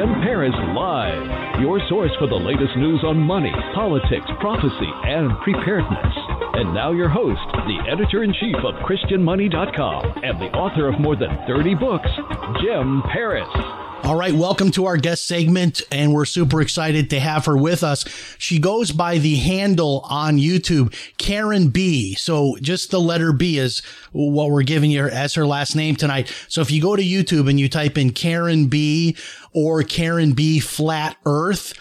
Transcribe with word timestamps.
Jim 0.00 0.14
Paris 0.22 0.54
Live, 0.74 1.60
your 1.60 1.78
source 1.90 2.10
for 2.18 2.26
the 2.26 2.34
latest 2.34 2.74
news 2.74 3.04
on 3.04 3.18
money, 3.18 3.52
politics, 3.74 4.24
prophecy, 4.40 4.90
and 5.04 5.30
preparedness. 5.40 6.16
And 6.54 6.72
now 6.72 6.90
your 6.90 7.10
host, 7.10 7.42
the 7.52 7.84
editor 7.86 8.24
in 8.24 8.32
chief 8.32 8.56
of 8.64 8.76
ChristianMoney.com 8.76 10.22
and 10.24 10.40
the 10.40 10.50
author 10.56 10.88
of 10.88 10.98
more 10.98 11.16
than 11.16 11.36
30 11.46 11.74
books, 11.74 12.08
Jim 12.62 13.02
Paris. 13.12 13.46
All 14.02 14.16
right, 14.16 14.32
welcome 14.32 14.70
to 14.70 14.86
our 14.86 14.96
guest 14.96 15.26
segment, 15.26 15.82
and 15.92 16.14
we're 16.14 16.24
super 16.24 16.62
excited 16.62 17.10
to 17.10 17.20
have 17.20 17.44
her 17.44 17.56
with 17.56 17.84
us. 17.84 18.06
She 18.50 18.58
goes 18.58 18.90
by 18.90 19.18
the 19.18 19.36
handle 19.36 20.04
on 20.10 20.36
YouTube, 20.36 20.92
Karen 21.18 21.68
B. 21.68 22.16
So 22.16 22.56
just 22.60 22.90
the 22.90 23.00
letter 23.00 23.32
B 23.32 23.58
is 23.58 23.80
what 24.10 24.50
we're 24.50 24.64
giving 24.64 24.90
her 24.94 25.08
as 25.08 25.34
her 25.34 25.46
last 25.46 25.76
name 25.76 25.94
tonight. 25.94 26.34
So 26.48 26.60
if 26.60 26.68
you 26.68 26.82
go 26.82 26.96
to 26.96 27.02
YouTube 27.02 27.48
and 27.48 27.60
you 27.60 27.68
type 27.68 27.96
in 27.96 28.10
Karen 28.10 28.66
B 28.66 29.16
or 29.52 29.84
Karen 29.84 30.32
B 30.32 30.58
Flat 30.58 31.16
Earth, 31.24 31.74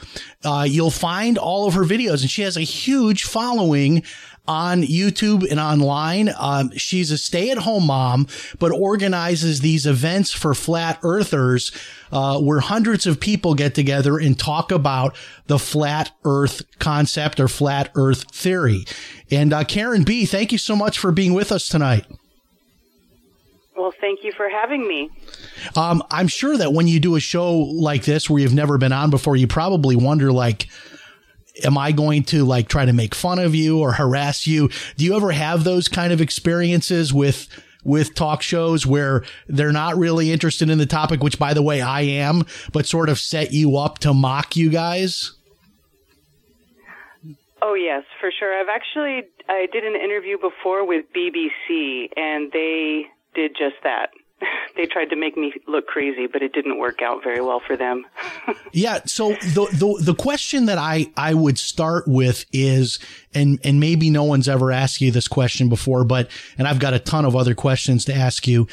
uh, 0.45 0.67
you'll 0.69 0.91
find 0.91 1.39
all 1.39 1.67
of 1.67 1.73
her 1.73 1.85
videos, 1.85 2.21
and 2.21 2.29
she 2.29 2.43
has 2.43 2.55
a 2.55 2.61
huge 2.61 3.23
following 3.23 4.03
on 4.49 4.81
YouTube 4.81 5.47
and 5.49 5.59
online. 5.59 6.31
Um, 6.39 6.71
she's 6.75 7.11
a 7.11 7.19
stay 7.19 7.51
at 7.51 7.59
home 7.59 7.85
mom, 7.85 8.25
but 8.57 8.71
organizes 8.71 9.61
these 9.61 9.85
events 9.85 10.31
for 10.31 10.55
flat 10.55 10.97
earthers, 11.03 11.71
uh, 12.11 12.39
where 12.39 12.59
hundreds 12.59 13.05
of 13.05 13.19
people 13.19 13.53
get 13.53 13.75
together 13.75 14.17
and 14.17 14.39
talk 14.39 14.71
about 14.71 15.15
the 15.45 15.59
flat 15.59 16.11
earth 16.25 16.63
concept 16.79 17.39
or 17.39 17.47
flat 17.47 17.91
earth 17.93 18.23
theory. 18.31 18.85
And, 19.29 19.53
uh, 19.53 19.63
Karen 19.65 20.01
B, 20.03 20.25
thank 20.25 20.51
you 20.51 20.57
so 20.57 20.75
much 20.75 20.97
for 20.97 21.11
being 21.11 21.33
with 21.33 21.51
us 21.51 21.69
tonight. 21.69 22.07
Well, 23.77 23.93
thank 24.01 24.23
you 24.23 24.31
for 24.35 24.49
having 24.49 24.87
me. 24.87 25.11
Um, 25.75 26.01
I'm 26.09 26.27
sure 26.27 26.57
that 26.57 26.73
when 26.73 26.87
you 26.87 26.99
do 26.99 27.15
a 27.15 27.19
show 27.19 27.55
like 27.55 28.03
this 28.03 28.27
where 28.27 28.41
you've 28.41 28.53
never 28.53 28.79
been 28.79 28.91
on 28.91 29.11
before, 29.11 29.35
you 29.35 29.45
probably 29.45 29.95
wonder 29.95 30.31
like, 30.31 30.67
am 31.63 31.77
I 31.77 31.91
going 31.91 32.23
to 32.25 32.45
like 32.45 32.67
try 32.67 32.85
to 32.85 32.93
make 32.93 33.15
fun 33.15 33.39
of 33.39 33.55
you 33.55 33.79
or 33.79 33.93
harass 33.93 34.47
you? 34.47 34.69
Do 34.97 35.05
you 35.05 35.15
ever 35.15 35.31
have 35.31 35.63
those 35.63 35.87
kind 35.87 36.13
of 36.13 36.21
experiences 36.21 37.13
with 37.13 37.47
with 37.83 38.13
talk 38.13 38.41
shows 38.41 38.85
where 38.85 39.23
they're 39.47 39.71
not 39.71 39.97
really 39.97 40.31
interested 40.31 40.69
in 40.69 40.77
the 40.77 40.85
topic, 40.85 41.23
which 41.23 41.39
by 41.39 41.53
the 41.53 41.61
way 41.61 41.81
I 41.81 42.01
am, 42.01 42.45
but 42.73 42.85
sort 42.85 43.09
of 43.09 43.19
set 43.19 43.53
you 43.53 43.77
up 43.77 43.99
to 43.99 44.13
mock 44.13 44.55
you 44.55 44.69
guys? 44.69 45.33
Oh 47.61 47.73
yes, 47.73 48.03
for 48.19 48.31
sure. 48.37 48.57
I've 48.57 48.69
actually 48.69 49.23
I 49.47 49.67
did 49.71 49.83
an 49.83 49.95
interview 49.95 50.37
before 50.37 50.85
with 50.85 51.05
BBC 51.13 52.09
and 52.15 52.51
they 52.51 53.07
did 53.35 53.51
just 53.51 53.75
that. 53.83 54.09
They 54.77 54.85
tried 54.85 55.09
to 55.09 55.17
make 55.17 55.35
me 55.35 55.51
look 55.67 55.87
crazy, 55.87 56.25
but 56.25 56.41
it 56.41 56.53
didn't 56.53 56.77
work 56.77 57.01
out 57.01 57.21
very 57.21 57.41
well 57.41 57.59
for 57.65 57.75
them. 57.75 58.05
Yeah. 58.71 58.99
So 59.05 59.31
the, 59.31 59.67
the, 59.73 60.03
the 60.03 60.13
question 60.13 60.67
that 60.67 60.77
I, 60.77 61.11
I 61.17 61.33
would 61.33 61.57
start 61.57 62.07
with 62.07 62.45
is, 62.53 62.99
and, 63.33 63.59
and 63.63 63.79
maybe 63.79 64.09
no 64.09 64.23
one's 64.23 64.47
ever 64.47 64.71
asked 64.71 65.01
you 65.01 65.11
this 65.11 65.27
question 65.27 65.69
before, 65.69 66.05
but, 66.05 66.29
and 66.57 66.67
I've 66.67 66.79
got 66.79 66.93
a 66.93 66.99
ton 66.99 67.25
of 67.25 67.35
other 67.35 67.55
questions 67.55 68.05
to 68.05 68.13
ask 68.13 68.47
you. 68.47 68.67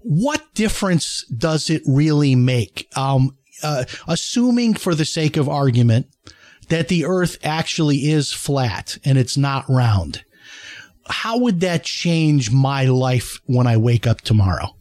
What 0.00 0.42
difference 0.54 1.24
does 1.26 1.70
it 1.70 1.82
really 1.86 2.34
make? 2.34 2.88
Um, 2.96 3.36
uh, 3.62 3.84
assuming 4.08 4.74
for 4.74 4.94
the 4.94 5.04
sake 5.04 5.36
of 5.36 5.48
argument 5.48 6.06
that 6.68 6.88
the 6.88 7.04
earth 7.04 7.38
actually 7.42 8.10
is 8.10 8.32
flat 8.32 8.98
and 9.04 9.18
it's 9.18 9.36
not 9.36 9.68
round. 9.68 10.24
How 11.08 11.36
would 11.38 11.60
that 11.60 11.84
change 11.84 12.50
my 12.50 12.86
life 12.86 13.40
when 13.46 13.66
I 13.66 13.76
wake 13.76 14.06
up 14.06 14.20
tomorrow? 14.22 14.76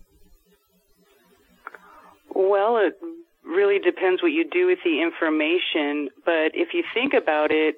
Well, 2.42 2.78
it 2.78 3.00
really 3.46 3.78
depends 3.78 4.24
what 4.24 4.32
you 4.32 4.44
do 4.44 4.66
with 4.66 4.80
the 4.84 5.00
information, 5.04 6.10
but 6.26 6.56
if 6.56 6.74
you 6.74 6.84
think 6.92 7.14
about 7.14 7.52
it, 7.52 7.76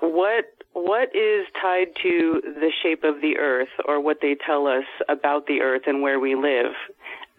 what 0.00 0.44
what 0.74 1.16
is 1.16 1.46
tied 1.60 1.88
to 2.02 2.42
the 2.44 2.70
shape 2.82 3.02
of 3.02 3.22
the 3.22 3.38
earth 3.38 3.70
or 3.86 3.98
what 3.98 4.18
they 4.20 4.36
tell 4.46 4.66
us 4.66 4.84
about 5.08 5.46
the 5.46 5.62
earth 5.62 5.82
and 5.86 6.02
where 6.02 6.20
we 6.20 6.34
live? 6.34 6.72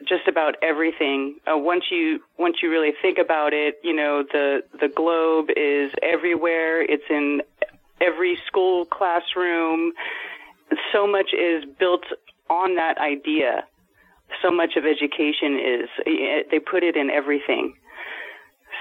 Just 0.08 0.28
about 0.28 0.56
everything. 0.64 1.36
Uh, 1.46 1.56
once 1.56 1.86
you 1.92 2.20
once 2.40 2.58
you 2.64 2.72
really 2.72 2.94
think 3.00 3.20
about 3.20 3.54
it, 3.54 3.80
you 3.84 3.96
know 3.96 4.24
the 4.24 4.64
the 4.80 4.88
globe 4.88 5.50
is 5.56 5.92
everywhere. 6.02 6.82
It's 6.82 7.10
in 7.12 7.44
every 8.02 8.40
school 8.48 8.86
classroom. 8.86 9.94
So 10.92 11.06
much 11.06 11.30
is 11.32 11.64
built 11.78 12.06
on 12.50 12.76
that 12.76 12.98
idea 12.98 13.66
so 14.42 14.52
much 14.52 14.76
of 14.76 14.86
education 14.86 15.60
is 15.60 15.90
eh, 16.06 16.44
they 16.52 16.60
put 16.60 16.84
it 16.84 16.96
in 16.96 17.10
everything. 17.10 17.76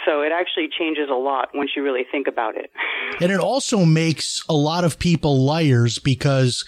So 0.06 0.22
it 0.22 0.32
actually 0.32 0.69
changes 0.69 1.09
a 1.10 1.14
lot 1.14 1.48
once 1.54 1.70
you 1.76 1.82
really 1.82 2.04
think 2.10 2.26
about 2.26 2.56
it. 2.56 2.70
And 3.20 3.32
it 3.32 3.41
also 3.41 3.84
makes 3.87 4.44
a 4.48 4.54
lot 4.54 4.84
of 4.84 4.98
people 4.98 5.44
liars 5.44 5.98
because 5.98 6.64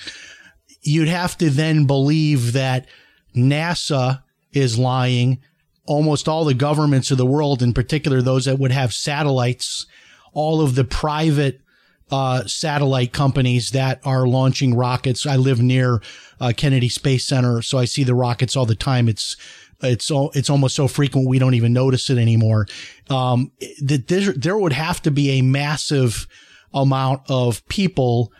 you'd 0.80 1.06
have 1.06 1.36
to 1.38 1.50
then 1.50 1.84
believe 1.84 2.54
that 2.54 2.88
NASA 3.36 4.22
is 4.52 4.78
lying. 4.78 5.40
Almost 5.86 6.28
all 6.28 6.44
the 6.44 6.54
governments 6.54 7.10
of 7.10 7.18
the 7.18 7.26
world, 7.26 7.62
in 7.62 7.74
particular 7.74 8.22
those 8.22 8.46
that 8.46 8.58
would 8.58 8.72
have 8.72 8.94
satellites, 8.94 9.86
all 10.32 10.60
of 10.60 10.74
the 10.74 10.84
private 10.84 11.60
uh, 12.10 12.44
satellite 12.46 13.12
companies 13.12 13.70
that 13.70 14.00
are 14.04 14.26
launching 14.26 14.74
rockets. 14.74 15.26
I 15.26 15.36
live 15.36 15.60
near 15.60 16.02
uh, 16.40 16.52
Kennedy 16.56 16.88
Space 16.88 17.24
Center, 17.24 17.62
so 17.62 17.78
I 17.78 17.84
see 17.84 18.04
the 18.04 18.14
rockets 18.14 18.56
all 18.56 18.66
the 18.66 18.74
time. 18.74 19.08
It's 19.08 19.36
it's 19.82 20.10
all, 20.10 20.30
it's 20.34 20.50
almost 20.50 20.76
so 20.76 20.88
frequent 20.88 21.28
we 21.28 21.38
don't 21.38 21.54
even 21.54 21.72
notice 21.72 22.10
it 22.10 22.18
anymore. 22.18 22.66
Um, 23.08 23.52
that 23.82 24.08
there, 24.08 24.32
there 24.32 24.58
would 24.58 24.72
have 24.72 25.00
to 25.02 25.10
be 25.10 25.38
a 25.38 25.42
massive 25.42 26.26
amount 26.74 27.22
of 27.30 27.66
people 27.68 28.32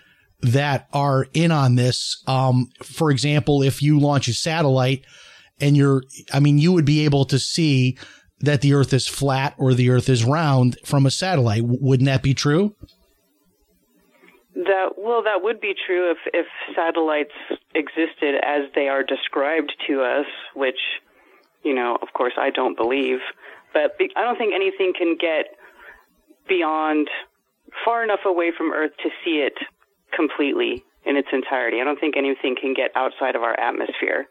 that 0.43 0.89
are 0.93 1.27
in 1.35 1.51
on 1.51 1.77
this. 1.77 2.23
Um, 2.27 2.69
for 2.83 3.11
example, 3.11 3.63
if 3.63 3.83
you 3.83 3.99
launch 3.99 4.29
a 4.29 4.35
satellite 4.35 5.05
and 5.61 5.77
you're, 5.77 6.03
I 6.33 6.41
mean, 6.41 6.59
you 6.59 6.73
would 6.73 6.85
be 6.85 7.05
able 7.05 7.25
to 7.27 7.39
see 7.39 7.99
that 8.41 8.63
the 8.63 8.73
earth 8.73 8.93
is 8.93 9.07
flat 9.07 9.55
or 9.59 9.75
the 9.75 9.91
earth 9.91 10.09
is 10.09 10.25
round 10.25 10.79
from 10.85 11.05
a 11.05 11.11
satellite. 11.11 11.63
Wouldn't 11.65 12.07
that 12.07 12.23
be 12.23 12.35
true? 12.35 12.75
That 14.67 14.99
well, 14.99 15.23
that 15.23 15.43
would 15.43 15.61
be 15.61 15.75
true 15.87 16.11
if 16.11 16.19
if 16.35 16.47
satellites 16.75 17.33
existed 17.75 18.35
as 18.43 18.71
they 18.75 18.89
are 18.89 19.03
described 19.03 19.73
to 19.89 20.03
us, 20.03 20.27
which, 20.55 20.81
you 21.63 21.75
know, 21.75 21.97
of 22.03 22.09
course, 22.13 22.35
I 22.37 22.51
don't 22.51 22.77
believe. 22.77 23.19
But 23.73 23.97
be, 23.97 24.11
I 24.17 24.23
don't 24.23 24.37
think 24.37 24.53
anything 24.55 24.93
can 24.97 25.17
get 25.19 25.57
beyond 26.49 27.09
far 27.85 28.03
enough 28.05 28.21
away 28.27 28.53
from 28.57 28.73
Earth 28.73 28.93
to 29.03 29.11
see 29.25 29.39
it 29.39 29.55
completely 30.15 30.85
in 31.07 31.17
its 31.17 31.29
entirety. 31.33 31.81
I 31.81 31.85
don't 31.85 31.99
think 31.99 32.17
anything 32.17 32.57
can 32.61 32.75
get 32.75 32.91
outside 32.95 33.37
of 33.37 33.43
our 33.43 33.59
atmosphere. 33.59 34.29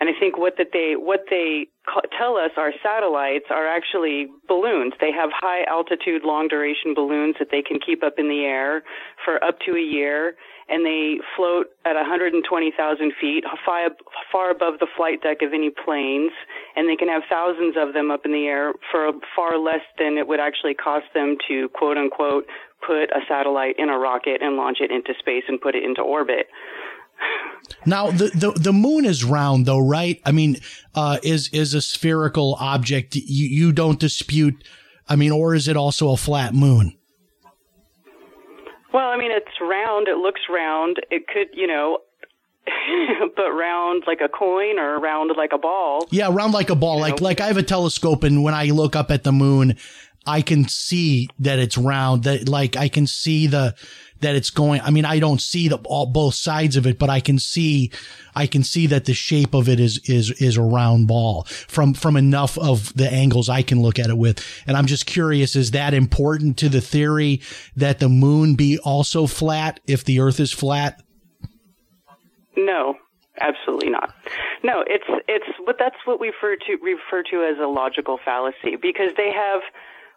And 0.00 0.08
I 0.08 0.18
think 0.18 0.38
what 0.38 0.56
that 0.56 0.68
they 0.72 0.94
what 0.96 1.24
they 1.28 1.68
tell 2.16 2.36
us 2.36 2.50
our 2.56 2.72
satellites 2.82 3.46
are 3.50 3.68
actually 3.68 4.28
balloons. 4.48 4.94
They 5.00 5.12
have 5.12 5.30
high 5.32 5.64
altitude, 5.68 6.22
long 6.24 6.48
duration 6.48 6.94
balloons 6.94 7.36
that 7.38 7.48
they 7.50 7.60
can 7.60 7.78
keep 7.78 8.02
up 8.02 8.14
in 8.16 8.28
the 8.28 8.44
air 8.44 8.82
for 9.24 9.42
up 9.44 9.58
to 9.66 9.76
a 9.76 9.80
year, 9.80 10.36
and 10.70 10.86
they 10.86 11.18
float 11.36 11.66
at 11.84 11.96
120,000 11.96 13.12
feet, 13.20 13.44
far, 13.64 13.90
far 14.32 14.50
above 14.50 14.78
the 14.78 14.86
flight 14.96 15.20
deck 15.22 15.42
of 15.42 15.52
any 15.52 15.68
planes, 15.68 16.32
and 16.76 16.88
they 16.88 16.96
can 16.96 17.08
have 17.08 17.22
thousands 17.28 17.76
of 17.76 17.92
them 17.92 18.10
up 18.10 18.24
in 18.24 18.32
the 18.32 18.46
air 18.46 18.72
for 18.90 19.12
far 19.36 19.58
less 19.58 19.84
than 19.98 20.16
it 20.16 20.26
would 20.26 20.40
actually 20.40 20.74
cost 20.74 21.06
them 21.12 21.36
to 21.46 21.68
quote 21.74 21.98
unquote 21.98 22.46
put 22.86 23.10
a 23.12 23.20
satellite 23.28 23.76
in 23.78 23.90
a 23.90 23.98
rocket 23.98 24.40
and 24.40 24.56
launch 24.56 24.78
it 24.80 24.90
into 24.90 25.12
space 25.18 25.44
and 25.48 25.60
put 25.60 25.74
it 25.74 25.84
into 25.84 26.00
orbit. 26.00 26.46
Now 27.86 28.10
the, 28.10 28.28
the 28.28 28.52
the 28.52 28.72
moon 28.72 29.04
is 29.04 29.24
round 29.24 29.66
though, 29.66 29.78
right? 29.78 30.20
I 30.24 30.32
mean, 30.32 30.58
uh, 30.94 31.18
is 31.22 31.48
is 31.52 31.74
a 31.74 31.80
spherical 31.80 32.56
object. 32.60 33.16
You 33.16 33.46
you 33.46 33.72
don't 33.72 33.98
dispute. 33.98 34.62
I 35.08 35.16
mean, 35.16 35.32
or 35.32 35.54
is 35.54 35.66
it 35.66 35.76
also 35.76 36.10
a 36.10 36.16
flat 36.16 36.54
moon? 36.54 36.96
Well, 38.92 39.08
I 39.08 39.16
mean, 39.16 39.30
it's 39.30 39.60
round. 39.60 40.08
It 40.08 40.18
looks 40.18 40.40
round. 40.50 40.96
It 41.10 41.26
could, 41.28 41.48
you 41.52 41.66
know, 41.66 41.98
but 43.36 43.50
round 43.50 44.04
like 44.06 44.20
a 44.20 44.28
coin 44.28 44.78
or 44.78 44.98
round 44.98 45.30
like 45.36 45.52
a 45.52 45.58
ball. 45.58 46.06
Yeah, 46.10 46.28
round 46.30 46.52
like 46.52 46.70
a 46.70 46.74
ball. 46.74 47.00
Like 47.00 47.20
like 47.20 47.40
I 47.40 47.46
have 47.46 47.56
a 47.56 47.62
telescope, 47.62 48.24
and 48.24 48.42
when 48.42 48.54
I 48.54 48.66
look 48.66 48.96
up 48.96 49.10
at 49.10 49.24
the 49.24 49.32
moon, 49.32 49.76
I 50.26 50.42
can 50.42 50.68
see 50.68 51.28
that 51.38 51.58
it's 51.58 51.78
round. 51.78 52.24
That 52.24 52.48
like 52.48 52.76
I 52.76 52.88
can 52.88 53.06
see 53.06 53.46
the 53.46 53.74
that 54.20 54.36
it's 54.36 54.50
going. 54.50 54.80
I 54.80 54.90
mean, 54.90 55.04
I 55.04 55.18
don't 55.18 55.40
see 55.40 55.68
the 55.68 55.76
all 55.84 56.06
both 56.06 56.34
sides 56.34 56.76
of 56.76 56.86
it, 56.86 56.98
but 56.98 57.10
I 57.10 57.20
can 57.20 57.38
see 57.38 57.90
I 58.34 58.46
can 58.46 58.62
see 58.62 58.86
that 58.88 59.04
the 59.04 59.14
shape 59.14 59.54
of 59.54 59.68
it 59.68 59.80
is 59.80 59.98
is 60.08 60.30
is 60.40 60.56
a 60.56 60.62
round 60.62 61.08
ball 61.08 61.44
from 61.44 61.94
from 61.94 62.16
enough 62.16 62.58
of 62.58 62.94
the 62.94 63.10
angles 63.10 63.48
I 63.48 63.62
can 63.62 63.82
look 63.82 63.98
at 63.98 64.10
it 64.10 64.18
with. 64.18 64.44
And 64.66 64.76
I'm 64.76 64.86
just 64.86 65.06
curious: 65.06 65.56
is 65.56 65.72
that 65.72 65.94
important 65.94 66.56
to 66.58 66.68
the 66.68 66.80
theory 66.80 67.40
that 67.76 67.98
the 67.98 68.08
moon 68.08 68.54
be 68.54 68.78
also 68.78 69.26
flat 69.26 69.80
if 69.86 70.04
the 70.04 70.20
Earth 70.20 70.40
is 70.40 70.52
flat? 70.52 71.02
No, 72.56 72.94
absolutely 73.40 73.90
not. 73.90 74.14
No, 74.62 74.84
it's 74.86 75.04
it's 75.28 75.46
but 75.64 75.76
that's 75.78 75.96
what 76.04 76.20
we 76.20 76.28
refer 76.28 76.56
to 76.56 76.76
refer 76.82 77.22
to 77.30 77.42
as 77.42 77.58
a 77.58 77.66
logical 77.66 78.18
fallacy 78.24 78.76
because 78.80 79.10
they 79.16 79.32
have 79.32 79.62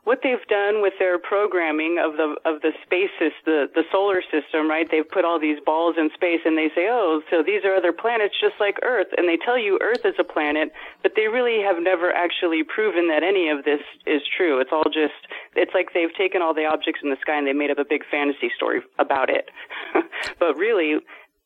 what 0.03 0.19
they've 0.21 0.45
done 0.49 0.81
with 0.81 0.93
their 0.99 1.17
programming 1.17 1.97
of 1.97 2.17
the 2.17 2.35
of 2.43 2.61
the 2.61 2.71
space 2.83 3.09
sys- 3.21 3.43
the 3.45 3.69
the 3.73 3.83
solar 3.91 4.21
system, 4.21 4.69
right? 4.69 4.87
They've 4.89 5.07
put 5.07 5.23
all 5.23 5.39
these 5.39 5.59
balls 5.65 5.95
in 5.97 6.09
space 6.13 6.41
and 6.43 6.57
they 6.57 6.69
say, 6.75 6.87
"Oh, 6.89 7.21
so 7.29 7.41
these 7.41 7.63
are 7.63 7.73
other 7.73 7.93
planets 7.93 8.35
just 8.39 8.55
like 8.59 8.77
Earth." 8.83 9.07
And 9.17 9.27
they 9.29 9.37
tell 9.37 9.57
you 9.57 9.79
Earth 9.81 10.05
is 10.05 10.15
a 10.19 10.23
planet, 10.23 10.73
but 11.01 11.13
they 11.15 11.27
really 11.27 11.63
have 11.63 11.81
never 11.81 12.11
actually 12.11 12.63
proven 12.63 13.07
that 13.07 13.23
any 13.23 13.49
of 13.49 13.63
this 13.63 13.81
is 14.05 14.21
true. 14.35 14.59
It's 14.59 14.71
all 14.71 14.85
just 14.85 15.15
it's 15.55 15.73
like 15.73 15.93
they've 15.93 16.13
taken 16.17 16.41
all 16.41 16.53
the 16.53 16.65
objects 16.65 16.99
in 17.03 17.09
the 17.09 17.17
sky 17.21 17.37
and 17.37 17.47
they 17.47 17.53
made 17.53 17.71
up 17.71 17.79
a 17.79 17.85
big 17.85 18.03
fantasy 18.11 18.51
story 18.55 18.81
about 18.99 19.29
it. 19.29 19.49
but 20.39 20.57
really 20.57 20.99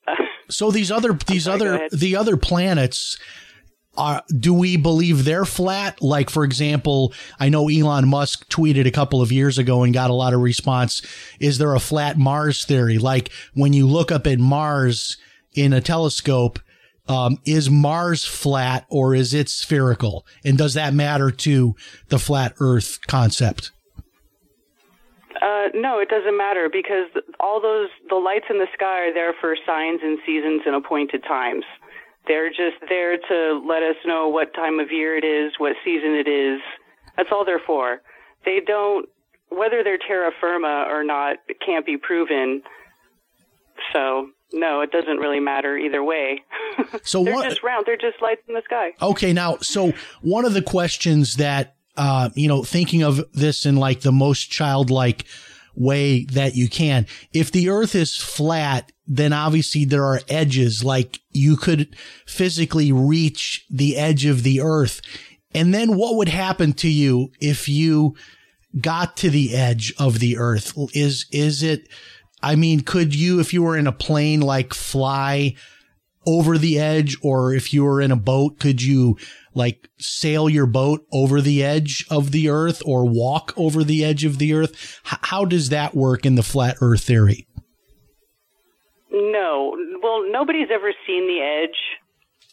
uh, 0.07 0.15
So 0.49 0.71
these 0.71 0.91
other 0.91 1.13
these 1.13 1.43
sorry, 1.43 1.55
other 1.55 1.89
the 1.91 2.15
other 2.15 2.37
planets 2.37 3.19
are 3.97 4.23
do 4.27 4.53
we 4.53 4.77
believe 4.77 5.25
they're 5.25 5.45
flat? 5.45 6.01
Like 6.01 6.29
for 6.29 6.43
example, 6.43 7.13
I 7.39 7.49
know 7.49 7.69
Elon 7.69 8.07
Musk 8.07 8.47
tweeted 8.49 8.85
a 8.85 8.91
couple 8.91 9.21
of 9.21 9.31
years 9.31 9.57
ago 9.57 9.83
and 9.83 9.93
got 9.93 10.09
a 10.09 10.13
lot 10.13 10.33
of 10.33 10.41
response. 10.41 11.01
Is 11.39 11.57
there 11.57 11.73
a 11.73 11.79
flat 11.79 12.17
Mars 12.17 12.65
theory? 12.65 12.97
Like 12.97 13.31
when 13.53 13.73
you 13.73 13.87
look 13.87 14.11
up 14.11 14.27
at 14.27 14.39
Mars 14.39 15.17
in 15.53 15.73
a 15.73 15.81
telescope, 15.81 16.59
um, 17.07 17.39
is 17.45 17.69
Mars 17.69 18.25
flat 18.25 18.85
or 18.89 19.15
is 19.15 19.33
it 19.33 19.49
spherical? 19.49 20.25
And 20.43 20.57
does 20.57 20.73
that 20.73 20.93
matter 20.93 21.31
to 21.31 21.75
the 22.09 22.19
flat 22.19 22.53
Earth 22.59 22.99
concept? 23.07 23.71
Uh, 25.41 25.69
no, 25.73 25.99
it 25.99 26.09
doesn't 26.09 26.37
matter 26.37 26.69
because 26.71 27.07
all 27.39 27.61
those 27.61 27.89
the 28.09 28.15
lights 28.15 28.45
in 28.49 28.57
the 28.57 28.67
sky 28.73 29.07
are 29.07 29.13
there 29.13 29.33
for 29.39 29.55
signs 29.65 29.99
and 30.03 30.17
seasons 30.25 30.61
and 30.65 30.75
appointed 30.75 31.23
times. 31.23 31.63
They're 32.27 32.49
just 32.49 32.77
there 32.89 33.17
to 33.17 33.61
let 33.65 33.83
us 33.83 33.95
know 34.05 34.27
what 34.27 34.53
time 34.53 34.79
of 34.79 34.91
year 34.91 35.17
it 35.17 35.23
is, 35.23 35.53
what 35.57 35.73
season 35.83 36.13
it 36.15 36.27
is. 36.27 36.59
That's 37.15 37.29
all 37.31 37.45
they're 37.45 37.61
for. 37.65 38.01
They 38.45 38.59
don't 38.65 39.07
whether 39.49 39.81
they're 39.83 39.97
terra 39.97 40.31
firma 40.41 40.85
or 40.89 41.03
not 41.03 41.37
it 41.47 41.57
can't 41.65 41.85
be 41.85 41.97
proven. 41.97 42.61
So 43.93 44.29
no, 44.53 44.81
it 44.81 44.91
doesn't 44.91 45.17
really 45.17 45.39
matter 45.39 45.77
either 45.77 46.03
way. 46.03 46.43
So 47.03 47.23
they're 47.23 47.41
just 47.41 47.63
round. 47.63 47.85
They're 47.87 47.97
just 47.97 48.21
lights 48.21 48.43
in 48.47 48.53
the 48.53 48.61
sky. 48.63 48.93
Okay, 49.01 49.33
now, 49.33 49.57
so 49.61 49.93
one 50.21 50.45
of 50.45 50.53
the 50.53 50.61
questions 50.61 51.37
that, 51.37 51.75
uh, 51.95 52.29
you 52.35 52.47
know, 52.47 52.63
thinking 52.63 53.01
of 53.01 53.25
this 53.33 53.65
in 53.65 53.77
like 53.77 54.01
the 54.01 54.11
most 54.11 54.51
childlike 54.51 55.25
way 55.77 56.25
that 56.25 56.55
you 56.55 56.67
can, 56.67 57.05
if 57.33 57.51
the 57.51 57.69
earth 57.69 57.95
is 57.95 58.17
flat, 58.17 58.91
then 59.05 59.31
obviously 59.31 59.85
there 59.85 60.05
are 60.05 60.21
edges, 60.27 60.83
like 60.83 61.19
you 61.31 61.55
could 61.55 61.95
physically 62.25 62.91
reach 62.91 63.65
the 63.69 63.95
edge 63.95 64.25
of 64.25 64.43
the 64.43 64.61
earth. 64.61 65.01
And 65.53 65.73
then 65.73 65.95
what 65.95 66.15
would 66.15 66.29
happen 66.29 66.73
to 66.73 66.89
you 66.89 67.31
if 67.39 67.69
you 67.69 68.15
got 68.81 69.15
to 69.17 69.29
the 69.29 69.55
edge 69.55 69.93
of 69.97 70.19
the 70.19 70.37
earth? 70.37 70.73
Is, 70.93 71.25
is 71.31 71.63
it, 71.63 71.87
I 72.43 72.55
mean, 72.55 72.81
could 72.81 73.15
you, 73.15 73.39
if 73.39 73.53
you 73.53 73.63
were 73.63 73.77
in 73.77 73.87
a 73.87 73.91
plane, 73.91 74.41
like 74.41 74.73
fly 74.73 75.55
over 76.27 76.57
the 76.57 76.77
edge 76.77 77.17
or 77.23 77.53
if 77.53 77.73
you 77.73 77.85
were 77.85 78.01
in 78.01 78.11
a 78.11 78.15
boat 78.15 78.59
could 78.59 78.83
you 78.83 79.17
like 79.57 79.89
sail 79.97 80.47
your 80.49 80.65
boat 80.65 81.05
over 81.11 81.41
the 81.41 81.63
edge 81.63 82.05
of 82.09 82.31
the 82.31 82.47
earth 82.49 82.81
or 82.85 83.05
walk 83.05 83.53
over 83.57 83.83
the 83.83 84.05
edge 84.05 84.23
of 84.23 84.37
the 84.37 84.53
earth 84.53 85.01
H- 85.11 85.19
how 85.23 85.43
does 85.43 85.69
that 85.69 85.95
work 85.95 86.25
in 86.25 86.35
the 86.35 86.43
flat 86.43 86.77
earth 86.81 87.03
theory 87.03 87.47
No. 89.11 89.75
Well, 90.01 90.23
nobody's 90.31 90.69
ever 90.71 90.93
seen 91.05 91.27
the 91.27 91.41
edge. 91.41 91.79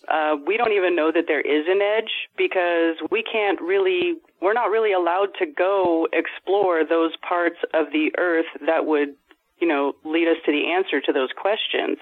Uh, 0.08 0.36
we 0.46 0.56
don't 0.56 0.72
even 0.72 0.94
know 0.94 1.10
that 1.12 1.24
there 1.28 1.40
is 1.40 1.64
an 1.68 1.80
edge 1.80 2.10
because 2.36 2.96
we 3.10 3.22
can't 3.22 3.60
really, 3.60 4.14
we're 4.42 4.52
not 4.52 4.70
really 4.70 4.92
allowed 4.92 5.28
to 5.38 5.46
go 5.46 6.06
explore 6.12 6.84
those 6.84 7.12
parts 7.26 7.56
of 7.72 7.86
the 7.92 8.12
earth 8.18 8.46
that 8.66 8.84
would, 8.86 9.14
you 9.60 9.68
know, 9.68 9.92
lead 10.04 10.28
us 10.28 10.36
to 10.44 10.52
the 10.52 10.72
answer 10.72 11.00
to 11.00 11.12
those 11.12 11.30
questions. 11.36 11.96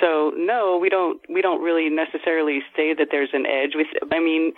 So 0.00 0.32
no, 0.36 0.78
we 0.80 0.88
don't, 0.88 1.20
we 1.28 1.42
don't 1.42 1.62
really 1.62 1.88
necessarily 1.88 2.60
say 2.76 2.94
that 2.94 3.08
there's 3.10 3.30
an 3.32 3.46
edge. 3.46 3.72
We, 3.74 3.86
I 4.12 4.20
mean, 4.20 4.52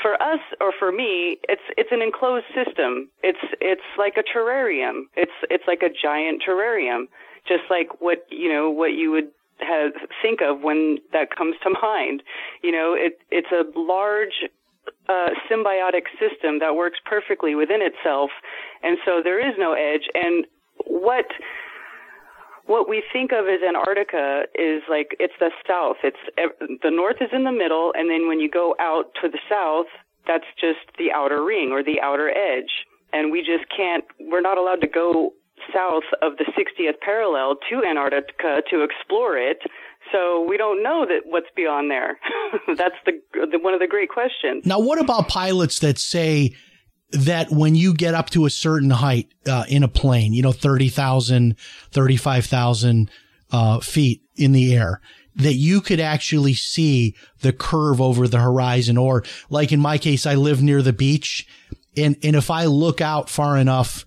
for 0.00 0.14
us 0.22 0.40
or 0.60 0.72
for 0.78 0.92
me, 0.92 1.38
it's 1.48 1.62
it's 1.76 1.90
an 1.90 2.02
enclosed 2.02 2.46
system. 2.54 3.10
It's 3.22 3.42
it's 3.60 3.82
like 3.98 4.14
a 4.16 4.22
terrarium. 4.22 5.04
It's 5.16 5.32
it's 5.50 5.64
like 5.66 5.82
a 5.82 5.90
giant 5.90 6.42
terrarium, 6.46 7.08
just 7.46 7.64
like 7.68 8.00
what 8.00 8.26
you 8.30 8.48
know 8.48 8.70
what 8.70 8.92
you 8.92 9.10
would 9.10 9.30
have 9.58 9.92
think 10.20 10.40
of 10.42 10.62
when 10.62 10.98
that 11.12 11.34
comes 11.36 11.56
to 11.62 11.70
mind. 11.82 12.22
You 12.62 12.72
know, 12.72 12.94
it 12.96 13.18
it's 13.30 13.50
a 13.50 13.64
large 13.78 14.46
uh, 15.08 15.30
symbiotic 15.50 16.06
system 16.18 16.58
that 16.60 16.74
works 16.76 16.98
perfectly 17.04 17.54
within 17.54 17.80
itself, 17.82 18.30
and 18.82 18.98
so 19.04 19.20
there 19.22 19.40
is 19.40 19.54
no 19.58 19.72
edge. 19.72 20.08
And 20.14 20.46
what 20.86 21.26
what 22.66 22.88
we 22.88 23.02
think 23.12 23.32
of 23.32 23.46
as 23.46 23.60
Antarctica 23.66 24.44
is 24.54 24.82
like 24.88 25.16
it's 25.18 25.34
the 25.40 25.50
south. 25.66 25.96
It's 26.02 26.18
the 26.82 26.90
north 26.90 27.16
is 27.20 27.30
in 27.32 27.44
the 27.44 27.52
middle, 27.52 27.92
and 27.96 28.10
then 28.10 28.28
when 28.28 28.40
you 28.40 28.50
go 28.50 28.74
out 28.78 29.14
to 29.22 29.28
the 29.28 29.38
south, 29.48 29.86
that's 30.26 30.46
just 30.60 30.80
the 30.98 31.10
outer 31.12 31.42
ring 31.42 31.70
or 31.72 31.82
the 31.82 32.00
outer 32.00 32.30
edge. 32.30 32.86
And 33.12 33.30
we 33.30 33.40
just 33.40 33.64
can't. 33.74 34.04
We're 34.20 34.40
not 34.40 34.58
allowed 34.58 34.80
to 34.82 34.86
go 34.86 35.32
south 35.74 36.04
of 36.22 36.38
the 36.38 36.44
60th 36.58 37.00
parallel 37.00 37.56
to 37.70 37.84
Antarctica 37.84 38.62
to 38.70 38.82
explore 38.82 39.36
it. 39.36 39.58
So 40.10 40.44
we 40.48 40.56
don't 40.56 40.82
know 40.82 41.06
that 41.06 41.22
what's 41.26 41.46
beyond 41.54 41.90
there. 41.90 42.18
that's 42.76 42.96
the, 43.06 43.20
the 43.32 43.58
one 43.58 43.74
of 43.74 43.80
the 43.80 43.86
great 43.86 44.08
questions. 44.08 44.66
now 44.66 44.80
what 44.80 45.00
about 45.00 45.28
pilots 45.28 45.78
that 45.80 45.98
say 45.98 46.54
that 47.12 47.50
when 47.50 47.74
you 47.74 47.94
get 47.94 48.14
up 48.14 48.30
to 48.30 48.46
a 48.46 48.50
certain 48.50 48.90
height 48.90 49.32
uh, 49.46 49.64
in 49.68 49.82
a 49.82 49.88
plane 49.88 50.32
you 50.32 50.42
know 50.42 50.52
30,000 50.52 51.56
35,000 51.90 53.10
uh, 53.50 53.80
feet 53.80 54.22
in 54.36 54.52
the 54.52 54.74
air 54.74 55.00
that 55.36 55.54
you 55.54 55.80
could 55.80 56.00
actually 56.00 56.54
see 56.54 57.14
the 57.40 57.52
curve 57.52 58.00
over 58.00 58.28
the 58.28 58.40
horizon. 58.40 58.98
Or 58.98 59.24
like 59.50 59.72
in 59.72 59.80
my 59.80 59.98
case 59.98 60.26
I 60.26 60.34
live 60.34 60.62
near 60.62 60.82
the 60.82 60.92
beach. 60.92 61.46
And 61.96 62.16
and 62.22 62.36
if 62.36 62.50
I 62.50 62.66
look 62.66 63.00
out 63.00 63.28
far 63.28 63.56
enough 63.56 64.06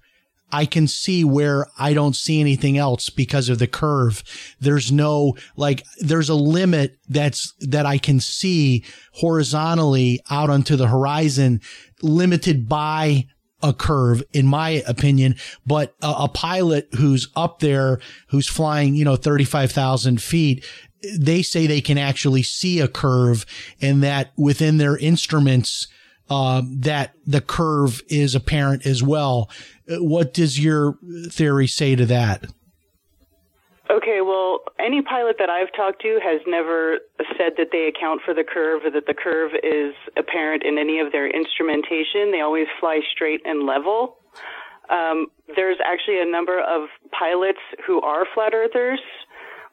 I 0.52 0.66
can 0.66 0.88
see 0.88 1.24
where 1.24 1.68
I 1.78 1.94
don't 1.94 2.16
see 2.16 2.40
anything 2.40 2.78
else 2.78 3.10
because 3.10 3.50
of 3.50 3.60
the 3.60 3.68
curve. 3.68 4.24
There's 4.60 4.92
no, 4.92 5.36
like, 5.56 5.84
there's 6.00 6.30
a 6.30 6.36
limit 6.36 6.98
that's, 7.10 7.54
that 7.60 7.86
I 7.86 7.98
can 7.98 8.20
see 8.20 8.84
horizontally 9.14 10.22
out 10.30 10.50
onto 10.50 10.76
the 10.76 10.88
horizon, 10.88 11.62
limited 12.02 12.70
by 12.70 13.28
a 13.62 13.74
curve, 13.74 14.24
in 14.32 14.46
my 14.46 14.84
opinion. 14.88 15.36
But 15.66 15.96
a, 16.02 16.14
a 16.20 16.30
pilot 16.30 16.88
who's 16.98 17.28
up 17.36 17.60
there, 17.60 18.00
who's 18.28 18.48
flying, 18.48 18.96
you 18.96 19.04
know, 19.04 19.16
35,000 19.16 20.22
feet, 20.22 20.64
they 21.18 21.42
say 21.42 21.68
they 21.68 21.82
can 21.82 21.98
actually 21.98 22.44
see 22.44 22.80
a 22.80 22.88
curve 22.88 23.46
and 23.82 24.04
that 24.04 24.32
within 24.38 24.78
their 24.78 24.98
instruments, 24.98 25.88
um, 26.30 26.80
that 26.80 27.14
the 27.26 27.42
curve 27.42 28.02
is 28.08 28.34
apparent 28.34 28.86
as 28.86 29.04
well. 29.04 29.50
What 29.88 30.34
does 30.34 30.60
your 30.60 30.98
theory 31.30 31.68
say 31.68 31.96
to 31.96 32.06
that? 32.08 32.46
Okay, 33.90 34.22
well, 34.22 34.62
any 34.80 35.04
pilot 35.04 35.36
that 35.38 35.50
I've 35.50 35.72
talked 35.76 36.02
to 36.02 36.20
has 36.24 36.42
never 36.48 37.00
said 37.38 37.54
that 37.58 37.68
they 37.72 37.88
account 37.88 38.22
for 38.26 38.34
the 38.34 38.44
curve 38.44 38.82
or 38.84 38.90
that 38.90 39.06
the 39.06 39.14
curve 39.14 39.52
is 39.62 39.94
apparent 40.18 40.64
in 40.64 40.80
any 40.80 41.00
of 41.00 41.12
their 41.12 41.30
instrumentation. 41.30 42.32
They 42.32 42.42
always 42.42 42.68
fly 42.80 43.02
straight 43.14 43.42
and 43.46 43.68
level. 43.68 44.18
Um, 44.90 45.28
there's 45.56 45.78
actually 45.86 46.20
a 46.20 46.26
number 46.26 46.60
of 46.60 46.90
pilots 47.12 47.62
who 47.86 48.02
are 48.02 48.26
flat 48.34 48.54
earthers. 48.54 49.02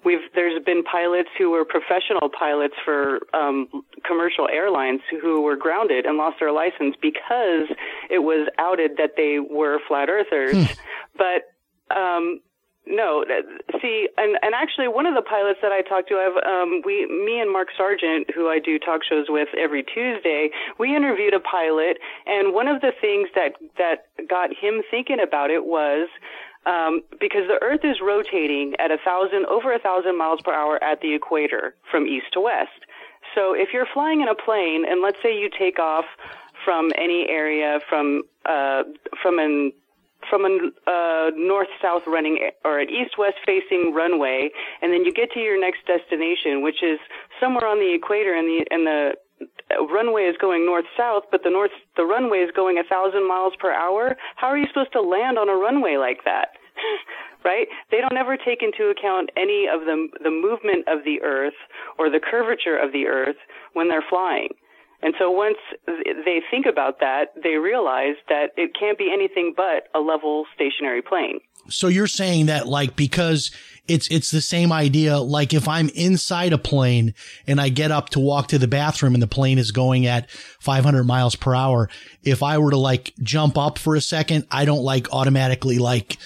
We've 0.04 0.20
there's 0.34 0.62
been 0.64 0.82
pilots 0.82 1.28
who 1.38 1.50
were 1.50 1.64
professional 1.64 2.28
pilots 2.28 2.74
for 2.84 3.20
um, 3.34 3.68
commercial 4.04 4.48
airlines 4.48 5.00
who 5.20 5.42
were 5.42 5.56
grounded 5.56 6.06
and 6.06 6.16
lost 6.16 6.36
their 6.40 6.52
license 6.52 6.96
because 7.00 7.68
it 8.10 8.18
was 8.18 8.48
outed 8.58 8.96
that 8.98 9.12
they 9.16 9.38
were 9.38 9.78
flat 9.86 10.08
earthers. 10.08 10.68
But 11.16 11.94
um, 11.94 12.40
no. 12.86 13.24
See, 13.80 14.08
and 14.16 14.36
and 14.42 14.54
actually, 14.54 14.88
one 14.88 15.06
of 15.06 15.14
the 15.14 15.22
pilots 15.22 15.60
that 15.62 15.70
I 15.70 15.82
talked 15.82 16.08
to, 16.08 16.16
I've 16.16 16.38
um, 16.44 16.82
we, 16.84 17.06
me 17.06 17.38
and 17.40 17.50
Mark 17.50 17.68
Sargent, 17.76 18.30
who 18.34 18.48
I 18.48 18.58
do 18.58 18.78
talk 18.78 19.02
shows 19.08 19.26
with 19.28 19.48
every 19.56 19.84
Tuesday, 19.84 20.50
we 20.78 20.94
interviewed 20.94 21.34
a 21.34 21.40
pilot, 21.40 21.98
and 22.26 22.52
one 22.52 22.66
of 22.66 22.80
the 22.80 22.92
things 23.00 23.28
that 23.34 23.54
that 23.78 24.28
got 24.28 24.50
him 24.50 24.82
thinking 24.90 25.18
about 25.22 25.50
it 25.50 25.64
was. 25.64 26.08
Um, 26.64 27.02
because 27.18 27.48
the 27.48 27.58
Earth 27.60 27.80
is 27.82 27.96
rotating 28.00 28.74
at 28.78 28.92
a 28.92 28.98
thousand, 29.04 29.46
over 29.46 29.72
a 29.72 29.80
thousand 29.80 30.16
miles 30.16 30.40
per 30.44 30.54
hour 30.54 30.82
at 30.82 31.00
the 31.00 31.12
equator 31.12 31.74
from 31.90 32.06
east 32.06 32.26
to 32.34 32.40
west. 32.40 32.86
So 33.34 33.54
if 33.54 33.70
you're 33.72 33.86
flying 33.92 34.20
in 34.20 34.28
a 34.28 34.34
plane, 34.34 34.84
and 34.88 35.02
let's 35.02 35.18
say 35.22 35.36
you 35.36 35.50
take 35.50 35.78
off 35.78 36.04
from 36.64 36.92
any 36.96 37.26
area 37.28 37.80
from 37.88 38.22
uh, 38.44 38.82
from 39.22 39.38
an 39.38 39.72
from 40.30 40.44
a 40.44 40.70
uh, 40.88 41.30
north-south 41.34 42.02
running 42.06 42.50
or 42.64 42.78
an 42.78 42.88
east-west 42.88 43.36
facing 43.44 43.92
runway, 43.92 44.50
and 44.80 44.92
then 44.92 45.04
you 45.04 45.12
get 45.12 45.32
to 45.32 45.40
your 45.40 45.58
next 45.60 45.84
destination, 45.86 46.62
which 46.62 46.82
is 46.82 46.98
somewhere 47.40 47.66
on 47.66 47.78
the 47.78 47.92
equator, 47.92 48.34
and 48.34 48.46
the 48.46 48.64
and 48.70 48.86
the 48.86 49.12
runway 49.90 50.22
is 50.22 50.36
going 50.40 50.66
north-south, 50.66 51.24
but 51.30 51.42
the 51.42 51.50
north 51.50 51.70
the 51.96 52.04
runway 52.04 52.38
is 52.38 52.50
going 52.54 52.78
a 52.78 52.84
thousand 52.84 53.26
miles 53.28 53.54
per 53.58 53.72
hour. 53.72 54.16
How 54.36 54.48
are 54.48 54.58
you 54.58 54.66
supposed 54.68 54.92
to 54.92 55.00
land 55.00 55.38
on 55.38 55.48
a 55.48 55.54
runway 55.54 55.96
like 55.96 56.24
that? 56.24 56.56
right? 57.44 57.66
They 57.90 58.00
don't 58.00 58.16
ever 58.16 58.36
take 58.36 58.62
into 58.62 58.90
account 58.90 59.30
any 59.36 59.66
of 59.72 59.82
the 59.82 60.08
the 60.22 60.30
movement 60.30 60.88
of 60.88 61.04
the 61.04 61.22
Earth 61.22 61.58
or 61.98 62.10
the 62.10 62.20
curvature 62.20 62.78
of 62.78 62.92
the 62.92 63.06
Earth 63.06 63.36
when 63.72 63.88
they're 63.88 64.04
flying. 64.08 64.50
And 65.02 65.14
so 65.18 65.30
once 65.30 65.58
they 65.86 66.40
think 66.48 66.64
about 66.64 67.00
that, 67.00 67.34
they 67.42 67.56
realize 67.56 68.14
that 68.28 68.50
it 68.56 68.70
can't 68.78 68.96
be 68.96 69.10
anything 69.12 69.52
but 69.56 69.88
a 69.94 70.00
level 70.00 70.44
stationary 70.54 71.02
plane. 71.02 71.40
So 71.68 71.88
you're 71.88 72.06
saying 72.06 72.46
that 72.46 72.68
like 72.68 72.94
because 72.94 73.50
it's 73.92 74.08
it's 74.08 74.30
the 74.30 74.40
same 74.40 74.72
idea. 74.72 75.18
Like 75.18 75.52
if 75.52 75.68
I'm 75.68 75.90
inside 75.90 76.54
a 76.54 76.58
plane 76.58 77.14
and 77.46 77.60
I 77.60 77.68
get 77.68 77.90
up 77.90 78.08
to 78.10 78.20
walk 78.20 78.48
to 78.48 78.58
the 78.58 78.66
bathroom 78.66 79.12
and 79.12 79.22
the 79.22 79.26
plane 79.26 79.58
is 79.58 79.70
going 79.70 80.06
at 80.06 80.30
500 80.30 81.04
miles 81.04 81.36
per 81.36 81.54
hour 81.54 81.90
if 82.22 82.42
I 82.42 82.56
were 82.56 82.70
to 82.70 82.78
like 82.78 83.12
jump 83.22 83.58
up 83.58 83.78
for 83.78 83.94
a 83.94 84.00
second 84.00 84.46
I 84.50 84.64
don't 84.64 84.82
like 84.82 85.12
automatically 85.12 85.78
like 85.78 86.16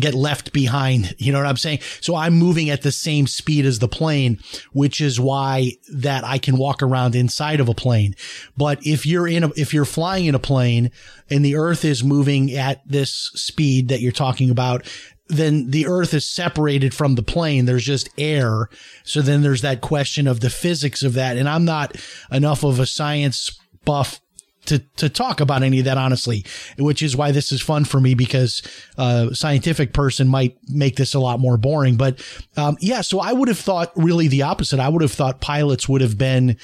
get 0.00 0.12
left 0.12 0.52
behind. 0.52 1.14
You 1.24 1.32
know 1.32 1.38
what 1.38 1.46
I'm 1.46 1.56
saying? 1.56 1.78
So 2.00 2.16
I'm 2.16 2.34
moving 2.34 2.68
at 2.68 2.82
the 2.82 2.92
same 2.92 3.26
speed 3.26 3.64
as 3.64 3.78
the 3.78 3.88
plane 3.88 4.40
which 4.72 5.00
is 5.00 5.20
why 5.20 5.72
that 5.92 6.24
I 6.24 6.38
can 6.38 6.58
walk 6.58 6.82
around 6.82 7.14
inside 7.14 7.60
of 7.60 7.68
a 7.68 7.74
plane. 7.74 8.16
But 8.56 8.84
if 8.84 9.06
you're 9.06 9.28
in 9.28 9.44
a 9.44 9.50
if 9.56 9.72
you're 9.72 9.84
flying 9.84 10.26
in 10.26 10.34
a 10.34 10.40
plane 10.40 10.90
and 11.30 11.44
the 11.44 11.54
earth 11.54 11.84
is 11.84 12.02
moving 12.02 12.52
at 12.52 12.86
this 12.86 13.30
speed 13.34 13.88
that 13.88 14.00
you're 14.00 14.12
talking 14.12 14.50
about 14.50 14.84
then 15.28 15.70
the 15.70 15.86
earth 15.86 16.12
is 16.12 16.28
separated 16.28 16.92
from 16.92 17.14
the 17.14 17.22
plane. 17.22 17.64
There's 17.64 17.84
just 17.84 18.10
air. 18.18 18.68
So 19.04 19.22
then 19.22 19.42
there's 19.42 19.62
that 19.62 19.80
question 19.80 20.26
of 20.26 20.40
the 20.40 20.50
physics 20.50 21.02
of 21.02 21.14
that. 21.14 21.36
And 21.36 21.48
I'm 21.48 21.64
not 21.64 21.96
enough 22.30 22.62
of 22.62 22.78
a 22.78 22.86
science 22.86 23.58
buff 23.84 24.20
to, 24.66 24.78
to 24.96 25.08
talk 25.08 25.40
about 25.40 25.62
any 25.62 25.78
of 25.78 25.84
that, 25.84 25.98
honestly, 25.98 26.44
which 26.78 27.02
is 27.02 27.16
why 27.16 27.32
this 27.32 27.52
is 27.52 27.60
fun 27.60 27.84
for 27.84 28.00
me 28.00 28.14
because 28.14 28.62
uh, 28.96 29.28
a 29.30 29.34
scientific 29.34 29.92
person 29.92 30.28
might 30.28 30.56
make 30.68 30.96
this 30.96 31.14
a 31.14 31.20
lot 31.20 31.40
more 31.40 31.56
boring. 31.56 31.96
But 31.96 32.24
um, 32.56 32.76
yeah, 32.80 33.00
so 33.00 33.20
I 33.20 33.32
would 33.32 33.48
have 33.48 33.58
thought 33.58 33.92
really 33.96 34.28
the 34.28 34.42
opposite. 34.42 34.80
I 34.80 34.88
would 34.88 35.02
have 35.02 35.12
thought 35.12 35.40
pilots 35.40 35.88
would 35.88 36.00
have 36.00 36.18
been 36.18 36.56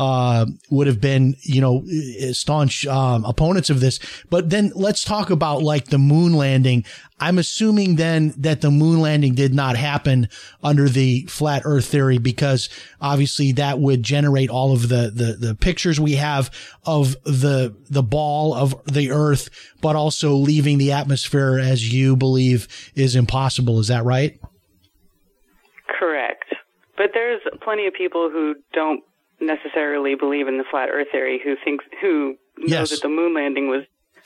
uh, 0.00 0.46
would 0.70 0.86
have 0.86 0.98
been, 0.98 1.36
you 1.42 1.60
know, 1.60 1.84
staunch 2.32 2.86
um, 2.86 3.22
opponents 3.26 3.68
of 3.68 3.80
this. 3.80 4.00
But 4.30 4.48
then 4.48 4.72
let's 4.74 5.04
talk 5.04 5.28
about 5.28 5.62
like 5.62 5.88
the 5.88 5.98
moon 5.98 6.32
landing. 6.32 6.86
I'm 7.20 7.36
assuming 7.36 7.96
then 7.96 8.32
that 8.38 8.62
the 8.62 8.70
moon 8.70 9.02
landing 9.02 9.34
did 9.34 9.52
not 9.52 9.76
happen 9.76 10.30
under 10.62 10.88
the 10.88 11.26
flat 11.26 11.62
Earth 11.66 11.84
theory 11.84 12.16
because 12.16 12.70
obviously 12.98 13.52
that 13.52 13.78
would 13.78 14.02
generate 14.02 14.48
all 14.48 14.72
of 14.72 14.88
the 14.88 15.12
the, 15.14 15.36
the 15.38 15.54
pictures 15.54 16.00
we 16.00 16.14
have 16.14 16.50
of 16.86 17.22
the 17.24 17.76
the 17.90 18.02
ball 18.02 18.54
of 18.54 18.74
the 18.86 19.10
Earth, 19.10 19.50
but 19.82 19.96
also 19.96 20.32
leaving 20.32 20.78
the 20.78 20.92
atmosphere 20.92 21.58
as 21.58 21.92
you 21.92 22.16
believe 22.16 22.90
is 22.94 23.14
impossible. 23.14 23.78
Is 23.80 23.88
that 23.88 24.06
right? 24.06 24.40
Correct. 25.98 26.54
But 26.96 27.10
there's 27.12 27.42
plenty 27.62 27.86
of 27.86 27.92
people 27.92 28.30
who 28.30 28.54
don't 28.72 29.04
necessarily 29.40 30.14
believe 30.14 30.48
in 30.48 30.58
the 30.58 30.64
flat 30.70 30.88
Earth 30.90 31.08
theory 31.12 31.40
who 31.42 31.54
thinks 31.64 31.84
who 32.00 32.36
know 32.58 32.66
Yes. 32.66 32.90
that 32.90 33.02
the 33.02 33.08
moon 33.08 33.34
landing 33.34 33.68
was 33.68 33.84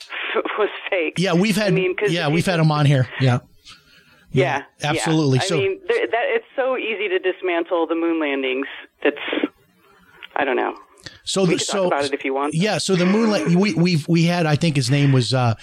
was 0.57 0.69
fake. 0.89 1.13
Yeah, 1.17 1.33
we've 1.33 1.55
had 1.55 1.67
I 1.67 1.71
mean, 1.71 1.95
yeah 2.07 2.27
we've 2.27 2.45
had 2.45 2.59
them 2.59 2.71
on 2.71 2.85
here. 2.85 3.07
Yeah. 3.19 3.39
Yeah, 4.31 4.63
yeah. 4.81 4.89
absolutely. 4.89 5.39
I 5.39 5.43
So- 5.43 5.57
mean, 5.57 5.79
that 5.87 6.25
it's 6.35 6.45
so 6.55 6.75
easy 6.77 7.07
to 7.07 7.19
dismantle 7.19 7.87
the 7.87 7.95
moon 7.95 8.19
landings. 8.19 8.67
That's 9.03 9.17
I 10.35 10.43
don't 10.43 10.57
know. 10.57 10.75
So 11.23 11.45
we 11.45 11.53
the, 11.53 11.59
so 11.59 11.83
talk 11.83 11.87
about 11.93 12.05
it 12.05 12.13
if 12.13 12.25
you 12.25 12.33
want. 12.33 12.53
yeah. 12.53 12.77
So 12.79 12.95
the 12.95 13.05
moonlight 13.05 13.47
we 13.49 13.73
we've 13.75 14.05
we 14.07 14.23
had 14.25 14.45
I 14.45 14.55
think 14.57 14.75
his 14.75 14.89
name 14.91 15.11
was 15.13 15.33
uh 15.33 15.53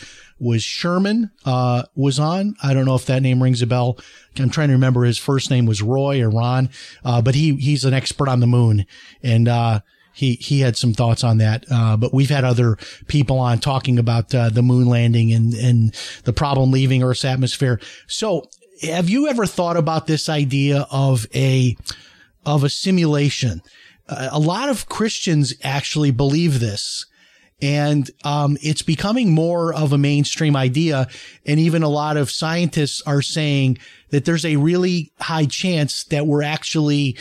was 0.43 0.63
Sherman 0.63 1.31
uh 1.47 1.85
was 1.95 2.19
on. 2.19 2.57
I 2.63 2.75
don't 2.75 2.85
know 2.85 2.97
if 2.97 3.07
that 3.07 3.23
name 3.23 3.43
rings 3.43 3.63
a 3.63 3.67
bell. 3.67 3.99
I'm 4.39 4.51
trying 4.51 4.69
to 4.69 4.75
remember 4.75 5.05
his 5.05 5.19
first 5.19 5.51
name 5.51 5.67
was 5.67 5.81
Roy 5.81 6.21
or 6.21 6.31
Ron. 6.31 6.69
Uh, 7.05 7.23
but 7.23 7.35
he 7.35 7.55
he's 7.57 7.85
an 7.85 7.95
expert 7.95 8.29
on 8.29 8.41
the 8.41 8.47
moon 8.47 8.85
and 9.23 9.49
uh. 9.49 9.81
He 10.15 10.35
he 10.35 10.61
had 10.61 10.77
some 10.77 10.93
thoughts 10.93 11.25
on 11.25 11.39
that, 11.39 11.65
uh, 11.71 11.97
but 11.97 12.13
we've 12.13 12.29
had 12.29 12.45
other 12.45 12.77
people 13.07 13.39
on 13.39 13.61
talking 13.61 13.99
about 13.99 14.35
uh, 14.35 14.51
the 14.51 14.61
moon 14.61 14.87
landing 14.87 15.33
and 15.33 15.55
and 15.55 15.95
the 16.25 16.35
problem 16.35 16.71
leaving 16.71 17.03
Earth's 17.03 17.25
atmosphere. 17.25 17.81
So, 18.09 18.47
have 18.83 19.09
you 19.09 19.29
ever 19.29 19.47
thought 19.47 19.79
about 19.79 20.07
this 20.07 20.29
idea 20.29 20.87
of 20.91 21.27
a 21.35 21.79
of 22.45 22.63
a 22.63 22.69
simulation? 22.69 23.63
Uh, 24.07 24.29
a 24.33 24.39
lot 24.39 24.69
of 24.69 24.87
Christians 24.87 25.55
actually 25.63 26.11
believe 26.11 26.61
this. 26.61 27.07
And 27.63 28.11
um, 28.25 28.59
it's 28.61 28.83
becoming 28.83 29.33
more 29.33 29.73
of 29.73 29.93
a 29.93 29.99
mainstream 29.99 30.57
idea. 30.57 31.07
And 31.47 31.61
even 31.61 31.85
a 31.85 31.89
lot 31.89 32.17
of 32.17 32.31
scientists 32.31 33.01
are 33.07 33.23
saying 33.23 33.79
that 34.11 34.25
there's 34.25 34.45
a 34.45 34.57
really 34.57 35.13
high 35.21 35.47
chance 35.47 36.05
that 36.05 36.27
we're 36.27 36.43
actually 36.43 37.17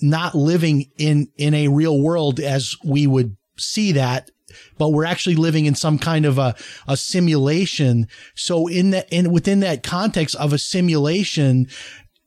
not 0.00 0.34
living 0.34 0.90
in, 0.96 1.28
in 1.36 1.54
a 1.54 1.68
real 1.68 2.00
world 2.00 2.40
as 2.40 2.76
we 2.82 3.06
would 3.06 3.36
see 3.56 3.92
that, 3.92 4.30
but 4.78 4.88
we're 4.88 5.04
actually 5.04 5.36
living 5.36 5.66
in 5.66 5.74
some 5.74 5.98
kind 5.98 6.24
of 6.24 6.38
a, 6.38 6.54
a 6.88 6.96
simulation. 6.96 8.08
So 8.34 8.66
in 8.66 8.90
that, 8.90 9.12
in 9.12 9.32
within 9.32 9.60
that 9.60 9.82
context 9.82 10.34
of 10.36 10.52
a 10.52 10.58
simulation, 10.58 11.68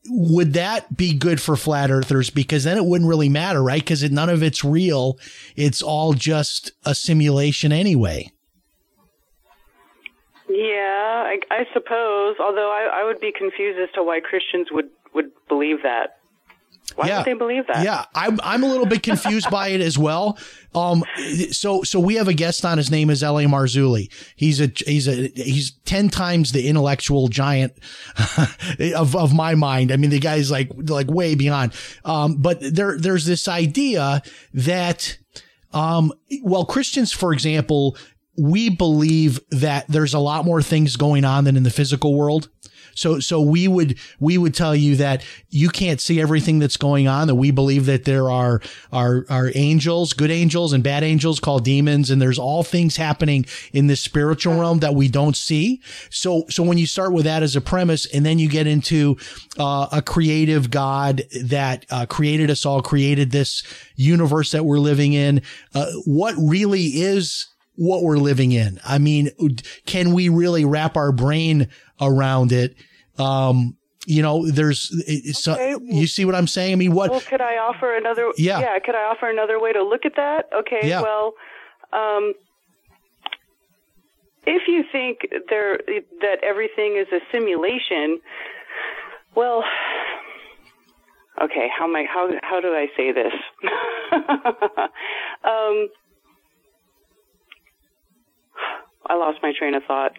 would 0.08 0.54
that 0.54 0.96
be 0.96 1.14
good 1.14 1.40
for 1.40 1.56
flat 1.56 1.90
earthers? 1.90 2.30
Because 2.30 2.64
then 2.64 2.76
it 2.76 2.84
wouldn't 2.84 3.08
really 3.08 3.28
matter, 3.28 3.62
right? 3.62 3.80
Because 3.80 4.08
none 4.10 4.28
of 4.28 4.42
it's 4.42 4.64
real. 4.64 5.18
It's 5.56 5.82
all 5.82 6.12
just 6.12 6.72
a 6.84 6.94
simulation 6.94 7.72
anyway. 7.72 8.32
Yeah, 10.48 11.24
I, 11.26 11.38
I 11.50 11.66
suppose. 11.72 12.36
Although 12.40 12.70
I, 12.70 13.00
I 13.00 13.04
would 13.04 13.20
be 13.20 13.32
confused 13.32 13.78
as 13.78 13.90
to 13.94 14.02
why 14.02 14.20
Christians 14.20 14.68
would 14.70 14.88
would 15.14 15.30
believe 15.48 15.82
that. 15.82 16.17
Why 16.98 17.06
yeah. 17.06 17.18
would 17.18 17.26
they 17.26 17.34
believe 17.34 17.64
that? 17.68 17.84
Yeah, 17.84 18.06
I'm 18.12 18.40
I'm 18.42 18.64
a 18.64 18.66
little 18.66 18.84
bit 18.84 19.04
confused 19.04 19.48
by 19.52 19.68
it 19.68 19.80
as 19.80 19.96
well. 19.96 20.36
Um, 20.74 21.04
so 21.52 21.84
so 21.84 22.00
we 22.00 22.16
have 22.16 22.26
a 22.26 22.34
guest 22.34 22.64
on. 22.64 22.76
His 22.76 22.90
name 22.90 23.08
is 23.08 23.22
L.A. 23.22 23.44
Marzulli. 23.44 24.12
He's 24.34 24.60
a 24.60 24.66
he's 24.84 25.06
a 25.06 25.28
he's 25.36 25.70
ten 25.84 26.08
times 26.08 26.50
the 26.50 26.66
intellectual 26.66 27.28
giant 27.28 27.72
of 28.96 29.14
of 29.14 29.32
my 29.32 29.54
mind. 29.54 29.92
I 29.92 29.96
mean, 29.96 30.10
the 30.10 30.18
guy's 30.18 30.50
like 30.50 30.72
like 30.74 31.08
way 31.08 31.36
beyond. 31.36 31.72
Um, 32.04 32.38
but 32.38 32.58
there 32.60 32.98
there's 32.98 33.26
this 33.26 33.46
idea 33.46 34.20
that 34.54 35.18
um, 35.72 36.12
well, 36.42 36.64
Christians, 36.64 37.12
for 37.12 37.32
example, 37.32 37.96
we 38.36 38.70
believe 38.70 39.38
that 39.50 39.86
there's 39.86 40.14
a 40.14 40.18
lot 40.18 40.44
more 40.44 40.62
things 40.62 40.96
going 40.96 41.24
on 41.24 41.44
than 41.44 41.56
in 41.56 41.62
the 41.62 41.70
physical 41.70 42.16
world. 42.16 42.48
So, 42.98 43.20
so 43.20 43.40
we 43.40 43.68
would, 43.68 43.96
we 44.18 44.38
would 44.38 44.54
tell 44.54 44.74
you 44.74 44.96
that 44.96 45.24
you 45.50 45.68
can't 45.68 46.00
see 46.00 46.20
everything 46.20 46.58
that's 46.58 46.76
going 46.76 47.06
on, 47.06 47.28
that 47.28 47.36
we 47.36 47.52
believe 47.52 47.86
that 47.86 48.04
there 48.04 48.28
are, 48.28 48.60
are, 48.92 49.24
are 49.30 49.52
angels, 49.54 50.12
good 50.12 50.32
angels 50.32 50.72
and 50.72 50.82
bad 50.82 51.04
angels 51.04 51.38
called 51.38 51.62
demons. 51.64 52.10
And 52.10 52.20
there's 52.20 52.40
all 52.40 52.64
things 52.64 52.96
happening 52.96 53.46
in 53.72 53.86
the 53.86 53.94
spiritual 53.94 54.58
realm 54.58 54.80
that 54.80 54.96
we 54.96 55.06
don't 55.06 55.36
see. 55.36 55.80
So, 56.10 56.44
so 56.50 56.64
when 56.64 56.76
you 56.76 56.88
start 56.88 57.12
with 57.12 57.24
that 57.24 57.44
as 57.44 57.54
a 57.54 57.60
premise 57.60 58.04
and 58.12 58.26
then 58.26 58.40
you 58.40 58.48
get 58.48 58.66
into, 58.66 59.16
uh, 59.60 59.86
a 59.92 60.02
creative 60.02 60.68
God 60.68 61.22
that, 61.44 61.86
uh, 61.92 62.06
created 62.06 62.50
us 62.50 62.66
all, 62.66 62.82
created 62.82 63.30
this 63.30 63.62
universe 63.94 64.50
that 64.50 64.64
we're 64.64 64.80
living 64.80 65.12
in, 65.12 65.42
uh, 65.72 65.86
what 66.04 66.34
really 66.36 66.86
is 66.86 67.46
what 67.76 68.02
we're 68.02 68.16
living 68.16 68.50
in. 68.50 68.80
I 68.84 68.98
mean, 68.98 69.30
can 69.86 70.12
we 70.12 70.28
really 70.28 70.64
wrap 70.64 70.96
our 70.96 71.12
brain 71.12 71.68
around 72.00 72.50
it? 72.50 72.74
Um, 73.18 73.76
you 74.06 74.22
know, 74.22 74.46
there's, 74.50 74.90
it's, 75.06 75.46
Okay, 75.46 75.72
so, 75.72 75.80
you 75.82 76.06
see 76.06 76.24
what 76.24 76.34
I'm 76.34 76.46
saying? 76.46 76.72
I 76.72 76.76
mean, 76.76 76.94
what, 76.94 77.10
Well, 77.10 77.20
could 77.20 77.40
I 77.42 77.56
offer 77.58 77.94
another? 77.94 78.32
Yeah. 78.38 78.60
Yeah. 78.60 78.78
Could 78.78 78.94
I 78.94 79.02
offer 79.02 79.28
another 79.28 79.60
way 79.60 79.72
to 79.72 79.82
look 79.82 80.06
at 80.06 80.16
that? 80.16 80.48
Okay. 80.54 80.88
Yeah. 80.88 81.02
Well, 81.02 81.34
um, 81.92 82.32
if 84.46 84.62
you 84.66 84.84
think 84.90 85.18
there 85.50 85.78
that 86.20 86.38
everything 86.42 86.96
is 86.96 87.06
a 87.12 87.20
simulation, 87.30 88.20
Well, 89.34 89.62
okay. 91.42 91.68
How 91.76 91.84
am 91.84 91.94
I? 91.94 92.04
How 92.08 92.30
how 92.42 92.60
do 92.60 92.68
I 92.68 92.86
say 92.96 93.12
this? 93.12 93.32
um, 95.44 95.88
I 99.06 99.14
lost 99.14 99.38
my 99.42 99.52
train 99.58 99.74
of 99.74 99.82
thought. 99.84 100.12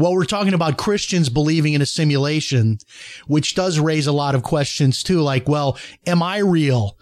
Well, 0.00 0.14
we're 0.14 0.24
talking 0.24 0.54
about 0.54 0.78
Christians 0.78 1.28
believing 1.28 1.74
in 1.74 1.82
a 1.82 1.86
simulation, 1.86 2.78
which 3.26 3.54
does 3.54 3.78
raise 3.78 4.06
a 4.06 4.12
lot 4.12 4.34
of 4.34 4.42
questions 4.42 5.02
too. 5.02 5.20
Like, 5.20 5.46
well, 5.46 5.78
am 6.06 6.22
I 6.22 6.38
real? 6.38 6.96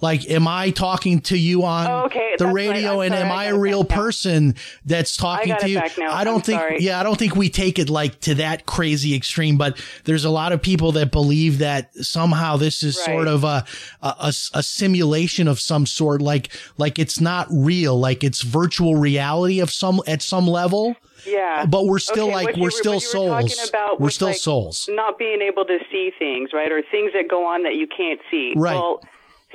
Like, 0.00 0.28
am 0.30 0.48
I 0.48 0.70
talking 0.70 1.20
to 1.22 1.36
you 1.36 1.64
on 1.64 1.86
Oh, 1.86 2.04
okay, 2.06 2.32
the 2.38 2.44
that's 2.44 2.54
radio, 2.54 2.94
I'm 3.00 3.06
and 3.12 3.14
sorry, 3.14 3.24
am 3.26 3.32
I 3.32 3.42
I 3.42 3.44
a 3.46 3.58
real 3.58 3.84
person 3.84 4.54
that's 4.84 5.16
talking 5.16 5.54
to 5.60 5.68
you? 5.68 5.78
I 5.80 6.24
don't 6.24 6.36
I'm 6.36 6.40
think, 6.40 6.60
sorry. 6.60 6.76
yeah, 6.80 6.98
I 6.98 7.02
don't 7.02 7.18
think 7.18 7.36
we 7.36 7.48
take 7.50 7.78
it 7.78 7.90
like 7.90 8.18
to 8.20 8.34
that 8.36 8.66
crazy 8.66 9.14
extreme. 9.14 9.58
But 9.58 9.78
there's 10.04 10.24
a 10.24 10.30
lot 10.30 10.52
of 10.52 10.62
people 10.62 10.92
that 10.92 11.10
believe 11.10 11.58
that 11.58 11.94
somehow 11.94 12.56
this 12.56 12.82
is 12.82 12.96
Right. 12.98 13.06
sort 13.14 13.28
of 13.28 13.44
a, 13.44 13.64
a 14.02 14.08
a 14.20 14.32
a 14.54 14.62
simulation 14.62 15.48
of 15.48 15.60
some 15.60 15.84
sort, 15.86 16.22
like 16.22 16.48
like 16.78 16.98
it's 16.98 17.20
not 17.20 17.46
real, 17.50 17.98
like 17.98 18.24
it's 18.24 18.42
virtual 18.42 18.96
reality 18.96 19.60
of 19.60 19.70
some 19.70 20.00
at 20.06 20.22
some 20.22 20.46
level. 20.46 20.96
Yeah. 21.26 21.66
But 21.66 21.84
we're 21.86 21.98
still 21.98 22.28
Okay, 22.28 22.34
like 22.46 22.56
we're 22.56 22.62
were- 22.64 22.70
still 22.70 22.94
what 22.94 23.12
you 23.12 23.20
were 23.20 23.28
talking 23.28 23.48
souls. 23.50 23.68
about 23.68 24.00
We're 24.00 24.08
still 24.10 24.28
like, 24.28 24.36
souls. 24.38 24.88
Not 24.90 25.18
being 25.18 25.42
able 25.42 25.66
to 25.66 25.78
see 25.92 26.10
things, 26.18 26.50
right? 26.54 26.72
Or 26.72 26.80
things 26.80 27.12
that 27.12 27.28
go 27.28 27.44
on 27.46 27.64
that 27.64 27.74
you 27.74 27.86
can't 27.86 28.20
see. 28.30 28.54
Right. 28.56 28.74
Well, 28.74 29.02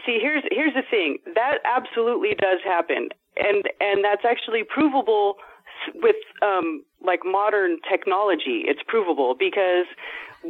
see, 0.05 0.19
here's 0.21 0.43
here's 0.51 0.73
the 0.73 0.83
thing. 0.89 1.17
That 1.33 1.59
absolutely 1.65 2.35
does 2.35 2.59
happen, 2.63 3.09
and 3.37 3.63
and 3.79 4.03
that's 4.03 4.25
actually 4.25 4.63
provable 4.63 5.37
with 5.95 6.15
um, 6.41 6.83
like 7.03 7.21
modern 7.25 7.77
technology. 7.89 8.63
It's 8.65 8.81
provable 8.87 9.35
because 9.37 9.85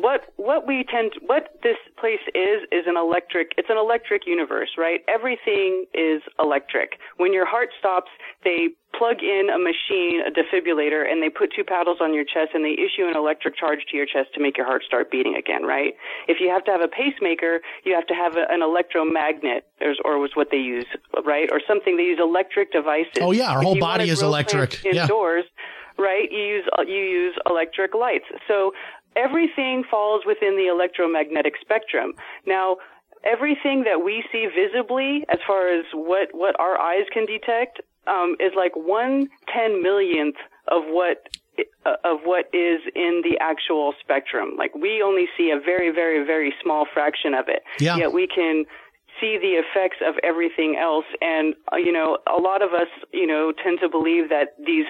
what 0.01 0.21
what 0.37 0.67
we 0.67 0.83
tend 0.83 1.13
what 1.25 1.59
this 1.63 1.77
place 1.99 2.23
is 2.33 2.63
is 2.71 2.83
an 2.87 2.97
electric 2.97 3.51
it's 3.57 3.69
an 3.69 3.77
electric 3.77 4.27
universe 4.27 4.69
right? 4.77 5.01
Everything 5.07 5.85
is 5.93 6.21
electric. 6.39 6.99
When 7.17 7.33
your 7.33 7.45
heart 7.45 7.69
stops 7.79 8.11
they 8.43 8.69
plug 8.97 9.21
in 9.21 9.49
a 9.53 9.59
machine 9.59 10.21
a 10.25 10.31
defibrillator 10.31 11.09
and 11.09 11.21
they 11.21 11.29
put 11.29 11.51
two 11.55 11.63
paddles 11.63 11.97
on 12.01 12.13
your 12.13 12.23
chest 12.23 12.51
and 12.53 12.63
they 12.63 12.73
issue 12.73 13.07
an 13.07 13.15
electric 13.15 13.57
charge 13.57 13.79
to 13.91 13.97
your 13.97 14.05
chest 14.05 14.33
to 14.33 14.41
make 14.41 14.57
your 14.57 14.65
heart 14.65 14.83
start 14.85 15.11
beating 15.11 15.35
again 15.35 15.63
right? 15.63 15.93
If 16.27 16.37
you 16.39 16.49
have 16.49 16.63
to 16.65 16.71
have 16.71 16.81
a 16.81 16.87
pacemaker 16.87 17.61
you 17.83 17.93
have 17.95 18.07
to 18.07 18.13
have 18.13 18.35
a, 18.35 18.45
an 18.49 18.61
electromagnet 18.61 19.65
or, 19.81 19.93
or 20.03 20.19
was 20.19 20.31
what 20.35 20.49
they 20.51 20.57
use 20.57 20.85
right? 21.25 21.49
Or 21.51 21.61
something 21.67 21.97
they 21.97 22.03
use 22.03 22.19
electric 22.21 22.71
devices. 22.71 23.21
Oh, 23.21 23.31
yeah, 23.31 23.51
our 23.51 23.61
whole 23.61 23.79
body 23.79 24.09
is 24.09 24.21
electric. 24.21 24.81
plants 24.81 24.85
Yeah. 24.95 25.03
indoors 25.03 25.45
right 25.97 26.29
you 26.31 26.39
use 26.39 26.65
you 26.87 26.95
use 26.95 27.35
electric 27.49 27.93
lights. 27.95 28.25
So 28.47 28.71
everything 29.15 29.83
falls 29.89 30.23
within 30.25 30.57
the 30.57 30.67
electromagnetic 30.67 31.53
spectrum. 31.61 32.13
Now 32.45 32.77
everything 33.25 33.83
that 33.83 34.03
we 34.03 34.23
see 34.31 34.47
visibly 34.47 35.25
as 35.29 35.39
far 35.45 35.67
as 35.67 35.85
what 35.93 36.29
what 36.33 36.57
our 36.59 36.79
eyes 36.79 37.05
can 37.11 37.25
detect 37.25 37.81
um, 38.07 38.35
is 38.39 38.51
like 38.55 38.75
one 38.75 39.27
ten 39.51 39.81
millionth 39.81 40.35
of 40.67 40.83
what 40.85 41.27
uh, 41.85 41.95
of 42.03 42.19
what 42.23 42.45
is 42.53 42.79
in 42.95 43.21
the 43.23 43.37
actual 43.41 43.93
spectrum. 43.99 44.55
Like 44.57 44.75
we 44.75 45.01
only 45.01 45.25
see 45.37 45.51
a 45.51 45.59
very 45.59 45.91
very 45.91 46.25
very 46.25 46.53
small 46.61 46.85
fraction 46.93 47.33
of 47.33 47.45
it. 47.47 47.63
Yeah. 47.79 47.97
yet 47.97 48.13
we 48.13 48.27
can 48.27 48.65
see 49.19 49.37
the 49.39 49.55
effects 49.63 49.97
of 50.05 50.15
everything 50.23 50.77
else. 50.79 51.05
And 51.21 51.55
uh, 51.71 51.77
you 51.77 51.91
know 51.91 52.19
a 52.27 52.39
lot 52.39 52.61
of 52.61 52.73
us 52.73 52.89
you 53.11 53.27
know 53.27 53.51
tend 53.63 53.79
to 53.81 53.89
believe 53.89 54.29
that 54.29 54.55
these 54.63 54.85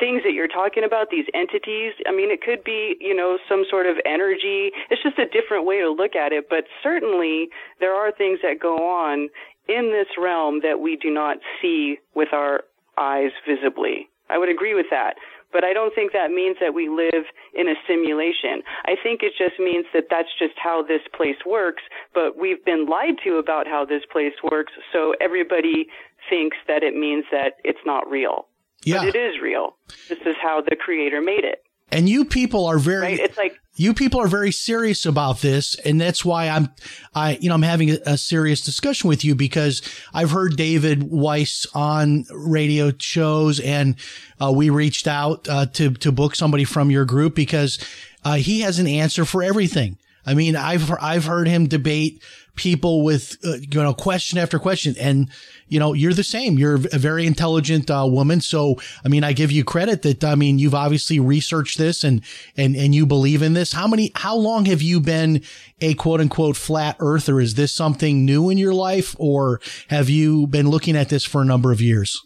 things 0.00 0.22
that 0.24 0.32
you're 0.32 0.48
talking 0.48 0.82
about, 0.82 1.10
these 1.10 1.26
entities, 1.34 1.92
I 2.08 2.12
mean, 2.12 2.32
it 2.32 2.40
could 2.40 2.64
be, 2.64 2.96
you 3.00 3.14
know, 3.14 3.38
some 3.48 3.64
sort 3.68 3.86
of 3.86 3.96
energy. 4.04 4.72
It's 4.90 5.02
just 5.02 5.18
a 5.18 5.28
different 5.28 5.66
way 5.66 5.78
to 5.78 5.90
look 5.90 6.16
at 6.16 6.32
it. 6.32 6.46
But 6.48 6.64
certainly 6.82 7.48
there 7.78 7.94
are 7.94 8.10
things 8.10 8.40
that 8.42 8.58
go 8.58 8.76
on 8.76 9.28
in 9.68 9.92
this 9.92 10.08
realm 10.18 10.60
that 10.62 10.80
we 10.80 10.96
do 10.96 11.10
not 11.10 11.36
see 11.60 11.98
with 12.14 12.32
our 12.32 12.64
eyes 12.98 13.30
visibly. 13.46 14.08
I 14.28 14.38
would 14.38 14.48
agree 14.48 14.74
with 14.74 14.86
that. 14.90 15.14
But 15.52 15.64
I 15.64 15.72
don't 15.72 15.94
think 15.94 16.12
that 16.12 16.30
means 16.30 16.56
that 16.60 16.74
we 16.74 16.88
live 16.88 17.26
in 17.54 17.68
a 17.68 17.74
simulation. 17.86 18.62
I 18.86 18.94
think 19.02 19.22
it 19.22 19.32
just 19.36 19.58
means 19.58 19.84
that 19.92 20.04
that's 20.08 20.30
just 20.38 20.54
how 20.56 20.82
this 20.82 21.02
place 21.14 21.42
works, 21.44 21.82
but 22.14 22.38
we've 22.38 22.64
been 22.64 22.86
lied 22.86 23.18
to 23.24 23.38
about 23.38 23.66
how 23.66 23.84
this 23.84 24.02
place 24.12 24.34
works, 24.48 24.72
so 24.92 25.14
everybody 25.20 25.88
thinks 26.28 26.56
that 26.68 26.84
it 26.84 26.94
means 26.94 27.24
that 27.32 27.54
it's 27.64 27.82
not 27.84 28.08
real 28.08 28.46
Yeah. 28.84 29.04
but 29.04 29.14
it 29.14 29.18
is 29.18 29.40
real. 29.42 29.76
This 30.08 30.18
is 30.24 30.36
how 30.40 30.62
the 30.62 30.76
creator 30.76 31.20
made 31.20 31.44
it, 31.44 31.62
And 31.92 32.08
you 32.08 32.24
people 32.24 32.66
are 32.66 32.78
very 32.78 33.02
right? 33.02 33.20
It's 33.20 33.36
like 33.36 33.58
you 33.80 33.94
people 33.94 34.20
are 34.20 34.28
very 34.28 34.52
serious 34.52 35.06
about 35.06 35.40
this 35.40 35.74
and 35.86 35.98
that's 35.98 36.22
why 36.24 36.48
i'm 36.48 36.68
i 37.14 37.38
you 37.40 37.48
know 37.48 37.54
i'm 37.54 37.62
having 37.62 37.90
a, 37.90 37.98
a 38.04 38.18
serious 38.18 38.60
discussion 38.60 39.08
with 39.08 39.24
you 39.24 39.34
because 39.34 39.80
i've 40.12 40.32
heard 40.32 40.56
david 40.56 41.04
weiss 41.04 41.66
on 41.72 42.24
radio 42.30 42.92
shows 42.98 43.58
and 43.60 43.96
uh, 44.40 44.52
we 44.52 44.68
reached 44.68 45.06
out 45.08 45.48
uh, 45.48 45.64
to 45.66 45.92
to 45.92 46.12
book 46.12 46.34
somebody 46.34 46.64
from 46.64 46.90
your 46.90 47.04
group 47.06 47.34
because 47.34 47.78
uh, 48.24 48.34
he 48.34 48.60
has 48.60 48.78
an 48.78 48.86
answer 48.86 49.24
for 49.24 49.42
everything 49.42 49.96
i 50.26 50.34
mean 50.34 50.56
i've 50.56 50.90
i've 51.00 51.24
heard 51.24 51.46
him 51.48 51.66
debate 51.66 52.22
people 52.56 53.02
with 53.02 53.36
uh, 53.44 53.56
you 53.60 53.82
know 53.82 53.94
question 53.94 54.38
after 54.38 54.58
question. 54.58 54.94
And 55.00 55.30
you 55.68 55.78
know 55.78 55.92
you're 55.92 56.12
the 56.12 56.24
same. 56.24 56.58
You're 56.58 56.76
a 56.76 56.98
very 56.98 57.26
intelligent 57.26 57.90
uh, 57.90 58.06
woman. 58.08 58.40
So 58.40 58.76
i 59.04 59.08
mean 59.08 59.24
i 59.24 59.32
give 59.32 59.52
you 59.52 59.64
credit 59.64 60.02
that 60.02 60.24
i 60.24 60.34
mean 60.34 60.58
you've 60.58 60.74
obviously 60.74 61.20
researched 61.20 61.78
this 61.78 62.04
and 62.04 62.22
and 62.56 62.76
and 62.76 62.94
you 62.94 63.06
believe 63.06 63.42
in 63.42 63.54
this. 63.54 63.72
How 63.72 63.86
many 63.86 64.12
how 64.14 64.36
long 64.36 64.66
have 64.66 64.82
you 64.82 65.00
been 65.00 65.42
a 65.80 65.94
quote 65.94 66.20
unquote 66.20 66.56
flat 66.56 66.96
earther? 67.00 67.40
Is 67.40 67.54
this 67.54 67.72
something 67.72 68.24
new 68.24 68.50
in 68.50 68.58
your 68.58 68.74
life 68.74 69.14
or 69.18 69.60
have 69.88 70.08
you 70.08 70.46
been 70.46 70.68
looking 70.68 70.96
at 70.96 71.08
this 71.08 71.24
for 71.24 71.42
a 71.42 71.44
number 71.44 71.72
of 71.72 71.80
years 71.80 72.20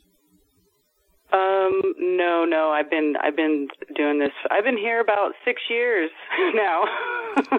Um, 1.35 1.83
no, 1.99 2.44
no. 2.44 2.70
I've 2.70 2.88
been 2.88 3.14
I've 3.20 3.35
been 3.37 3.66
doing 3.97 4.20
this. 4.20 4.31
I've 4.51 4.62
been 4.64 4.77
here 4.79 5.01
about 5.01 5.33
six 5.44 5.61
years 5.68 6.11
now. 6.55 6.85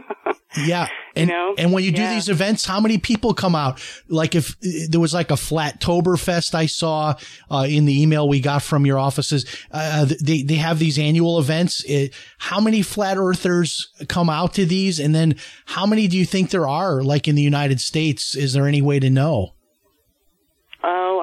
Yeah. 0.65 0.87
And, 1.17 1.29
know? 1.29 1.53
and 1.57 1.73
when 1.73 1.83
you 1.83 1.91
do 1.91 2.01
Yeah. 2.01 2.13
these 2.13 2.29
events, 2.29 2.63
how 2.65 2.79
many 2.79 2.97
people 2.97 3.33
come 3.33 3.55
out? 3.55 3.81
Like 4.07 4.35
if 4.35 4.51
uh, 4.51 4.87
there 4.89 5.01
was 5.01 5.13
like 5.13 5.29
a 5.29 5.33
Flattober 5.33 6.17
Fest 6.17 6.55
I 6.55 6.65
saw, 6.65 7.15
uh, 7.51 7.65
in 7.69 7.83
the 7.83 8.01
email 8.01 8.29
we 8.29 8.39
got 8.39 8.63
from 8.63 8.85
your 8.85 8.97
offices, 8.97 9.45
uh, 9.71 10.05
they, 10.21 10.43
they 10.43 10.55
have 10.55 10.79
these 10.79 10.97
annual 10.97 11.39
events. 11.39 11.83
Uh 11.89 12.07
how 12.37 12.61
many 12.61 12.81
flat 12.83 13.17
earthers 13.17 13.89
come 14.07 14.29
out 14.29 14.53
to 14.53 14.65
these? 14.65 14.97
And 14.97 15.13
then 15.13 15.35
how 15.65 15.85
many 15.85 16.07
do 16.07 16.17
you 16.17 16.25
think 16.25 16.51
there 16.51 16.69
are 16.69 17.03
like 17.03 17.27
in 17.27 17.35
the 17.35 17.41
United 17.41 17.81
States? 17.81 18.33
Is 18.33 18.53
there 18.53 18.65
any 18.67 18.81
way 18.81 18.99
to 19.01 19.09
know? 19.09 19.54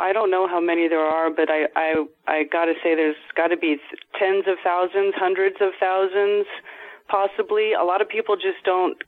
I 0.02 0.12
don't 0.12 0.32
know 0.32 0.48
how 0.48 0.60
many 0.60 0.88
there 0.88 1.06
are, 1.06 1.30
but 1.30 1.48
I 1.48 1.68
I 1.76 2.04
I 2.26 2.42
got 2.42 2.64
to 2.64 2.74
say 2.82 2.96
there's 2.96 3.14
got 3.36 3.48
to 3.48 3.56
be 3.56 3.76
tens 4.18 4.44
of 4.48 4.58
thousands, 4.64 5.14
hundreds 5.16 5.56
of 5.60 5.70
thousands, 5.78 6.46
possibly. 7.06 7.72
A 7.72 7.84
lot 7.84 8.02
of 8.02 8.08
people 8.08 8.34
just 8.34 8.64
don't 8.64 8.98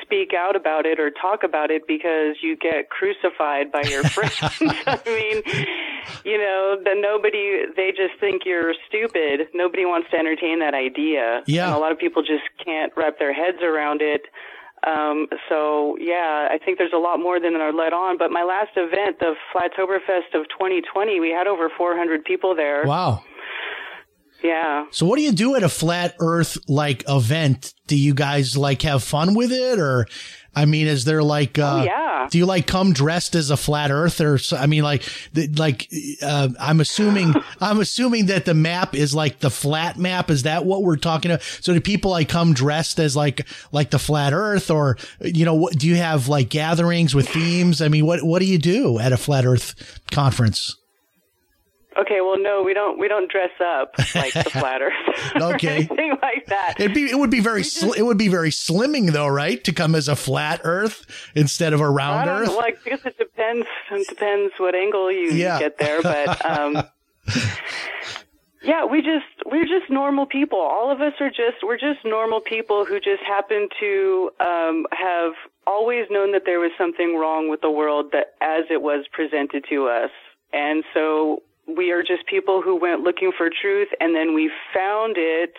speak 0.00 0.32
out 0.32 0.56
about 0.56 0.86
it 0.86 0.98
or 0.98 1.10
talk 1.10 1.42
about 1.42 1.70
it 1.70 1.86
because 1.86 2.36
you 2.42 2.56
get 2.56 2.88
crucified 2.88 3.70
by 3.70 3.82
your 3.82 4.02
friends. 4.16 4.36
I 4.40 5.00
mean, 5.04 5.42
you 6.24 6.38
know, 6.38 6.80
the 6.82 6.94
nobody 6.96 7.64
they 7.76 7.90
just 7.90 8.18
think 8.18 8.42
you're 8.46 8.72
stupid. 8.88 9.48
Nobody 9.52 9.84
wants 9.84 10.08
to 10.12 10.16
entertain 10.16 10.60
that 10.60 10.72
idea. 10.72 11.42
Yeah. 11.46 11.66
And 11.66 11.76
a 11.76 11.78
lot 11.78 11.92
of 11.92 11.98
people 11.98 12.22
just 12.22 12.48
can't 12.64 12.90
wrap 12.96 13.18
their 13.18 13.34
heads 13.34 13.58
around 13.62 14.00
it. 14.00 14.22
Um, 14.86 15.26
so 15.48 15.96
yeah, 16.00 16.48
I 16.50 16.58
think 16.58 16.78
there's 16.78 16.92
a 16.94 16.98
lot 16.98 17.18
more 17.18 17.40
than 17.40 17.54
are 17.56 17.72
let 17.72 17.92
on. 17.92 18.18
But 18.18 18.30
my 18.30 18.44
last 18.44 18.70
event, 18.76 19.18
the 19.18 19.34
Flattoberfest 19.54 20.38
of 20.38 20.48
2020, 20.48 21.20
we 21.20 21.30
had 21.30 21.46
over 21.46 21.70
400 21.76 22.24
people 22.24 22.54
there. 22.54 22.84
Wow. 22.84 23.22
Yeah. 24.42 24.86
So 24.92 25.04
what 25.04 25.16
do 25.16 25.22
you 25.22 25.32
do 25.32 25.56
at 25.56 25.62
a 25.62 25.68
flat 25.68 26.14
earth 26.20 26.58
like 26.68 27.02
event? 27.08 27.74
Do 27.86 27.96
you 27.96 28.14
guys 28.14 28.56
like 28.56 28.82
have 28.82 29.02
fun 29.02 29.34
with 29.34 29.50
it 29.50 29.78
or 29.80 30.06
I 30.54 30.64
mean 30.64 30.86
is 30.86 31.04
there 31.04 31.22
like 31.22 31.58
uh 31.58 31.80
Oh, 31.80 31.84
yeah. 31.84 32.26
do 32.30 32.38
you 32.38 32.46
like 32.46 32.66
come 32.66 32.92
dressed 32.92 33.34
as 33.34 33.50
a 33.50 33.56
flat 33.56 33.90
earther? 33.90 34.38
So, 34.38 34.56
I 34.56 34.66
mean 34.66 34.82
like 34.82 35.02
the, 35.32 35.46
like 35.48 35.88
uh, 36.22 36.48
I'm 36.58 36.80
assuming 36.80 37.34
I'm 37.60 37.80
assuming 37.80 38.26
that 38.26 38.44
the 38.44 38.54
map 38.54 38.94
is 38.94 39.14
like 39.14 39.40
the 39.40 39.50
flat 39.50 39.96
map 39.98 40.30
is 40.30 40.42
that 40.44 40.64
what 40.64 40.82
we're 40.82 40.96
talking 40.96 41.30
about? 41.30 41.42
So 41.42 41.72
do 41.74 41.80
people 41.80 42.10
like 42.10 42.28
come 42.28 42.54
dressed 42.54 42.98
as 42.98 43.14
like 43.14 43.46
like 43.72 43.90
the 43.90 43.98
flat 43.98 44.32
earth 44.32 44.70
or 44.70 44.96
you 45.20 45.44
know 45.44 45.54
what 45.54 45.78
do 45.78 45.86
you 45.86 45.96
have 45.96 46.28
like 46.28 46.48
gatherings 46.48 47.14
with 47.14 47.28
themes? 47.28 47.80
I 47.80 47.88
mean 47.88 48.06
what 48.06 48.22
what 48.22 48.40
do 48.40 48.46
you 48.46 48.58
do 48.58 48.98
at 48.98 49.12
a 49.12 49.16
flat 49.16 49.44
earth 49.46 50.00
conference? 50.10 50.76
Okay. 52.00 52.20
Well, 52.20 52.38
no, 52.38 52.62
we 52.62 52.74
don't. 52.74 52.98
We 52.98 53.08
don't 53.08 53.30
dress 53.30 53.50
up 53.60 53.94
like 54.14 54.32
the 54.32 54.44
flat 54.52 54.80
Earth. 54.82 54.92
or 55.36 55.42
Okay. 55.54 55.68
anything 55.76 56.12
like 56.22 56.46
that. 56.46 56.74
It'd 56.78 56.94
be 56.94 57.10
it 57.10 57.18
would 57.18 57.30
be 57.30 57.40
very 57.40 57.64
sl- 57.64 57.92
it 57.92 58.02
would 58.02 58.18
be 58.18 58.28
very 58.28 58.50
slimming 58.50 59.12
though, 59.12 59.26
right? 59.26 59.62
To 59.64 59.72
come 59.72 59.94
as 59.94 60.08
a 60.08 60.16
flat 60.16 60.60
Earth 60.64 61.06
instead 61.34 61.72
of 61.72 61.80
a 61.80 61.90
round 61.90 62.28
Earth. 62.30 62.54
like 62.56 62.78
I 62.86 62.90
guess 62.90 63.04
it 63.06 63.18
depends. 63.18 63.66
It 63.90 64.08
depends 64.08 64.54
what 64.58 64.74
angle 64.74 65.10
you 65.10 65.30
Yeah. 65.32 65.58
get 65.58 65.78
there, 65.78 66.02
but 66.02 66.44
um, 66.48 66.82
Yeah, 68.62 68.84
we 68.86 68.98
just 69.02 69.24
we're 69.46 69.64
just 69.64 69.88
normal 69.88 70.26
people. 70.26 70.58
All 70.58 70.90
of 70.90 71.00
us 71.00 71.12
are 71.20 71.30
just 71.30 71.62
we're 71.62 71.78
just 71.78 72.04
normal 72.04 72.40
people 72.40 72.84
who 72.84 72.98
just 72.98 73.22
happen 73.26 73.68
to 73.80 74.30
um, 74.40 74.84
have 74.90 75.32
always 75.66 76.06
known 76.10 76.32
that 76.32 76.42
there 76.44 76.58
was 76.58 76.72
something 76.76 77.16
wrong 77.16 77.48
with 77.48 77.60
the 77.60 77.70
world 77.70 78.06
that 78.12 78.34
as 78.40 78.64
it 78.70 78.82
was 78.82 79.06
presented 79.12 79.64
to 79.70 79.86
us, 79.86 80.10
and 80.52 80.82
so 80.92 81.42
we 81.76 81.90
are 81.90 82.02
just 82.02 82.26
people 82.26 82.62
who 82.62 82.76
went 82.76 83.02
looking 83.02 83.32
for 83.36 83.50
truth, 83.50 83.88
and 84.00 84.14
then 84.14 84.34
we 84.34 84.50
found 84.74 85.16
it. 85.16 85.54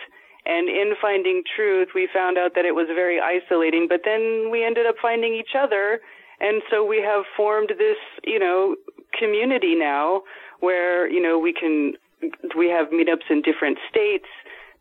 And 0.45 0.67
in 0.69 0.93
finding 1.01 1.43
truth, 1.55 1.89
we 1.93 2.07
found 2.11 2.37
out 2.37 2.55
that 2.55 2.65
it 2.65 2.73
was 2.73 2.87
very 2.87 3.19
isolating. 3.19 3.87
But 3.87 4.01
then 4.05 4.49
we 4.51 4.65
ended 4.65 4.87
up 4.87 4.95
finding 5.01 5.35
each 5.35 5.53
other, 5.57 5.99
and 6.39 6.61
so 6.71 6.83
we 6.83 7.01
have 7.01 7.25
formed 7.37 7.73
this, 7.77 7.97
you 8.23 8.39
know, 8.39 8.75
community 9.17 9.75
now 9.75 10.21
where 10.59 11.09
you 11.09 11.21
know 11.21 11.37
we 11.37 11.53
can 11.53 11.93
we 12.55 12.69
have 12.69 12.87
meetups 12.87 13.29
in 13.29 13.41
different 13.41 13.77
states. 13.89 14.27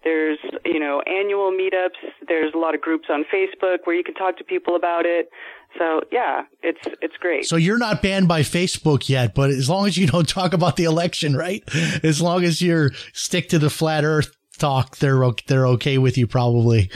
There's, 0.05 0.39
you 0.65 0.79
know, 0.79 1.03
annual 1.07 1.51
meetups. 1.51 1.99
There's 2.27 2.55
a 2.55 2.59
lot 2.59 2.75
of 2.75 2.81
groups 2.81 3.07
on 3.11 3.25
Facebook 3.33 3.79
where 3.85 3.97
you 3.97 4.05
can 4.05 4.15
talk 4.15 4.39
to 4.39 4.45
people 4.45 4.77
about 4.77 5.07
it. 5.07 5.29
So 5.77 6.01
yeah, 6.11 6.43
it's 6.63 6.81
it's 7.03 7.17
great. 7.19 7.45
So 7.45 7.57
you're 7.57 7.79
not 7.79 8.03
banned 8.03 8.29
by 8.29 8.41
Facebook 8.41 9.09
yet, 9.09 9.35
but 9.35 9.51
as 9.51 9.69
long 9.69 9.87
as 9.87 9.97
you 9.97 10.07
don't 10.07 10.29
talk 10.29 10.53
about 10.53 10.77
the 10.77 10.85
election, 10.85 11.37
right? 11.37 11.63
As 12.03 12.23
long 12.23 12.45
as 12.45 12.63
you 12.63 12.91
stick 13.13 13.49
to 13.51 13.59
the 13.59 13.71
flat 13.71 14.05
Earth 14.05 14.35
talk, 14.59 14.97
they're 14.97 15.21
they're 15.47 15.67
okay 15.67 15.99
with 15.99 16.17
you 16.17 16.27
probably. 16.27 16.91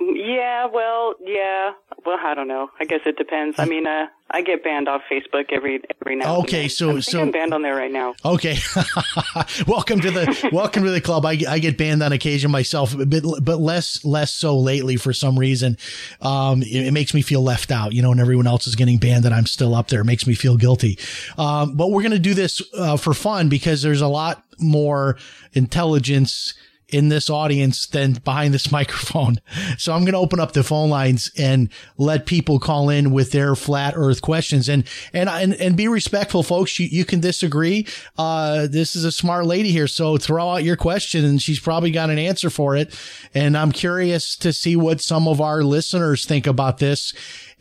yeah, 0.00 0.66
well, 0.72 1.14
yeah, 1.24 1.72
well, 2.06 2.18
I 2.22 2.34
don't 2.34 2.48
know. 2.48 2.70
I 2.80 2.84
guess 2.84 3.00
it 3.06 3.16
depends. 3.16 3.58
I 3.58 3.64
mean, 3.64 3.86
uh, 3.86 4.06
I 4.30 4.42
get 4.42 4.62
banned 4.64 4.88
off 4.88 5.02
Facebook 5.10 5.52
every 5.52 5.80
every 6.00 6.16
now. 6.16 6.36
Okay, 6.40 6.62
and 6.62 6.64
then. 6.64 6.68
so- 6.70 7.00
so- 7.00 7.20
I'm 7.22 7.30
banned 7.30 7.54
on 7.54 7.62
there 7.62 7.74
right 7.76 7.90
now. 7.92 8.14
Okay, 8.24 8.56
welcome 9.66 10.00
to 10.00 10.10
the 10.10 10.48
welcome 10.52 10.84
to 10.84 10.90
the 10.90 11.00
club. 11.00 11.24
I, 11.26 11.38
I 11.48 11.58
get 11.58 11.76
banned 11.78 12.02
on 12.02 12.12
occasion 12.12 12.50
myself, 12.50 12.94
but 12.96 13.22
but 13.42 13.58
less 13.58 14.04
less 14.04 14.32
so 14.32 14.58
lately 14.58 14.96
for 14.96 15.12
some 15.12 15.38
reason. 15.38 15.76
Um, 16.20 16.62
it, 16.62 16.86
it 16.86 16.92
makes 16.92 17.14
me 17.14 17.22
feel 17.22 17.42
left 17.42 17.70
out, 17.70 17.92
you 17.92 18.02
know, 18.02 18.10
and 18.12 18.20
everyone 18.20 18.46
else 18.46 18.66
is 18.66 18.74
getting 18.74 18.98
banned, 18.98 19.24
and 19.24 19.34
I'm 19.34 19.46
still 19.46 19.74
up 19.74 19.88
there. 19.88 20.00
It 20.00 20.04
makes 20.06 20.26
me 20.26 20.34
feel 20.34 20.56
guilty. 20.56 20.98
Um, 21.38 21.76
but 21.76 21.90
we're 21.90 22.02
gonna 22.02 22.18
do 22.18 22.34
this 22.34 22.62
uh, 22.76 22.96
for 22.96 23.14
fun 23.14 23.48
because 23.48 23.82
there's 23.82 24.00
a 24.02 24.08
lot 24.08 24.42
more 24.58 25.16
intelligence 25.52 26.54
in 26.88 27.08
this 27.08 27.30
audience 27.30 27.86
than 27.86 28.14
behind 28.14 28.54
this 28.54 28.70
microphone. 28.72 29.40
So 29.78 29.92
I'm 29.92 30.02
going 30.02 30.12
to 30.12 30.18
open 30.18 30.40
up 30.40 30.52
the 30.52 30.62
phone 30.62 30.90
lines 30.90 31.30
and 31.36 31.68
let 31.98 32.26
people 32.26 32.58
call 32.58 32.88
in 32.88 33.10
with 33.10 33.32
their 33.32 33.54
flat 33.54 33.94
earth 33.96 34.22
questions 34.22 34.68
and, 34.68 34.84
and, 35.12 35.28
and, 35.28 35.54
and 35.54 35.76
be 35.76 35.88
respectful, 35.88 36.42
folks. 36.42 36.78
You, 36.78 36.86
you 36.86 37.04
can 37.04 37.20
disagree. 37.20 37.86
Uh, 38.16 38.66
this 38.66 38.96
is 38.96 39.04
a 39.04 39.12
smart 39.12 39.46
lady 39.46 39.70
here. 39.70 39.88
So 39.88 40.16
throw 40.16 40.50
out 40.50 40.64
your 40.64 40.76
question 40.76 41.24
and 41.24 41.40
she's 41.40 41.60
probably 41.60 41.90
got 41.90 42.10
an 42.10 42.18
answer 42.18 42.50
for 42.50 42.76
it. 42.76 42.98
And 43.34 43.56
I'm 43.56 43.72
curious 43.72 44.36
to 44.36 44.52
see 44.52 44.76
what 44.76 45.00
some 45.00 45.26
of 45.28 45.40
our 45.40 45.62
listeners 45.62 46.24
think 46.24 46.46
about 46.46 46.78
this. 46.78 47.14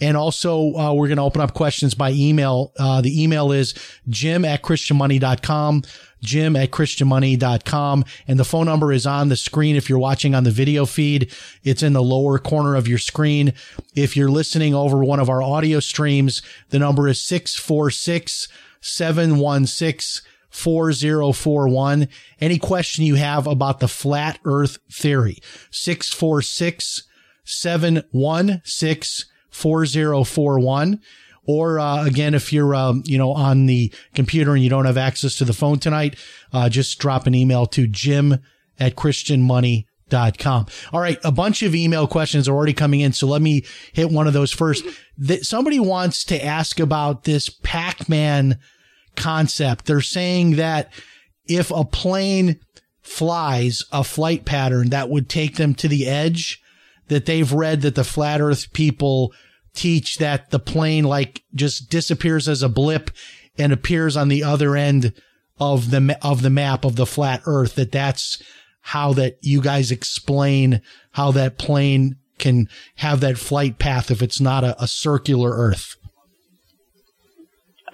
And 0.04 0.18
also, 0.18 0.76
uh, 0.76 0.94
we're 0.94 1.08
going 1.08 1.16
to 1.16 1.24
open 1.24 1.40
up 1.40 1.54
questions 1.54 1.94
by 1.96 2.12
email. 2.12 2.74
Uh, 2.78 3.00
the 3.00 3.24
email 3.24 3.54
is 3.54 3.74
jim 4.10 4.44
at 4.44 4.62
christianmoney.com, 4.62 5.84
jim 6.22 6.58
at 6.58 6.72
christianmoney.com. 6.72 8.04
And 8.28 8.38
the 8.38 8.44
phone 8.44 8.66
number 8.66 8.92
is 8.92 9.08
on 9.08 9.30
the 9.30 9.38
screen. 9.38 9.78
If 9.78 9.88
you're 9.88 9.98
watching 9.98 10.36
on 10.36 10.44
the 10.44 10.52
video 10.52 10.86
feed, 10.86 11.32
it's 11.64 11.82
in 11.82 11.94
the 11.94 12.04
lower 12.04 12.38
corner 12.38 12.76
of 12.76 12.86
your 12.86 12.98
screen. 12.98 13.54
If 13.96 14.18
you're 14.18 14.30
listening 14.30 14.76
over 14.76 15.06
one 15.06 15.22
of 15.22 15.30
our 15.30 15.42
audio 15.42 15.80
streams, 15.80 16.42
the 16.68 16.80
number 16.80 17.08
is 17.08 17.22
646 17.22 18.50
716 18.82 20.30
4041. 20.50 22.10
Any 22.42 22.60
question 22.60 23.06
you 23.06 23.16
have 23.16 23.48
about 23.48 23.80
the 23.80 23.88
flat 23.88 24.38
earth 24.44 24.80
theory, 24.92 25.38
646 25.72 27.04
716 27.46 29.33
4041. 29.54 31.00
Or, 31.46 31.80
uh, 31.80 32.06
again, 32.06 32.34
if 32.34 32.54
you're, 32.54 32.74
um, 32.74 33.04
you 33.06 33.18
know, 33.18 33.32
on 33.32 33.66
the 33.66 33.94
computer 34.16 34.54
and 34.54 34.64
you 34.64 34.70
don't 34.70 34.86
have 34.86 34.98
access 34.98 35.36
to 35.36 35.46
the 35.46 35.54
phone 35.54 35.78
tonight, 35.78 36.16
uh, 36.54 36.70
just 36.70 37.00
drop 37.00 37.28
an 37.28 37.36
email 37.36 37.66
to 37.68 37.86
jim 37.86 38.40
at 38.80 38.96
christianmoney.com. 38.96 40.68
All 40.94 41.02
right. 41.02 41.20
A 41.24 41.32
bunch 41.32 41.62
of 41.62 41.76
email 41.76 42.08
questions 42.08 42.48
are 42.48 42.56
already 42.56 42.74
coming 42.74 43.02
in. 43.02 43.12
So 43.12 43.28
let 43.28 43.42
me 43.42 43.66
hit 43.92 44.10
one 44.10 44.28
of 44.28 44.34
those 44.34 44.52
first. 44.52 44.86
That 45.16 45.46
somebody 45.46 45.80
wants 45.80 46.26
to 46.26 46.44
ask 46.44 46.80
about 46.80 47.26
this 47.26 47.48
Pac-Man 47.48 48.58
concept. 49.16 49.86
They're 49.86 50.02
saying 50.02 50.56
that 50.56 50.92
if 51.46 51.70
a 51.70 51.86
plane 51.86 52.60
flies 53.00 53.84
a 53.92 54.04
flight 54.04 54.44
pattern 54.44 54.90
that 54.90 55.10
would 55.10 55.30
take 55.30 55.58
them 55.58 55.76
to 55.76 55.88
the 55.88 56.08
edge, 56.08 56.63
that 57.08 57.26
they've 57.26 57.52
read 57.52 57.82
that 57.82 57.96
the 57.96 58.04
flat 58.04 58.42
earth 58.42 58.72
people 58.74 59.34
teach 59.74 60.18
that 60.18 60.52
the 60.52 60.60
plane 60.60 61.04
like 61.04 61.44
just 61.56 61.90
disappears 61.90 62.48
as 62.48 62.62
a 62.62 62.70
blip 62.70 63.12
and 63.58 63.74
appears 63.74 64.16
on 64.16 64.28
the 64.28 64.44
other 64.44 64.76
end 64.76 65.14
of 65.60 65.92
the 65.92 66.18
of 66.22 66.42
the 66.42 66.50
map 66.50 66.86
of 66.86 66.96
the 66.96 67.06
flat 67.06 67.42
earth 67.46 67.76
that 67.76 67.92
that's 67.92 68.42
how 68.82 69.14
that 69.14 69.38
you 69.42 69.62
guys 69.62 69.92
explain 69.92 70.82
how 71.12 71.32
that 71.32 71.58
plane 71.58 72.16
can 72.38 72.68
have 72.96 73.20
that 73.20 73.38
flight 73.38 73.80
path 73.80 74.12
if 74.12 74.22
it's 74.22 74.42
not 74.42 74.64
a, 74.64 74.82
a 74.82 74.88
circular 74.88 75.52
earth 75.52 75.96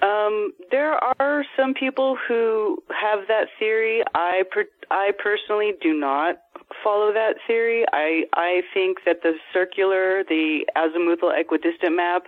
Um, 0.02 0.52
there 0.70 0.94
are 0.94 1.44
some 1.58 1.74
people 1.74 2.16
who 2.26 2.82
have 2.88 3.28
that 3.28 3.48
theory. 3.58 4.02
I 4.14 4.44
per- 4.50 4.64
I 4.90 5.12
personally 5.22 5.72
do 5.82 5.92
not 5.92 6.36
follow 6.82 7.12
that 7.12 7.36
theory. 7.46 7.84
I 7.92 8.24
I 8.34 8.62
think 8.72 8.98
that 9.04 9.22
the 9.22 9.34
circular, 9.52 10.24
the 10.24 10.66
azimuthal 10.76 11.32
equidistant 11.38 11.96
map, 11.96 12.24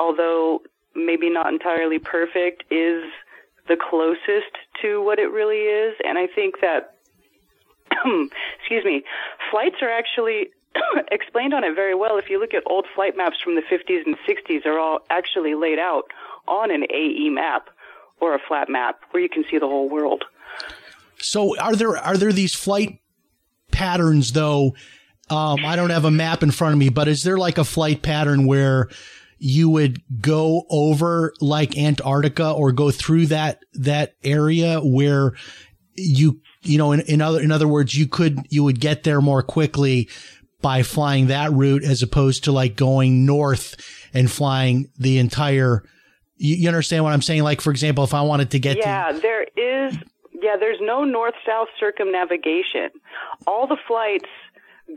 although 0.00 0.62
maybe 0.94 1.30
not 1.30 1.52
entirely 1.52 1.98
perfect, 1.98 2.64
is 2.70 3.04
the 3.68 3.76
closest 3.76 4.54
to 4.82 5.02
what 5.02 5.18
it 5.18 5.30
really 5.30 5.62
is. 5.62 5.94
And 6.04 6.18
I 6.18 6.26
think 6.26 6.56
that, 6.60 6.94
excuse 8.58 8.84
me, 8.84 9.02
flights 9.50 9.76
are 9.82 9.90
actually 9.90 10.50
explained 11.10 11.54
on 11.54 11.64
it 11.64 11.74
very 11.74 11.94
well. 11.94 12.18
If 12.18 12.30
you 12.30 12.40
look 12.40 12.54
at 12.54 12.62
old 12.66 12.86
flight 12.94 13.16
maps 13.16 13.36
from 13.42 13.56
the 13.56 13.62
50s 13.62 14.06
and 14.06 14.16
60s, 14.28 14.62
they're 14.64 14.78
all 14.78 15.00
actually 15.10 15.54
laid 15.54 15.78
out 15.78 16.04
on 16.46 16.70
an 16.70 16.84
AE 16.90 17.30
map 17.30 17.68
or 18.20 18.34
a 18.34 18.38
flat 18.38 18.68
map 18.68 19.00
where 19.10 19.22
you 19.22 19.28
can 19.28 19.44
see 19.50 19.58
the 19.58 19.66
whole 19.66 19.88
world. 19.88 20.24
So 21.18 21.58
are 21.58 21.74
there 21.74 21.96
are 21.96 22.16
there 22.16 22.32
these 22.32 22.54
flight 22.54 23.00
patterns 23.76 24.32
though? 24.32 24.74
Um, 25.28 25.64
I 25.64 25.76
don't 25.76 25.90
have 25.90 26.04
a 26.04 26.10
map 26.10 26.42
in 26.42 26.50
front 26.50 26.72
of 26.72 26.78
me, 26.78 26.88
but 26.88 27.08
is 27.08 27.22
there 27.22 27.36
like 27.36 27.58
a 27.58 27.64
flight 27.64 28.00
pattern 28.00 28.46
where 28.46 28.88
you 29.38 29.68
would 29.68 30.00
go 30.20 30.64
over 30.70 31.34
like 31.40 31.76
Antarctica 31.76 32.52
or 32.52 32.72
go 32.72 32.90
through 32.90 33.26
that 33.26 33.62
that 33.74 34.14
area 34.24 34.80
where 34.80 35.32
you 35.94 36.40
you 36.62 36.78
know 36.78 36.92
in, 36.92 37.00
in 37.02 37.20
other 37.20 37.40
in 37.40 37.52
other 37.52 37.68
words 37.68 37.94
you 37.94 38.06
could 38.06 38.40
you 38.48 38.64
would 38.64 38.80
get 38.80 39.02
there 39.02 39.20
more 39.20 39.42
quickly 39.42 40.08
by 40.62 40.82
flying 40.82 41.26
that 41.26 41.52
route 41.52 41.84
as 41.84 42.02
opposed 42.02 42.44
to 42.44 42.52
like 42.52 42.76
going 42.76 43.26
north 43.26 43.76
and 44.14 44.30
flying 44.30 44.90
the 44.98 45.18
entire 45.18 45.82
you, 46.38 46.56
you 46.56 46.68
understand 46.68 47.04
what 47.04 47.12
I'm 47.12 47.22
saying 47.22 47.42
like 47.42 47.60
for 47.60 47.70
example 47.70 48.04
if 48.04 48.14
I 48.14 48.22
wanted 48.22 48.52
to 48.52 48.58
get 48.58 48.74
to 48.74 48.80
Yeah, 48.80 49.12
there 49.12 49.46
is. 49.56 49.98
Yeah, 50.40 50.56
there's 50.58 50.78
no 50.80 51.04
north-south 51.04 51.68
circumnavigation. 51.78 52.90
All 53.46 53.66
the 53.66 53.78
flights 53.86 54.28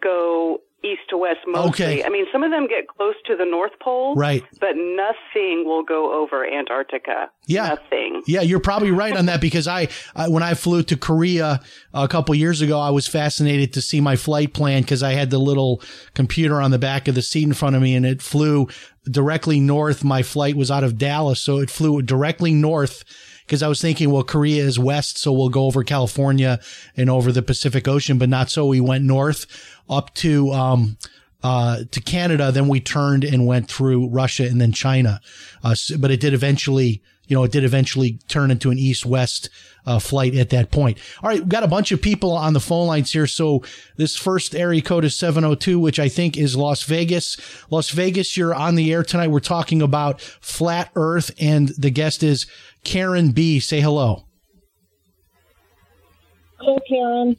go 0.01 0.61
east 0.83 1.01
to 1.09 1.17
west 1.17 1.39
mostly. 1.45 1.85
Okay. 1.85 2.03
I 2.03 2.09
mean, 2.09 2.25
some 2.31 2.43
of 2.43 2.51
them 2.51 2.67
get 2.67 2.87
close 2.87 3.15
to 3.25 3.35
the 3.35 3.45
North 3.45 3.73
Pole, 3.81 4.15
Right. 4.15 4.43
But 4.59 4.75
nothing 4.75 5.63
will 5.65 5.83
go 5.83 6.21
over 6.21 6.45
Antarctica. 6.45 7.29
Yeah. 7.47 7.69
nothing. 7.69 8.23
Yeah, 8.27 8.41
you're 8.41 8.59
probably 8.59 8.91
right 8.91 9.15
on 9.15 9.25
that 9.25 9.41
because 9.41 9.67
I, 9.67 9.89
I 10.15 10.29
when 10.29 10.43
I 10.43 10.53
flew 10.53 10.83
to 10.83 10.95
Korea 10.95 11.59
a 11.93 12.07
couple 12.07 12.33
years 12.35 12.61
ago, 12.61 12.79
I 12.79 12.91
was 12.91 13.07
fascinated 13.07 13.73
to 13.73 13.81
see 13.81 13.99
my 13.99 14.15
flight 14.15 14.53
plan 14.53 14.81
because 14.83 15.03
I 15.03 15.13
had 15.13 15.31
the 15.31 15.39
little 15.39 15.81
computer 16.13 16.61
on 16.61 16.71
the 16.71 16.79
back 16.79 17.07
of 17.07 17.15
the 17.15 17.21
seat 17.21 17.43
in 17.43 17.53
front 17.53 17.75
of 17.75 17.81
me 17.81 17.95
and 17.95 18.05
it 18.05 18.21
flew 18.21 18.67
directly 19.03 19.59
north. 19.59 20.03
My 20.03 20.23
flight 20.23 20.55
was 20.55 20.71
out 20.71 20.83
of 20.83 20.97
Dallas, 20.97 21.41
so 21.41 21.57
it 21.57 21.69
flew 21.69 22.01
directly 22.01 22.53
north 22.53 23.03
because 23.49 23.63
I 23.63 23.67
was 23.67 23.81
thinking, 23.81 24.11
well, 24.11 24.23
Korea 24.23 24.63
is 24.63 24.77
west, 24.77 25.17
so 25.17 25.33
we'll 25.33 25.49
go 25.49 25.65
over 25.65 25.83
California 25.83 26.59
and 26.95 27.09
over 27.09 27.31
the 27.31 27.41
Pacific 27.41 27.87
Ocean, 27.87 28.19
but 28.19 28.29
not 28.29 28.51
so. 28.51 28.67
We 28.67 28.79
went 28.79 29.03
north 29.03 29.47
up 29.89 30.13
to, 30.15 30.51
um, 30.51 30.97
uh, 31.41 31.79
to 31.89 31.99
Canada. 31.99 32.51
Then 32.51 32.67
we 32.67 32.79
turned 32.79 33.23
and 33.23 33.47
went 33.47 33.67
through 33.67 34.09
Russia 34.09 34.45
and 34.45 34.61
then 34.61 34.71
China. 34.71 35.19
Uh, 35.63 35.73
but 35.97 36.11
it 36.11 36.19
did 36.19 36.35
eventually, 36.35 37.01
you 37.25 37.35
know, 37.35 37.43
it 37.43 37.51
did 37.51 37.63
eventually 37.63 38.19
turn 38.27 38.51
into 38.51 38.69
an 38.69 38.77
east-west 38.77 39.49
uh, 39.89 39.97
flight 39.97 40.35
at 40.35 40.51
that 40.51 40.69
point. 40.69 40.99
All 41.23 41.29
right, 41.29 41.39
we've 41.39 41.49
got 41.49 41.63
a 41.63 41.67
bunch 41.67 41.91
of 41.91 41.99
people 41.99 42.33
on 42.33 42.53
the 42.53 42.59
phone 42.59 42.85
lines 42.85 43.11
here. 43.11 43.25
So 43.25 43.63
this 43.97 44.15
first 44.15 44.53
area 44.53 44.81
code 44.83 45.05
is 45.05 45.15
702, 45.15 45.79
which 45.79 45.99
I 45.99 46.09
think 46.09 46.37
is 46.37 46.55
Las 46.55 46.83
Vegas. 46.83 47.37
Las 47.71 47.89
Vegas, 47.89 48.37
you're 48.37 48.53
on 48.53 48.75
the 48.75 48.93
air 48.93 49.01
tonight. 49.01 49.31
We're 49.31 49.39
talking 49.39 49.81
about 49.81 50.21
flat 50.21 50.91
earth 50.95 51.31
and 51.39 51.69
the 51.69 51.89
guest 51.89 52.21
is 52.21 52.45
Karen 52.83 53.31
B. 53.31 53.59
Say 53.59 53.81
hello. 53.81 54.25
Hello, 56.59 56.79
Karen. 56.87 57.37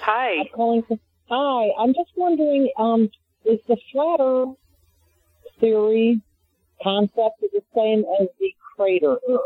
Hi. 0.00 0.40
I'm 0.40 0.46
calling. 0.54 0.82
For, 0.82 0.98
hi. 1.28 1.70
I'm 1.78 1.92
just 1.94 2.10
wondering, 2.16 2.70
um, 2.78 3.10
is 3.44 3.60
the 3.68 3.76
flat 3.92 4.20
Earth 4.20 4.56
theory 5.60 6.20
concept 6.82 7.40
the 7.40 7.60
same 7.74 8.04
as 8.20 8.28
the 8.38 8.52
crater 8.76 9.18
Earth? 9.28 9.40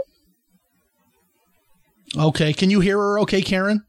Okay, 2.18 2.52
can 2.52 2.70
you 2.70 2.80
hear 2.80 2.98
her? 2.98 3.20
Okay, 3.20 3.40
Karen. 3.40 3.84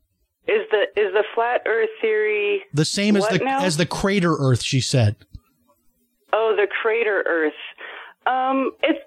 Is 0.48 0.62
the 0.72 0.82
is 1.00 1.14
the 1.14 1.24
flat 1.36 1.62
Earth 1.66 1.90
theory 2.02 2.62
The 2.74 2.86
same 2.86 3.16
as 3.16 3.28
the 3.28 3.40
now? 3.40 3.64
as 3.64 3.78
the 3.78 3.86
crater 3.86 4.36
Earth. 4.38 4.62
She 4.64 4.82
said. 4.82 5.16
Oh, 6.34 6.56
the 6.56 6.68
crater 6.82 7.24
Earth. 7.28 7.54
Um, 8.26 8.72
it's. 8.84 9.00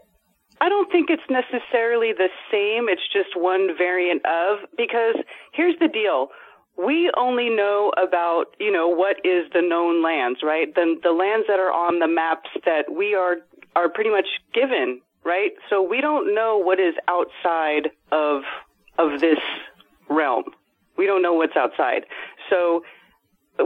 I 0.64 0.70
don't 0.70 0.90
think 0.90 1.10
it's 1.10 1.28
necessarily 1.28 2.14
the 2.14 2.30
same. 2.50 2.88
It's 2.88 3.06
just 3.12 3.36
one 3.36 3.76
variant 3.76 4.24
of 4.24 4.60
because 4.78 5.16
here's 5.52 5.78
the 5.78 5.88
deal. 5.88 6.28
We 6.78 7.10
only 7.18 7.50
know 7.50 7.92
about, 8.02 8.46
you 8.58 8.72
know, 8.72 8.88
what 8.88 9.16
is 9.26 9.44
the 9.52 9.60
known 9.60 10.02
lands, 10.02 10.40
right? 10.42 10.74
The 10.74 10.98
the 11.02 11.12
lands 11.12 11.48
that 11.48 11.60
are 11.60 11.70
on 11.70 11.98
the 11.98 12.08
maps 12.08 12.48
that 12.64 12.90
we 12.90 13.14
are 13.14 13.36
are 13.76 13.90
pretty 13.90 14.08
much 14.08 14.24
given, 14.54 15.02
right? 15.22 15.52
So 15.68 15.82
we 15.82 16.00
don't 16.00 16.34
know 16.34 16.56
what 16.56 16.80
is 16.80 16.94
outside 17.08 17.90
of 18.10 18.44
of 18.96 19.20
this 19.20 19.40
realm. 20.08 20.44
We 20.96 21.04
don't 21.04 21.20
know 21.20 21.34
what's 21.34 21.56
outside. 21.56 22.06
So 22.48 22.84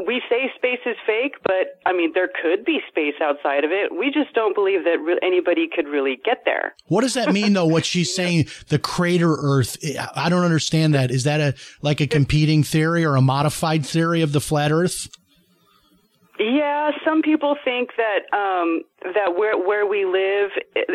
we 0.07 0.20
say 0.29 0.51
space 0.55 0.81
is 0.85 0.96
fake, 1.07 1.37
but 1.44 1.81
I 1.87 1.92
mean, 1.92 2.12
there 2.14 2.29
could 2.42 2.64
be 2.64 2.81
space 2.88 3.14
outside 3.22 3.64
of 3.64 3.70
it. 3.70 3.90
We 3.96 4.11
just 4.11 4.35
don't 4.35 4.55
believe 4.55 4.85
that 4.85 4.98
re- 5.01 5.18
anybody 5.22 5.68
could 5.74 5.88
really 5.88 6.18
get 6.24 6.42
there. 6.44 6.74
What 6.88 7.01
does 7.01 7.14
that 7.14 7.33
mean, 7.33 7.55
though? 7.55 7.66
What 7.66 7.87
she's 7.87 8.14
saying, 8.20 8.48
the 8.68 8.79
crater 8.79 9.35
Earth. 9.40 9.77
I 10.14 10.29
don't 10.29 10.44
understand 10.44 10.94
that. 10.94 11.11
Is 11.11 11.24
that 11.24 11.40
a 11.40 11.55
like 11.81 12.01
a 12.01 12.07
competing 12.07 12.62
theory 12.62 13.05
or 13.05 13.16
a 13.16 13.22
modified 13.22 13.87
theory 13.87 14.20
of 14.20 14.33
the 14.33 14.40
flat 14.40 14.72
Earth? 14.72 15.09
Yeah, 16.38 16.92
some 17.05 17.20
people 17.20 17.57
think 17.64 17.90
that 17.96 18.20
um, 18.37 18.83
that 19.03 19.35
where 19.37 19.59
where 19.59 19.87
we 19.87 20.05
live 20.05 20.51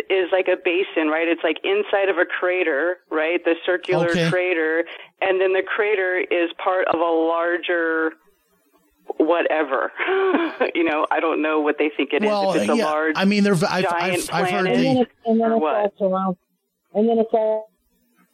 is 0.09 0.29
like 0.31 0.47
a 0.47 0.55
basin, 0.55 1.09
right? 1.09 1.27
It's 1.27 1.43
like 1.43 1.57
inside 1.65 2.07
of 2.09 2.17
a 2.17 2.25
crater, 2.25 2.97
right? 3.11 3.43
The 3.43 3.55
circular 3.65 4.11
Okay. 4.11 4.29
crater, 4.29 4.85
and 5.19 5.41
then 5.41 5.51
the 5.51 5.63
crater 5.63 6.19
is 6.19 6.49
part 6.63 6.87
of 6.87 6.99
a 6.99 7.03
larger 7.03 8.13
whatever. 9.17 9.91
you 10.75 10.83
know, 10.83 11.05
I 11.11 11.19
don't 11.19 11.41
know 11.41 11.61
what 11.61 11.77
they 11.77 11.91
think 11.95 12.13
it 12.13 12.23
is. 12.23 12.27
well, 12.27 12.53
if 12.53 12.61
it's 12.61 12.71
a 12.71 12.75
yeah. 12.75 12.85
large, 12.85 13.15
I 13.17 13.25
mean, 13.25 13.43
there. 13.43 13.53
I've, 13.53 13.83
giant 13.83 14.33
I've, 14.33 14.45
I've 14.45 14.51
heard 14.51 14.65
planet. 14.65 14.75
And 14.75 14.85
then 14.85 14.95
the. 14.95 15.01
it's, 15.01 15.11
and 15.25 15.41
then 15.41 15.51
it's 15.51 15.61
what? 15.61 15.93
all 15.99 16.13
around, 16.13 16.37
and 16.93 17.09
then 17.09 17.19
it's 17.19 17.33
all 17.33 17.69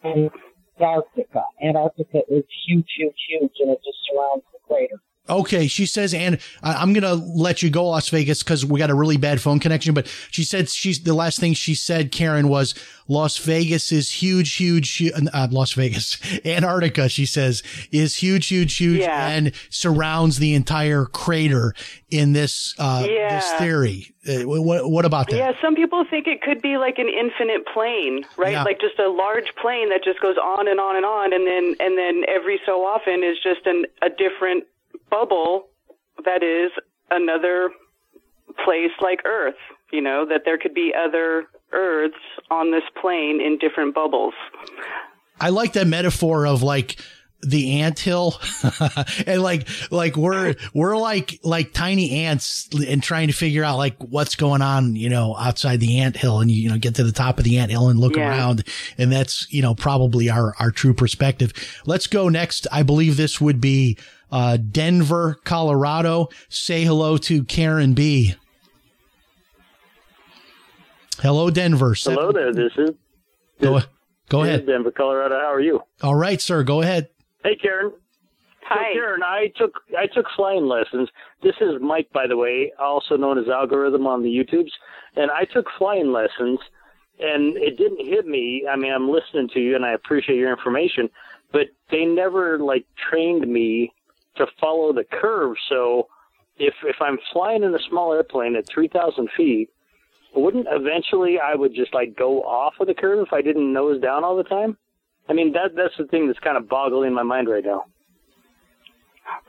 Antarctica. 0.03 1.43
Antarctica 1.61 2.19
is 2.29 2.43
huge, 2.67 2.87
huge, 2.97 3.15
huge, 3.27 3.51
and 3.59 3.71
it 3.71 3.79
just 3.83 3.97
surrounds 4.09 4.43
the 4.53 4.59
crater. 4.67 5.01
Okay, 5.29 5.67
she 5.67 5.85
says, 5.85 6.13
and 6.13 6.39
I'm 6.63 6.93
gonna 6.93 7.13
let 7.13 7.61
you 7.61 7.69
go, 7.69 7.87
Las 7.87 8.09
Vegas, 8.09 8.43
because 8.43 8.65
we 8.65 8.79
got 8.79 8.89
a 8.89 8.95
really 8.95 9.17
bad 9.17 9.39
phone 9.41 9.59
connection. 9.59 9.93
But 9.93 10.07
she 10.31 10.43
said 10.43 10.69
she's 10.69 11.03
the 11.03 11.13
last 11.13 11.39
thing 11.39 11.53
she 11.53 11.75
said, 11.75 12.11
Karen, 12.11 12.47
was 12.47 12.73
Las 13.07 13.37
Vegas 13.37 13.91
is 13.91 14.11
huge, 14.21 14.55
huge. 14.55 15.01
Uh, 15.33 15.47
Las 15.51 15.73
Vegas, 15.73 16.17
Antarctica, 16.45 17.09
she 17.09 17.25
says, 17.25 17.63
is 17.91 18.15
huge, 18.17 18.47
huge, 18.47 18.75
huge, 18.77 18.99
Yeah. 19.01 19.29
and 19.29 19.51
surrounds 19.69 20.39
the 20.39 20.53
entire 20.53 21.05
crater 21.05 21.73
in 22.09 22.33
this 22.33 22.73
uh, 22.77 23.03
this 23.03 23.51
theory. 23.53 24.13
Uh, 24.27 24.41
what, 24.43 24.89
what 24.89 25.05
about 25.05 25.29
that? 25.29 25.37
Yeah, 25.37 25.51
some 25.61 25.75
people 25.75 26.03
think 26.09 26.27
it 26.27 26.41
could 26.41 26.61
be 26.61 26.77
like 26.77 26.99
an 26.99 27.07
infinite 27.09 27.65
plane, 27.73 28.25
right? 28.37 28.51
Yeah. 28.51 28.63
Like 28.63 28.79
just 28.79 28.99
a 28.99 29.09
large 29.09 29.55
plane 29.59 29.89
that 29.89 30.03
just 30.03 30.19
goes 30.21 30.35
on 30.37 30.67
and 30.67 30.79
on 30.79 30.95
and 30.97 31.05
on, 31.05 31.33
and 31.33 31.47
then 31.47 31.75
and 31.79 31.97
then 31.97 32.23
every 32.27 32.59
so 32.65 32.81
often 32.81 33.23
is 33.23 33.37
just 33.41 33.65
an 33.65 33.85
a 34.01 34.09
different 34.09 34.65
bubble 35.09 35.67
that 36.25 36.43
is 36.43 36.71
another 37.09 37.71
place 38.63 38.91
like 39.01 39.21
Earth. 39.25 39.55
You 39.91 40.01
know 40.01 40.25
that 40.29 40.41
there 40.45 40.57
could 40.57 40.73
be 40.73 40.93
other 40.97 41.45
Earths 41.71 42.15
on 42.51 42.71
this 42.71 42.83
plane 43.01 43.41
in 43.41 43.57
different 43.57 43.95
bubbles. 43.95 44.33
I 45.39 45.49
like 45.49 45.73
that 45.73 45.87
metaphor 45.87 46.45
of 46.45 46.61
like 46.63 46.99
the 47.41 47.79
anthill 47.79 48.37
and 49.25 49.41
like 49.41 49.65
like 49.91 50.17
we're 50.17 50.55
we're 50.73 50.97
like 50.97 51.39
like 51.41 51.71
tiny 51.71 52.25
ants 52.25 52.67
and 52.85 53.01
trying 53.01 53.27
to 53.27 53.33
figure 53.33 53.63
out 53.63 53.77
like 53.77 53.95
what's 54.03 54.35
going 54.35 54.61
on 54.61 54.97
you 54.97 55.07
know 55.07 55.37
outside 55.37 55.79
the 55.79 55.99
anthill 56.01 56.41
and 56.41 56.51
you, 56.51 56.63
you 56.63 56.69
know 56.69 56.77
get 56.77 56.95
to 56.95 57.03
the 57.05 57.13
top 57.13 57.37
of 57.37 57.45
the 57.45 57.57
anthill 57.57 57.87
and 57.87 57.97
look 57.97 58.17
Yeah. 58.17 58.27
around 58.27 58.65
and 58.97 59.09
that's 59.09 59.47
you 59.53 59.61
know 59.61 59.73
probably 59.73 60.29
our 60.29 60.53
our 60.59 60.69
true 60.69 60.93
perspective 60.93 61.53
let's 61.85 62.07
go 62.07 62.27
next 62.27 62.67
i 62.73 62.83
believe 62.83 63.15
this 63.15 63.39
would 63.39 63.61
be 63.61 63.97
uh 64.31 64.57
denver 64.57 65.37
colorado 65.43 66.27
say 66.49 66.83
hello 66.83 67.17
to 67.17 67.43
karen 67.43 67.93
b 67.93 68.35
hello 71.21 71.49
denver 71.49 71.95
Hello 71.97 72.31
there. 72.31 72.53
This 72.53 72.71
is 72.77 72.91
go, 73.61 73.79
go 74.29 74.43
this 74.43 74.47
ahead 74.49 74.59
is 74.61 74.65
Denver, 74.67 74.91
Colorado. 74.91 75.35
How 75.35 75.51
are 75.53 75.61
you? 75.61 75.81
all 76.01 76.15
right 76.15 76.39
sir 76.41 76.63
go 76.63 76.81
ahead 76.81 77.09
Hey, 77.43 77.55
Karen. 77.55 77.93
Hi. 78.63 78.91
So, 78.93 78.99
Karen, 78.99 79.23
I 79.23 79.47
took 79.55 79.71
I 79.97 80.07
took 80.07 80.25
flying 80.35 80.65
lessons. 80.67 81.07
This 81.41 81.55
is 81.61 81.75
Mike, 81.81 82.09
by 82.13 82.27
the 82.27 82.35
way, 82.35 82.71
also 82.77 83.15
known 83.15 83.37
as 83.39 83.47
Algorithm 83.47 84.05
on 84.05 84.21
the 84.23 84.29
YouTubes, 84.29 84.71
and 85.15 85.31
I 85.31 85.45
took 85.45 85.65
flying 85.77 86.11
lessons, 86.11 86.59
and 87.19 87.55
it 87.57 87.77
didn't 87.77 88.05
hit 88.05 88.27
me. 88.27 88.65
I 88.69 88.75
mean, 88.75 88.91
I'm 88.91 89.09
listening 89.09 89.47
to 89.53 89.59
you, 89.61 89.75
and 89.75 89.85
I 89.85 89.93
appreciate 89.93 90.35
your 90.37 90.51
information, 90.51 91.09
but 91.53 91.67
they 91.89 92.03
never 92.03 92.59
like 92.59 92.85
trained 93.09 93.47
me 93.47 93.93
to 94.39 94.47
follow 94.59 94.91
the 94.91 95.03
curve. 95.03 95.55
So, 95.69 96.07
if 96.57 96.73
if 96.83 96.97
I'm 96.99 97.17
flying 97.31 97.63
in 97.63 97.73
a 97.73 97.79
small 97.89 98.13
airplane 98.13 98.55
at 98.55 98.67
3,000 98.67 99.29
feet, 99.37 99.69
wouldn't 100.35 100.67
eventually 100.69 101.37
I 101.39 101.55
would 101.55 101.73
just 101.73 101.93
like 101.93 102.15
go 102.15 102.43
off 102.43 102.73
of 102.79 102.87
the 102.87 102.93
curve 102.93 103.25
if 103.25 103.33
I 103.33 103.41
didn't 103.41 103.71
nose 103.71 104.01
down 104.01 104.23
all 104.23 104.35
the 104.35 104.43
time? 104.43 104.77
I 105.27 105.33
mean, 105.33 105.53
that 105.53 105.75
that's 105.75 105.95
the 105.97 106.05
thing 106.05 106.27
that's 106.27 106.39
kind 106.39 106.57
of 106.57 106.67
boggling 106.67 107.13
my 107.13 107.23
mind 107.23 107.47
right 107.47 107.63
now. 107.63 107.85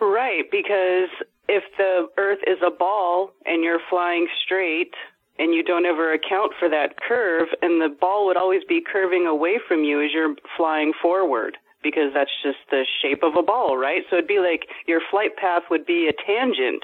Right, 0.00 0.44
because 0.50 1.08
if 1.48 1.64
the 1.78 2.08
Earth 2.18 2.40
is 2.46 2.58
a 2.64 2.70
ball 2.70 3.32
and 3.46 3.64
you're 3.64 3.80
flying 3.88 4.28
straight 4.44 4.92
and 5.38 5.54
you 5.54 5.62
don't 5.62 5.86
ever 5.86 6.12
account 6.12 6.52
for 6.58 6.68
that 6.68 7.00
curve, 7.00 7.48
and 7.62 7.80
the 7.80 7.88
ball 7.88 8.26
would 8.26 8.36
always 8.36 8.62
be 8.68 8.82
curving 8.82 9.26
away 9.26 9.58
from 9.66 9.84
you 9.84 10.04
as 10.04 10.10
you're 10.12 10.34
flying 10.56 10.92
forward 11.00 11.56
because 11.82 12.12
that's 12.14 12.30
just 12.42 12.58
the 12.70 12.84
shape 13.02 13.22
of 13.22 13.36
a 13.36 13.42
ball, 13.42 13.76
right? 13.76 14.02
So 14.10 14.16
it'd 14.16 14.28
be 14.28 14.38
like 14.38 14.66
your 14.86 15.00
flight 15.10 15.36
path 15.36 15.62
would 15.70 15.86
be 15.86 16.08
a 16.08 16.12
tangent 16.12 16.82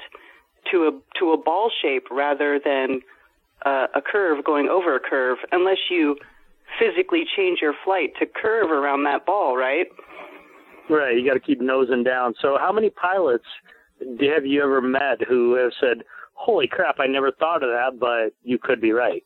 to 0.71 0.87
a 0.87 1.19
to 1.19 1.31
a 1.31 1.37
ball 1.37 1.71
shape 1.81 2.07
rather 2.11 2.59
than 2.63 3.01
uh, 3.65 3.87
a 3.95 4.01
curve 4.01 4.43
going 4.43 4.69
over 4.69 4.95
a 4.95 4.99
curve, 4.99 5.37
unless 5.51 5.77
you 5.89 6.17
physically 6.79 7.23
change 7.35 7.59
your 7.61 7.73
flight 7.83 8.13
to 8.19 8.25
curve 8.25 8.71
around 8.71 9.03
that 9.03 9.25
ball, 9.25 9.55
right? 9.55 9.87
Right, 10.89 11.17
you 11.17 11.25
got 11.25 11.33
to 11.33 11.39
keep 11.39 11.59
nosing 11.59 12.03
down. 12.03 12.33
So, 12.41 12.57
how 12.59 12.71
many 12.71 12.89
pilots 12.89 13.45
have 13.99 14.45
you 14.45 14.63
ever 14.63 14.81
met 14.81 15.21
who 15.27 15.55
have 15.55 15.71
said, 15.79 16.03
"Holy 16.33 16.67
crap, 16.67 16.99
I 16.99 17.07
never 17.07 17.31
thought 17.31 17.63
of 17.63 17.69
that," 17.69 17.99
but 17.99 18.33
you 18.43 18.57
could 18.57 18.79
be 18.79 18.91
right? 18.91 19.23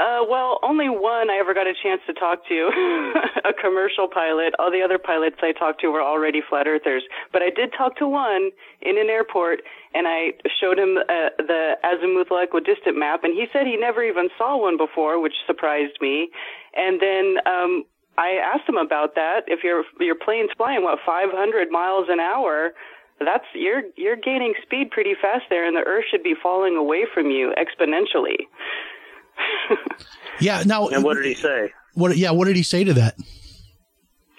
Uh, 0.00 0.24
well, 0.24 0.58
only 0.62 0.88
one 0.88 1.28
I 1.28 1.36
ever 1.36 1.52
got 1.52 1.66
a 1.66 1.74
chance 1.76 2.00
to 2.06 2.14
talk 2.14 2.40
to, 2.48 2.58
a 3.44 3.52
commercial 3.52 4.08
pilot. 4.08 4.54
All 4.58 4.70
the 4.70 4.80
other 4.80 4.96
pilots 4.96 5.36
I 5.42 5.52
talked 5.52 5.82
to 5.82 5.88
were 5.88 6.00
already 6.00 6.40
flat 6.40 6.66
earthers. 6.66 7.02
But 7.32 7.42
I 7.42 7.50
did 7.50 7.74
talk 7.76 7.96
to 7.98 8.08
one 8.08 8.48
in 8.80 8.96
an 8.96 9.10
airport, 9.10 9.60
and 9.92 10.08
I 10.08 10.32
showed 10.58 10.78
him 10.78 10.96
uh, 10.96 11.36
the 11.36 11.76
azimuthal 11.84 12.42
equidistant 12.42 12.96
map, 12.96 13.24
and 13.24 13.34
he 13.34 13.44
said 13.52 13.66
he 13.66 13.76
never 13.76 14.02
even 14.02 14.30
saw 14.38 14.56
one 14.56 14.78
before, 14.78 15.20
which 15.20 15.34
surprised 15.46 16.00
me. 16.00 16.30
And 16.74 16.98
then 16.98 17.36
um, 17.44 17.84
I 18.16 18.40
asked 18.40 18.66
him 18.66 18.78
about 18.78 19.16
that. 19.16 19.44
If 19.48 19.62
your 19.62 19.84
your 20.00 20.14
plane's 20.16 20.50
flying 20.56 20.82
what 20.82 20.98
500 21.04 21.70
miles 21.70 22.06
an 22.08 22.20
hour, 22.20 22.72
that's 23.20 23.44
you're 23.54 23.82
you're 23.96 24.16
gaining 24.16 24.54
speed 24.62 24.92
pretty 24.92 25.12
fast 25.20 25.44
there, 25.50 25.66
and 25.66 25.76
the 25.76 25.84
Earth 25.84 26.04
should 26.10 26.22
be 26.22 26.34
falling 26.42 26.76
away 26.76 27.04
from 27.12 27.30
you 27.30 27.52
exponentially. 27.60 28.48
Yeah. 30.40 30.62
Now, 30.64 30.88
And 30.88 31.04
what 31.04 31.14
did 31.16 31.26
he 31.26 31.34
say? 31.34 31.70
what? 31.94 32.16
Yeah. 32.16 32.30
What 32.30 32.46
did 32.46 32.56
he 32.56 32.62
say 32.62 32.82
to 32.84 32.94
that? 32.94 33.14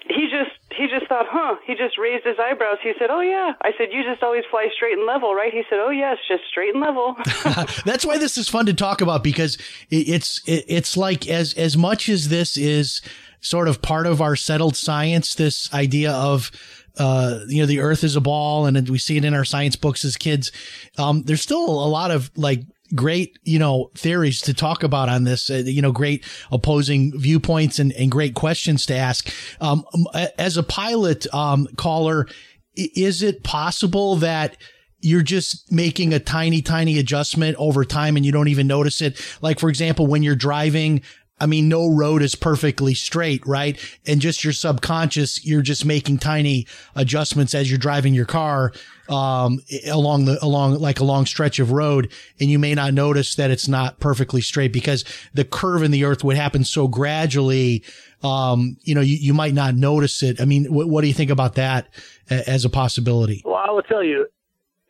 he 0.08 0.22
just 0.28 0.50
he 0.76 0.88
just 0.88 1.06
thought, 1.08 1.26
huh? 1.28 1.56
He 1.66 1.74
just 1.74 1.96
raised 1.96 2.24
his 2.26 2.36
eyebrows. 2.40 2.78
He 2.82 2.92
said, 2.98 3.08
"Oh 3.10 3.20
yeah." 3.20 3.52
I 3.62 3.70
said, 3.78 3.88
"You 3.92 4.02
just 4.02 4.22
always 4.22 4.42
fly 4.50 4.66
straight 4.74 4.98
and 4.98 5.06
level, 5.06 5.32
right?" 5.34 5.52
He 5.52 5.62
said, 5.70 5.78
"Oh 5.78 5.90
yes, 5.90 6.18
just 6.28 6.42
straight 6.50 6.74
and 6.74 6.82
level." 6.82 7.14
That's 7.84 8.04
why 8.04 8.18
this 8.18 8.36
is 8.36 8.48
fun 8.48 8.66
to 8.66 8.74
talk 8.74 9.00
about 9.00 9.22
because 9.22 9.56
it, 9.90 10.08
it's 10.08 10.42
it, 10.48 10.64
it's 10.66 10.96
like 10.96 11.28
as 11.28 11.54
as 11.54 11.76
much 11.76 12.08
as 12.08 12.28
this 12.30 12.56
is 12.56 13.00
sort 13.40 13.68
of 13.68 13.80
part 13.82 14.06
of 14.06 14.20
our 14.20 14.34
settled 14.34 14.74
science, 14.76 15.34
this 15.36 15.72
idea 15.72 16.10
of 16.12 16.50
uh, 16.98 17.40
you 17.46 17.62
know 17.62 17.66
the 17.66 17.78
Earth 17.80 18.02
is 18.02 18.16
a 18.16 18.20
ball, 18.20 18.66
and 18.66 18.88
we 18.88 18.98
see 18.98 19.16
it 19.16 19.24
in 19.24 19.34
our 19.34 19.44
science 19.44 19.76
books 19.76 20.04
as 20.04 20.16
kids. 20.16 20.50
Um, 20.98 21.22
there's 21.22 21.42
still 21.42 21.64
a 21.64 21.86
lot 21.88 22.10
of 22.10 22.30
like 22.36 22.62
great, 22.94 23.38
you 23.42 23.58
know, 23.58 23.90
theories 23.96 24.40
to 24.42 24.54
talk 24.54 24.82
about 24.82 25.08
on 25.08 25.24
this. 25.24 25.50
Uh, 25.50 25.62
you 25.64 25.82
know, 25.82 25.92
great 25.92 26.24
opposing 26.50 27.18
viewpoints 27.18 27.78
and, 27.78 27.92
and 27.92 28.10
great 28.10 28.34
questions 28.34 28.86
to 28.86 28.94
ask. 28.94 29.32
Um, 29.60 29.84
as 30.38 30.56
a 30.56 30.62
pilot 30.62 31.32
um, 31.34 31.68
caller, 31.76 32.26
is 32.74 33.22
it 33.22 33.42
possible 33.42 34.16
that 34.16 34.56
you're 35.00 35.22
just 35.22 35.70
making 35.72 36.14
a 36.14 36.20
tiny, 36.20 36.62
tiny 36.62 36.98
adjustment 36.98 37.56
over 37.58 37.84
time 37.84 38.16
and 38.16 38.24
you 38.24 38.32
don't 38.32 38.48
even 38.48 38.66
notice 38.66 39.00
it? 39.00 39.20
Like, 39.40 39.58
for 39.58 39.68
example, 39.68 40.06
when 40.06 40.22
you're 40.22 40.36
driving 40.36 41.02
I 41.42 41.46
mean, 41.46 41.68
no 41.68 41.88
road 41.88 42.22
is 42.22 42.36
perfectly 42.36 42.94
straight, 42.94 43.44
right? 43.44 43.76
And 44.06 44.20
just 44.20 44.44
your 44.44 44.52
subconscious, 44.52 45.44
you're 45.44 45.60
just 45.60 45.84
making 45.84 46.18
tiny 46.18 46.68
adjustments 46.94 47.52
as 47.52 47.68
you're 47.68 47.80
driving 47.80 48.14
your 48.14 48.26
car, 48.26 48.72
um, 49.08 49.60
along 49.90 50.26
the, 50.26 50.38
along 50.40 50.78
like 50.78 51.00
a 51.00 51.04
long 51.04 51.26
stretch 51.26 51.58
of 51.58 51.72
road. 51.72 52.12
And 52.38 52.48
you 52.48 52.60
may 52.60 52.74
not 52.74 52.94
notice 52.94 53.34
that 53.34 53.50
it's 53.50 53.66
not 53.66 53.98
perfectly 53.98 54.40
straight 54.40 54.72
because 54.72 55.04
the 55.34 55.44
curve 55.44 55.82
in 55.82 55.90
the 55.90 56.04
earth 56.04 56.22
would 56.22 56.36
happen 56.36 56.62
so 56.62 56.86
gradually. 56.86 57.82
Um, 58.22 58.76
you 58.82 58.94
know, 58.94 59.00
you, 59.00 59.16
you 59.16 59.34
might 59.34 59.52
not 59.52 59.74
notice 59.74 60.22
it. 60.22 60.40
I 60.40 60.44
mean, 60.44 60.72
what, 60.72 60.88
what 60.88 61.00
do 61.00 61.08
you 61.08 61.14
think 61.14 61.30
about 61.30 61.56
that 61.56 61.88
as 62.30 62.64
a 62.64 62.70
possibility? 62.70 63.42
Well, 63.44 63.56
I 63.56 63.72
will 63.72 63.82
tell 63.82 64.04
you, 64.04 64.28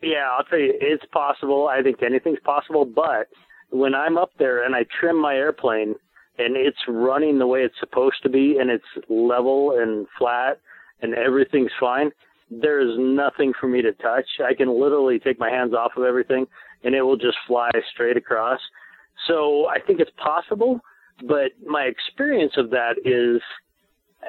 yeah, 0.03 0.27
I'll 0.37 0.45
tell 0.45 0.59
you, 0.59 0.75
it's 0.79 1.05
possible. 1.11 1.67
I 1.67 1.81
think 1.81 2.03
anything's 2.03 2.41
possible, 2.43 2.85
but 2.85 3.27
when 3.71 3.95
I'm 3.95 4.19
up 4.19 4.29
there 4.37 4.63
and 4.63 4.75
I 4.75 4.85
trim 4.99 5.19
my 5.19 5.33
airplane, 5.33 5.95
and 6.37 6.55
it's 6.57 6.77
running 6.87 7.39
the 7.39 7.47
way 7.47 7.61
it's 7.61 7.79
supposed 7.79 8.21
to 8.23 8.29
be 8.29 8.57
and 8.59 8.69
it's 8.69 8.83
level 9.09 9.79
and 9.79 10.07
flat 10.17 10.59
and 11.01 11.13
everything's 11.13 11.71
fine, 11.79 12.11
there 12.49 12.79
is 12.79 12.95
nothing 12.97 13.53
for 13.59 13.67
me 13.67 13.81
to 13.81 13.91
touch. 13.93 14.25
I 14.45 14.53
can 14.53 14.69
literally 14.79 15.19
take 15.19 15.39
my 15.39 15.49
hands 15.49 15.73
off 15.73 15.91
of 15.97 16.03
everything 16.03 16.45
and 16.83 16.95
it 16.95 17.01
will 17.01 17.17
just 17.17 17.37
fly 17.47 17.69
straight 17.93 18.17
across. 18.17 18.59
So 19.27 19.67
I 19.69 19.79
think 19.79 19.99
it's 19.99 20.11
possible, 20.17 20.79
but 21.27 21.51
my 21.65 21.83
experience 21.83 22.53
of 22.57 22.69
that 22.71 22.95
is 23.05 23.41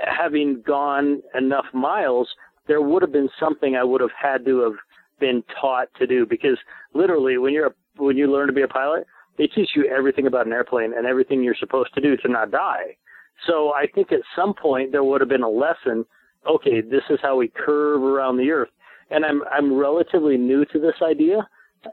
having 0.05 0.63
gone 0.67 1.23
enough 1.35 1.67
miles, 1.73 2.29
there 2.67 2.83
would 2.83 3.03
have 3.03 3.13
been 3.13 3.31
something 3.39 3.77
I 3.77 3.85
would 3.85 4.01
have 4.01 4.11
had 4.21 4.45
to 4.45 4.61
have 4.61 4.75
been 5.21 5.43
taught 5.61 5.89
to 5.99 6.07
do 6.07 6.27
because 6.27 6.59
literally 6.93 7.39
when 7.39 7.53
you're 7.53 7.69
a, 7.69 7.75
when 7.97 8.17
you 8.17 8.31
learn 8.31 8.47
to 8.49 8.53
be 8.53 8.63
a 8.63 8.69
pilot, 8.69 9.07
they 9.39 9.47
teach 9.47 9.71
you 9.75 9.87
everything 9.87 10.27
about 10.27 10.47
an 10.47 10.53
airplane 10.53 10.93
and 10.97 11.07
everything 11.07 11.43
you're 11.43 11.57
supposed 11.59 11.95
to 11.95 12.01
do 12.01 12.17
to 12.19 12.29
not 12.29 12.51
die. 12.51 12.97
So 13.47 13.73
I 13.75 13.87
think 13.87 14.13
at 14.13 14.21
some 14.37 14.55
point 14.55 14.93
there 14.93 15.05
would 15.05 15.21
have 15.21 15.29
been 15.29 15.43
a 15.43 15.49
lesson. 15.49 16.05
Okay, 16.49 16.81
this 16.81 17.03
is 17.11 17.19
how 17.23 17.37
we 17.37 17.49
curve 17.49 18.03
around 18.03 18.37
the 18.37 18.51
Earth, 18.51 18.71
and 19.11 19.25
I'm 19.25 19.43
I'm 19.51 19.75
relatively 19.75 20.37
new 20.37 20.65
to 20.67 20.79
this 20.79 20.97
idea, 21.03 21.47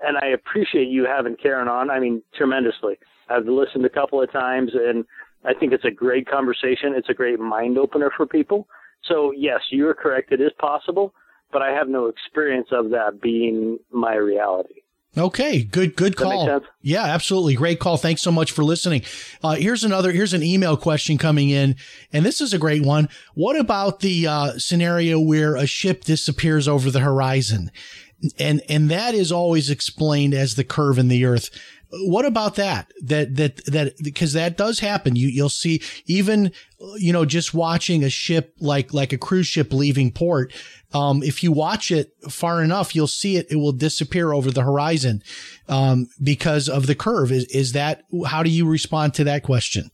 and 0.04 0.18
I 0.18 0.28
appreciate 0.28 0.88
you 0.88 1.06
having 1.06 1.36
Karen 1.42 1.68
on. 1.68 1.90
I 1.90 2.00
mean, 2.00 2.22
tremendously. 2.36 2.98
I've 3.30 3.46
listened 3.46 3.86
a 3.86 3.90
couple 3.90 4.22
of 4.22 4.32
times, 4.32 4.72
and 4.74 5.06
I 5.46 5.54
think 5.54 5.74
it's 5.74 5.86
a 5.86 5.92
great 5.92 6.30
conversation. 6.30 6.94
It's 6.96 7.10
a 7.10 7.14
great 7.14 7.40
mind 7.40 7.78
opener 7.78 8.12
for 8.16 8.26
people. 8.26 8.68
So 9.06 9.32
yes, 9.36 9.62
you're 9.72 9.94
correct. 9.94 10.32
It 10.32 10.42
is 10.42 10.52
possible, 10.60 11.14
but 11.52 11.62
I 11.62 11.72
have 11.72 11.88
no 11.88 12.08
experience 12.08 12.68
of 12.72 12.90
that 12.92 13.22
being 13.22 13.80
my 13.92 14.16
reality. 14.16 14.82
Okay, 15.18 15.64
good, 15.64 15.98
good 15.98 16.16
call. 16.16 16.62
Yeah, 16.82 17.04
absolutely. 17.04 17.56
Great 17.56 17.80
call. 17.80 17.98
Thanks 17.98 18.22
so 18.22 18.32
much 18.32 18.52
for 18.52 18.64
listening. 18.64 19.02
Uh, 19.44 19.56
here's 19.56 19.84
another, 19.84 20.14
here's 20.14 20.34
an 20.34 20.42
email 20.42 20.78
question 20.78 21.18
coming 21.18 21.50
in, 21.50 21.76
and 22.14 22.26
this 22.26 22.40
is 22.40 22.54
a 22.54 22.58
great 22.58 22.86
one. 22.86 23.10
What 23.34 23.60
about 23.60 24.00
the 24.00 24.28
uh, 24.28 24.52
scenario 24.58 25.20
where 25.20 25.58
a 25.58 25.68
ship 25.68 26.06
disappears 26.06 26.66
over 26.66 26.90
the 26.90 27.02
horizon? 27.02 27.72
And, 28.40 28.62
and 28.70 28.90
that 28.90 29.14
is 29.14 29.34
always 29.34 29.70
explained 29.70 30.34
as 30.34 30.56
the 30.56 30.64
curve 30.64 30.98
in 30.98 31.10
the 31.10 31.26
earth. 31.26 31.50
What 31.92 32.24
about 32.24 32.56
that? 32.56 32.90
That, 33.02 33.36
that, 33.36 33.66
that, 33.66 33.96
because 34.02 34.32
that 34.32 34.56
does 34.56 34.80
happen. 34.80 35.18
You, 35.18 35.28
you'll 35.28 35.50
see 35.50 35.82
even, 36.06 36.54
you 36.96 37.12
know, 37.12 37.26
just 37.26 37.54
watching 37.54 38.06
a 38.06 38.10
ship 38.10 38.56
like, 38.62 38.94
like 38.94 39.12
a 39.12 39.18
cruise 39.18 39.48
ship 39.48 39.74
leaving 39.74 40.10
port, 40.10 40.54
um, 40.94 41.24
if 41.24 41.44
you 41.44 41.52
watch 41.52 41.92
it 41.92 42.14
far 42.30 42.64
enough, 42.64 42.96
you'll 42.96 43.08
see 43.08 43.38
it. 43.38 43.48
It 43.50 43.58
will 43.58 43.72
disappear 43.72 44.34
over 44.34 44.52
the 44.52 44.64
horizon, 44.64 45.24
um, 45.68 46.08
because 46.22 46.68
of 46.70 46.88
the 46.88 46.96
curve. 46.96 47.32
Is, 47.32 47.46
is 47.46 47.72
that, 47.74 48.04
how 48.26 48.44
do 48.44 48.50
you 48.50 48.68
respond 48.68 49.14
to 49.16 49.24
that 49.26 49.44
question? 49.44 49.90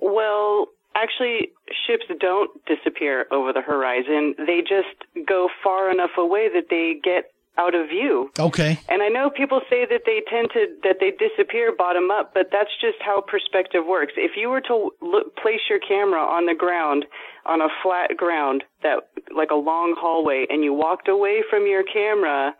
Well, 0.00 0.66
actually, 0.94 1.50
ships 1.86 2.04
don't 2.20 2.50
disappear 2.66 3.26
over 3.30 3.52
the 3.52 3.62
horizon. 3.62 4.34
They 4.38 4.60
just 4.60 5.26
go 5.26 5.48
far 5.62 5.90
enough 5.90 6.10
away 6.18 6.48
that 6.52 6.66
they 6.70 6.94
get 7.02 7.32
out 7.58 7.74
of 7.74 7.88
view. 7.88 8.30
Okay. 8.38 8.78
And 8.88 9.02
I 9.02 9.08
know 9.08 9.30
people 9.30 9.60
say 9.68 9.84
that 9.84 10.02
they 10.06 10.22
tend 10.30 10.48
to 10.54 10.66
that 10.84 10.96
they 11.00 11.10
disappear 11.10 11.74
bottom 11.76 12.10
up, 12.10 12.32
but 12.32 12.48
that's 12.52 12.70
just 12.80 12.98
how 13.04 13.20
perspective 13.20 13.84
works. 13.86 14.14
If 14.16 14.32
you 14.36 14.48
were 14.48 14.62
to 14.62 14.90
look, 15.02 15.36
place 15.36 15.60
your 15.68 15.80
camera 15.80 16.22
on 16.22 16.46
the 16.46 16.54
ground 16.54 17.04
on 17.44 17.60
a 17.60 17.68
flat 17.82 18.16
ground 18.16 18.62
that 18.82 19.10
like 19.34 19.50
a 19.50 19.56
long 19.58 19.96
hallway 19.98 20.46
and 20.48 20.62
you 20.62 20.72
walked 20.72 21.08
away 21.08 21.42
from 21.50 21.66
your 21.66 21.82
camera 21.82 22.54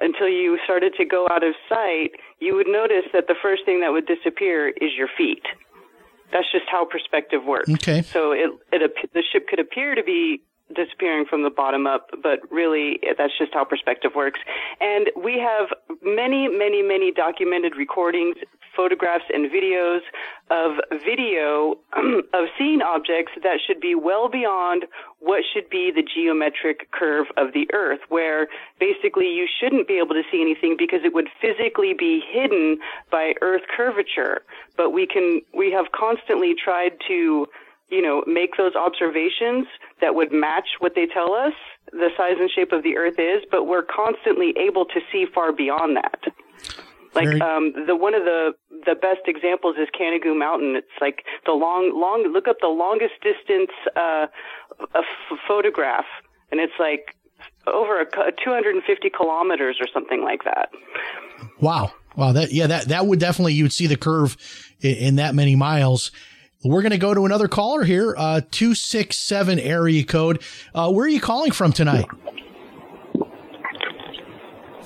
until 0.00 0.28
you 0.28 0.58
started 0.64 0.94
to 0.96 1.04
go 1.04 1.26
out 1.30 1.42
of 1.42 1.54
sight, 1.68 2.10
you 2.38 2.54
would 2.54 2.68
notice 2.68 3.10
that 3.12 3.26
the 3.26 3.34
first 3.42 3.64
thing 3.64 3.80
that 3.80 3.90
would 3.90 4.06
disappear 4.06 4.68
is 4.68 4.94
your 4.96 5.08
feet. 5.18 5.42
That's 6.30 6.46
just 6.52 6.66
how 6.70 6.84
perspective 6.84 7.40
works. 7.44 7.70
Okay. 7.70 8.02
So 8.02 8.32
it, 8.32 8.50
it 8.70 8.92
the 9.12 9.22
ship 9.32 9.48
could 9.48 9.58
appear 9.58 9.94
to 9.94 10.04
be 10.04 10.42
disappearing 10.74 11.24
from 11.28 11.42
the 11.42 11.50
bottom 11.50 11.86
up, 11.86 12.10
but 12.22 12.40
really 12.50 13.00
that's 13.16 13.36
just 13.38 13.54
how 13.54 13.64
perspective 13.64 14.12
works. 14.14 14.40
And 14.80 15.10
we 15.16 15.38
have 15.38 15.68
many, 16.02 16.48
many, 16.48 16.82
many 16.82 17.12
documented 17.12 17.76
recordings, 17.76 18.36
photographs, 18.76 19.24
and 19.32 19.50
videos 19.50 20.00
of 20.50 20.78
video 21.04 21.78
of 22.32 22.48
seeing 22.56 22.80
objects 22.82 23.32
that 23.42 23.58
should 23.66 23.80
be 23.80 23.94
well 23.94 24.28
beyond 24.28 24.84
what 25.20 25.42
should 25.52 25.68
be 25.68 25.90
the 25.90 26.02
geometric 26.02 26.90
curve 26.92 27.26
of 27.36 27.52
the 27.52 27.68
earth, 27.72 28.00
where 28.08 28.46
basically 28.78 29.26
you 29.26 29.46
shouldn't 29.60 29.88
be 29.88 29.98
able 29.98 30.14
to 30.14 30.22
see 30.30 30.40
anything 30.40 30.76
because 30.78 31.00
it 31.04 31.12
would 31.12 31.28
physically 31.40 31.92
be 31.92 32.22
hidden 32.30 32.78
by 33.10 33.32
earth 33.42 33.62
curvature. 33.74 34.42
But 34.76 34.90
we 34.90 35.06
can, 35.06 35.42
we 35.52 35.72
have 35.72 35.86
constantly 35.92 36.54
tried 36.54 36.92
to 37.08 37.46
you 37.90 38.02
know, 38.02 38.22
make 38.26 38.56
those 38.56 38.74
observations 38.74 39.66
that 40.00 40.14
would 40.14 40.32
match 40.32 40.68
what 40.78 40.92
they 40.94 41.06
tell 41.06 41.32
us 41.32 41.54
the 41.92 42.10
size 42.16 42.36
and 42.38 42.50
shape 42.50 42.72
of 42.72 42.82
the 42.82 42.96
earth 42.96 43.18
is, 43.18 43.42
but 43.50 43.64
we're 43.64 43.82
constantly 43.84 44.54
able 44.58 44.84
to 44.84 45.00
see 45.10 45.24
far 45.34 45.52
beyond 45.52 45.96
that. 45.96 46.20
Like 47.14 47.40
um 47.40 47.72
the 47.86 47.96
one 47.96 48.14
of 48.14 48.24
the 48.24 48.52
the 48.86 48.94
best 48.94 49.26
examples 49.26 49.76
is 49.76 49.88
Canigou 49.98 50.38
Mountain. 50.38 50.76
It's 50.76 51.00
like 51.00 51.24
the 51.46 51.52
long 51.52 51.90
long 51.98 52.30
look 52.32 52.46
up 52.46 52.56
the 52.60 52.68
longest 52.68 53.14
distance 53.22 53.70
uh 53.96 54.26
a 54.94 54.98
f- 54.98 55.38
photograph 55.48 56.04
and 56.52 56.60
it's 56.60 56.74
like 56.78 57.16
over 57.66 58.00
a, 58.00 58.06
cu- 58.06 58.30
250 58.42 59.10
kilometers 59.10 59.78
or 59.80 59.86
something 59.92 60.22
like 60.22 60.44
that. 60.44 60.70
Wow. 61.60 61.92
Wow. 62.16 62.32
That, 62.32 62.52
yeah, 62.52 62.66
that, 62.66 62.86
that 62.88 63.06
would 63.06 63.20
definitely, 63.20 63.54
you'd 63.54 63.72
see 63.72 63.86
the 63.86 63.96
curve 63.96 64.36
in, 64.80 64.94
in 64.96 65.14
that 65.16 65.34
many 65.34 65.54
miles. 65.54 66.10
We're 66.64 66.82
going 66.82 66.90
to 66.90 66.98
go 66.98 67.14
to 67.14 67.24
another 67.24 67.46
caller 67.46 67.84
here, 67.84 68.16
uh, 68.18 68.40
267 68.50 69.60
area 69.60 70.04
code. 70.04 70.42
Uh, 70.74 70.90
where 70.90 71.06
are 71.06 71.08
you 71.08 71.20
calling 71.20 71.52
from 71.52 71.72
tonight? 71.72 72.06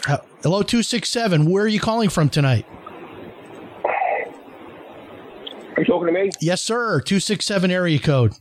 Uh, 0.07 0.19
hello, 0.43 0.63
267. 0.63 1.51
Where 1.51 1.65
are 1.65 1.69
you 1.69 1.81
calling 1.81 2.11
from 2.11 2.29
tonight? 2.29 2.67
Are 5.77 5.79
you 5.79 5.85
talking 5.87 6.09
to 6.09 6.13
me? 6.13 6.31
Yes, 6.43 6.61
sir. 6.61 7.01
267 7.01 7.71
area 7.71 7.99
code. 7.99 8.35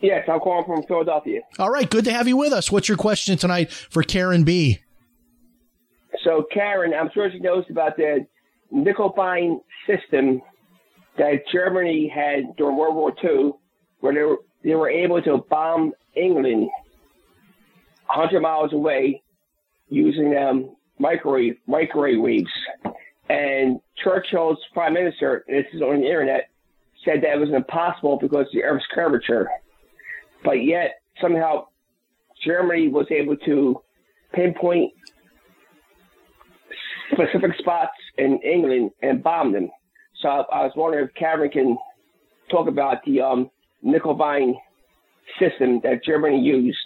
Yes, 0.00 0.28
I'm 0.28 0.38
calling 0.38 0.64
from 0.64 0.84
Philadelphia. 0.84 1.40
All 1.58 1.70
right. 1.70 1.90
Good 1.90 2.04
to 2.04 2.12
have 2.12 2.28
you 2.28 2.36
with 2.36 2.52
us. 2.52 2.70
What's 2.70 2.88
your 2.88 2.98
question 2.98 3.36
tonight 3.36 3.72
for 3.72 4.04
Karen 4.04 4.44
B? 4.44 4.78
So, 6.22 6.44
Karen, 6.52 6.94
I'm 6.94 7.10
sure 7.12 7.30
she 7.32 7.40
knows 7.40 7.64
about 7.68 7.96
the 7.96 8.26
Knickebein 8.72 9.60
system 9.86 10.42
that 11.18 11.42
Germany 11.52 12.10
had 12.12 12.56
during 12.56 12.76
World 12.76 12.94
War 12.94 13.12
II, 13.22 13.52
where 14.00 14.14
they 14.14 14.22
were, 14.22 14.36
they 14.62 14.74
were 14.74 14.90
able 14.90 15.22
to 15.22 15.38
bomb 15.48 15.92
England 16.14 16.68
100 18.06 18.40
miles 18.40 18.72
away 18.72 19.22
using 19.88 20.36
um, 20.36 20.76
microwave 20.98 21.56
microwave 21.66 22.20
waves. 22.20 22.50
And 23.28 23.80
Churchill's 24.02 24.58
prime 24.72 24.94
minister, 24.94 25.44
this 25.48 25.64
is 25.72 25.82
on 25.82 26.00
the 26.00 26.06
internet, 26.06 26.48
said 27.04 27.22
that 27.22 27.34
it 27.34 27.40
was 27.40 27.50
impossible 27.50 28.18
because 28.20 28.46
of 28.46 28.52
the 28.52 28.62
Earth's 28.62 28.86
curvature. 28.94 29.48
But 30.44 30.64
yet, 30.64 31.00
somehow, 31.20 31.66
Germany 32.44 32.88
was 32.88 33.06
able 33.10 33.36
to 33.38 33.80
pinpoint 34.32 34.92
specific 37.12 37.56
spots 37.58 37.94
in 38.18 38.38
England 38.42 38.90
and 39.02 39.22
bomb 39.22 39.52
them. 39.52 39.70
So 40.20 40.28
I, 40.28 40.40
I 40.52 40.62
was 40.64 40.72
wondering 40.76 41.06
if 41.06 41.14
Karen 41.14 41.50
can 41.50 41.76
talk 42.50 42.68
about 42.68 43.04
the 43.04 43.20
um, 43.20 43.50
Knickebein 43.84 44.54
system 45.38 45.80
that 45.82 46.04
Germany 46.04 46.40
used 46.40 46.78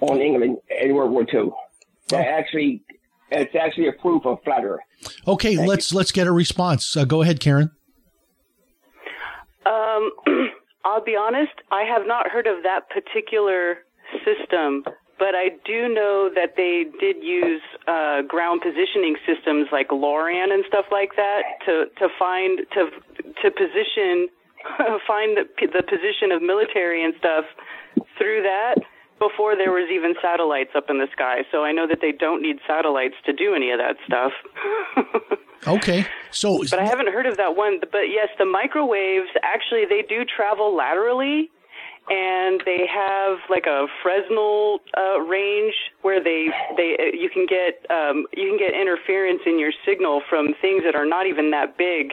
on 0.00 0.20
England 0.20 0.58
in 0.82 0.94
World 0.94 1.10
War 1.10 1.26
II. 1.32 1.50
That 2.08 2.26
actually 2.26 2.82
it's 3.30 3.54
actually 3.54 3.88
a 3.88 3.92
proof 3.92 4.24
of 4.24 4.38
flat 4.44 4.64
Earth. 4.64 4.80
Okay, 5.26 5.56
let's 5.56 5.92
let's 5.92 6.12
get 6.12 6.26
a 6.26 6.32
response. 6.32 6.96
Uh, 6.96 7.04
go 7.04 7.22
ahead, 7.22 7.40
Karen. 7.40 7.70
Um, 9.64 10.10
I'll 10.84 11.04
be 11.04 11.16
honest, 11.16 11.52
I 11.72 11.82
have 11.82 12.06
not 12.06 12.28
heard 12.28 12.46
of 12.46 12.62
that 12.62 12.88
particular 12.90 13.78
system, 14.24 14.84
but 15.18 15.34
I 15.34 15.50
do 15.64 15.88
know 15.88 16.30
that 16.34 16.56
they 16.56 16.84
did 17.00 17.22
use 17.22 17.62
uh, 17.88 18.22
ground 18.22 18.60
positioning 18.60 19.16
systems 19.26 19.68
like 19.72 19.88
LORAN 19.90 20.52
and 20.52 20.64
stuff 20.68 20.86
like 20.90 21.16
that 21.16 21.42
to 21.64 21.86
to 21.98 22.08
find 22.18 22.60
to 22.74 22.90
to 23.42 23.50
position 23.50 24.28
find 25.06 25.36
the 25.36 25.44
the 25.60 25.82
position 25.82 26.32
of 26.32 26.42
military 26.42 27.04
and 27.04 27.14
stuff 27.18 27.44
through 28.18 28.42
that 28.42 28.76
before 29.18 29.56
there 29.56 29.72
was 29.72 29.88
even 29.90 30.14
satellites 30.20 30.70
up 30.76 30.90
in 30.90 30.98
the 30.98 31.08
sky. 31.12 31.40
So 31.50 31.64
I 31.64 31.72
know 31.72 31.86
that 31.88 32.00
they 32.02 32.12
don't 32.12 32.42
need 32.42 32.58
satellites 32.66 33.14
to 33.24 33.32
do 33.32 33.54
any 33.54 33.70
of 33.70 33.78
that 33.78 33.96
stuff. 34.06 34.32
Okay, 35.66 36.06
so 36.30 36.62
But 36.70 36.78
I 36.78 36.84
haven't 36.84 37.08
heard 37.08 37.26
of 37.26 37.38
that 37.38 37.56
one. 37.56 37.80
But 37.80 38.06
yes, 38.12 38.28
the 38.38 38.44
microwaves 38.44 39.28
actually 39.42 39.84
they 39.88 40.02
do 40.08 40.24
travel 40.24 40.76
laterally, 40.76 41.50
and 42.08 42.62
they 42.64 42.86
have 42.86 43.38
like 43.50 43.66
a 43.66 43.86
Fresnel 44.02 44.80
uh, 44.96 45.20
range 45.20 45.74
where 46.02 46.22
they 46.22 46.48
they 46.76 46.96
uh, 46.98 47.16
you 47.16 47.28
can 47.30 47.46
get 47.46 47.84
um, 47.90 48.26
you 48.32 48.48
can 48.48 48.58
get 48.58 48.74
interference 48.74 49.42
in 49.46 49.58
your 49.58 49.72
signal 49.84 50.22
from 50.28 50.54
things 50.60 50.84
that 50.84 50.94
are 50.94 51.06
not 51.06 51.26
even 51.26 51.50
that 51.50 51.76
big. 51.76 52.12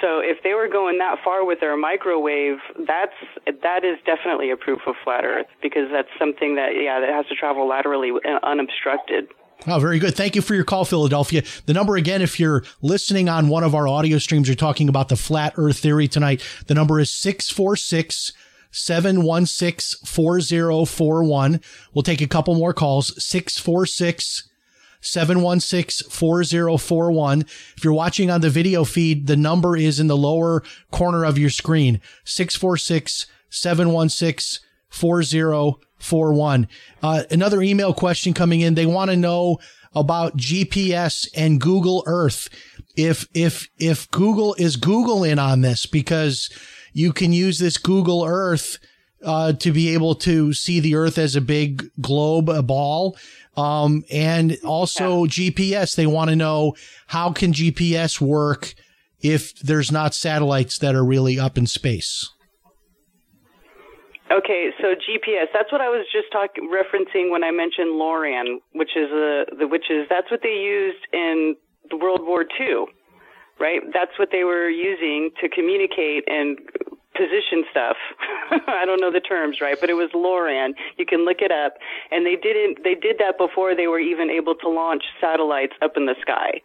So 0.00 0.18
if 0.18 0.42
they 0.42 0.54
were 0.54 0.68
going 0.68 0.98
that 0.98 1.18
far 1.22 1.44
with 1.44 1.60
their 1.60 1.76
microwave, 1.76 2.58
that's 2.86 3.14
that 3.46 3.84
is 3.84 3.98
definitely 4.06 4.50
a 4.50 4.56
proof 4.56 4.80
of 4.86 4.94
flat 5.02 5.24
Earth 5.24 5.46
because 5.60 5.88
that's 5.90 6.08
something 6.18 6.54
that 6.56 6.70
yeah 6.80 7.00
that 7.00 7.10
has 7.10 7.26
to 7.26 7.34
travel 7.34 7.68
laterally 7.68 8.10
uh, 8.10 8.38
unobstructed. 8.42 9.28
Oh, 9.66 9.78
very 9.78 10.00
good. 10.00 10.16
Thank 10.16 10.34
you 10.34 10.42
for 10.42 10.54
your 10.54 10.64
call, 10.64 10.84
Philadelphia. 10.84 11.42
The 11.66 11.72
number 11.72 11.96
again, 11.96 12.20
if 12.20 12.40
you're 12.40 12.64
listening 12.80 13.28
on 13.28 13.48
one 13.48 13.62
of 13.62 13.76
our 13.76 13.86
audio 13.86 14.18
streams, 14.18 14.48
you're 14.48 14.56
talking 14.56 14.88
about 14.88 15.08
the 15.08 15.16
flat 15.16 15.54
earth 15.56 15.78
theory 15.78 16.08
tonight. 16.08 16.42
The 16.66 16.74
number 16.74 16.98
is 16.98 17.10
646 17.10 18.32
716 18.72 20.04
4041. 20.04 21.60
We'll 21.94 22.02
take 22.02 22.20
a 22.20 22.26
couple 22.26 22.54
more 22.54 22.74
calls. 22.74 23.08
646 23.22 24.48
716 25.02 26.08
4041. 26.10 27.42
If 27.76 27.84
you're 27.84 27.92
watching 27.92 28.30
on 28.30 28.40
the 28.40 28.50
video 28.50 28.84
feed, 28.84 29.26
the 29.26 29.36
number 29.36 29.76
is 29.76 30.00
in 30.00 30.06
the 30.06 30.16
lower 30.16 30.62
corner 30.90 31.24
of 31.24 31.38
your 31.38 31.50
screen. 31.50 32.00
646 32.24 33.26
716 33.50 34.64
4041. 34.88 36.68
Uh, 37.02 37.22
another 37.30 37.62
email 37.62 37.92
question 37.92 38.32
coming 38.32 38.60
in. 38.60 38.74
They 38.74 38.86
want 38.86 39.10
to 39.10 39.16
know 39.16 39.58
about 39.94 40.38
GPS 40.38 41.28
and 41.36 41.60
Google 41.60 42.02
Earth. 42.06 42.48
If, 42.96 43.26
if, 43.34 43.68
if 43.78 44.10
Google 44.10 44.54
is 44.54 44.76
Google 44.76 45.24
in 45.24 45.38
on 45.38 45.62
this 45.62 45.86
because 45.86 46.50
you 46.92 47.12
can 47.12 47.32
use 47.32 47.58
this 47.58 47.78
Google 47.78 48.24
Earth, 48.24 48.78
uh, 49.24 49.52
to 49.52 49.72
be 49.72 49.94
able 49.94 50.14
to 50.16 50.52
see 50.52 50.80
the 50.80 50.94
Earth 50.96 51.18
as 51.18 51.36
a 51.36 51.40
big 51.40 51.90
globe, 52.00 52.48
a 52.48 52.62
ball. 52.62 53.16
Um, 53.56 54.04
and 54.10 54.56
also 54.64 55.26
GPS. 55.26 55.94
They 55.94 56.06
want 56.06 56.30
to 56.30 56.36
know 56.36 56.74
how 57.08 57.32
can 57.32 57.52
GPS 57.52 58.20
work 58.20 58.74
if 59.20 59.58
there's 59.60 59.92
not 59.92 60.14
satellites 60.14 60.78
that 60.78 60.94
are 60.94 61.04
really 61.04 61.38
up 61.38 61.58
in 61.58 61.66
space? 61.66 62.28
Okay, 64.30 64.70
so 64.80 64.94
GPS. 64.94 65.48
That's 65.52 65.70
what 65.70 65.82
I 65.82 65.90
was 65.90 66.06
just 66.10 66.32
talking 66.32 66.70
referencing 66.72 67.30
when 67.30 67.44
I 67.44 67.50
mentioned 67.50 67.90
LORAN, 67.98 68.60
which 68.72 68.96
is 68.96 69.10
a 69.10 69.44
the 69.58 69.68
which 69.68 69.90
is 69.90 70.06
that's 70.08 70.30
what 70.30 70.40
they 70.42 70.56
used 70.56 71.04
in 71.12 71.54
the 71.90 71.96
World 71.96 72.20
War 72.22 72.46
II, 72.58 72.86
right? 73.58 73.80
That's 73.92 74.18
what 74.18 74.30
they 74.32 74.44
were 74.44 74.68
using 74.68 75.30
to 75.40 75.48
communicate 75.48 76.24
and 76.26 76.58
position 77.14 77.64
stuff. 77.70 77.96
I 78.66 78.84
don't 78.84 79.00
know 79.00 79.12
the 79.12 79.20
terms, 79.20 79.60
right? 79.60 79.76
But 79.80 79.90
it 79.90 79.94
was 79.94 80.10
LORAN. 80.14 80.74
You 80.96 81.06
can 81.06 81.24
look 81.24 81.40
it 81.40 81.52
up, 81.52 81.74
and 82.10 82.24
they 82.26 82.36
didn't. 82.36 82.84
They 82.84 82.94
did 82.94 83.16
that 83.18 83.38
before 83.38 83.74
they 83.74 83.86
were 83.86 84.00
even 84.00 84.30
able 84.30 84.54
to 84.56 84.68
launch 84.68 85.04
satellites 85.20 85.74
up 85.82 85.96
in 85.96 86.06
the 86.06 86.16
sky. 86.20 86.60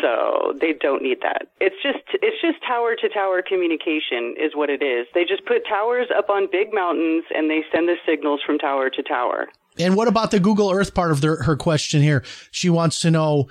So 0.00 0.54
they 0.58 0.72
don't 0.72 1.02
need 1.02 1.18
that. 1.22 1.48
It's 1.60 1.76
just 1.82 2.00
it's 2.14 2.40
just 2.40 2.64
tower 2.66 2.96
to 2.96 3.08
tower 3.08 3.42
communication 3.42 4.34
is 4.40 4.54
what 4.54 4.70
it 4.70 4.82
is. 4.82 5.06
They 5.12 5.24
just 5.24 5.44
put 5.44 5.66
towers 5.68 6.06
up 6.16 6.30
on 6.30 6.48
big 6.50 6.72
mountains 6.72 7.24
and 7.34 7.50
they 7.50 7.62
send 7.72 7.88
the 7.88 7.96
signals 8.06 8.40
from 8.46 8.58
tower 8.58 8.88
to 8.88 9.02
tower. 9.02 9.48
And 9.78 9.96
what 9.96 10.08
about 10.08 10.30
the 10.30 10.40
Google 10.40 10.70
Earth 10.70 10.94
part 10.94 11.10
of 11.10 11.20
their, 11.20 11.42
her 11.42 11.56
question 11.56 12.02
here? 12.02 12.24
She 12.50 12.68
wants 12.68 13.00
to 13.00 13.10
know, 13.10 13.48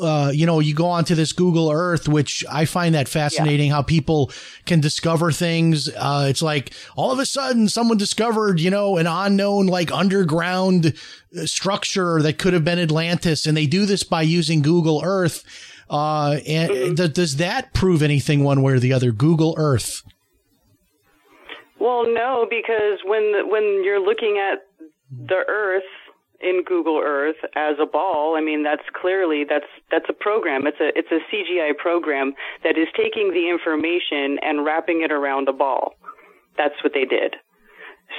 uh, 0.00 0.30
you 0.32 0.46
know, 0.46 0.60
you 0.60 0.74
go 0.74 0.86
onto 0.86 1.14
this 1.14 1.32
Google 1.32 1.70
Earth, 1.70 2.08
which 2.08 2.44
I 2.50 2.64
find 2.64 2.94
that 2.94 3.08
fascinating 3.08 3.70
how 3.70 3.82
people 3.82 4.30
can 4.64 4.80
discover 4.80 5.32
things. 5.32 5.88
Uh, 5.88 6.26
it's 6.28 6.40
like 6.40 6.72
all 6.96 7.12
of 7.12 7.18
a 7.18 7.26
sudden 7.26 7.68
someone 7.68 7.98
discovered, 7.98 8.58
you 8.58 8.70
know, 8.70 8.96
an 8.96 9.06
unknown 9.06 9.66
like 9.66 9.92
underground 9.92 10.94
uh, 11.36 11.44
structure 11.44 12.22
that 12.22 12.38
could 12.38 12.54
have 12.54 12.64
been 12.64 12.78
Atlantis. 12.78 13.46
And 13.46 13.56
they 13.56 13.66
do 13.66 13.84
this 13.84 14.02
by 14.02 14.22
using 14.22 14.62
Google 14.62 15.02
Earth. 15.04 15.44
Uh, 15.90 16.38
and 16.46 16.96
th- 16.96 17.12
does 17.12 17.36
that 17.36 17.74
prove 17.74 18.02
anything 18.02 18.42
one 18.44 18.62
way 18.62 18.72
or 18.72 18.78
the 18.78 18.94
other? 18.94 19.12
Google 19.12 19.54
Earth. 19.58 20.02
Well, 21.78 22.04
no, 22.06 22.46
because 22.48 23.00
when 23.04 23.50
when 23.50 23.82
you're 23.84 24.00
looking 24.00 24.38
at 24.40 24.60
the 25.10 25.42
Earth 25.46 25.82
in 26.42 26.62
Google 26.66 27.00
Earth 27.02 27.36
as 27.56 27.76
a 27.80 27.86
ball, 27.86 28.36
I 28.36 28.40
mean 28.40 28.62
that's 28.62 28.86
clearly 28.92 29.44
that's 29.48 29.70
that's 29.90 30.06
a 30.08 30.12
program. 30.12 30.66
It's 30.66 30.80
a 30.80 30.90
it's 30.98 31.10
a 31.10 31.20
CGI 31.30 31.76
program 31.76 32.34
that 32.64 32.76
is 32.76 32.88
taking 32.96 33.32
the 33.32 33.48
information 33.48 34.38
and 34.42 34.64
wrapping 34.64 35.02
it 35.02 35.12
around 35.12 35.48
a 35.48 35.52
ball. 35.52 35.94
That's 36.56 36.76
what 36.82 36.92
they 36.92 37.04
did. 37.04 37.36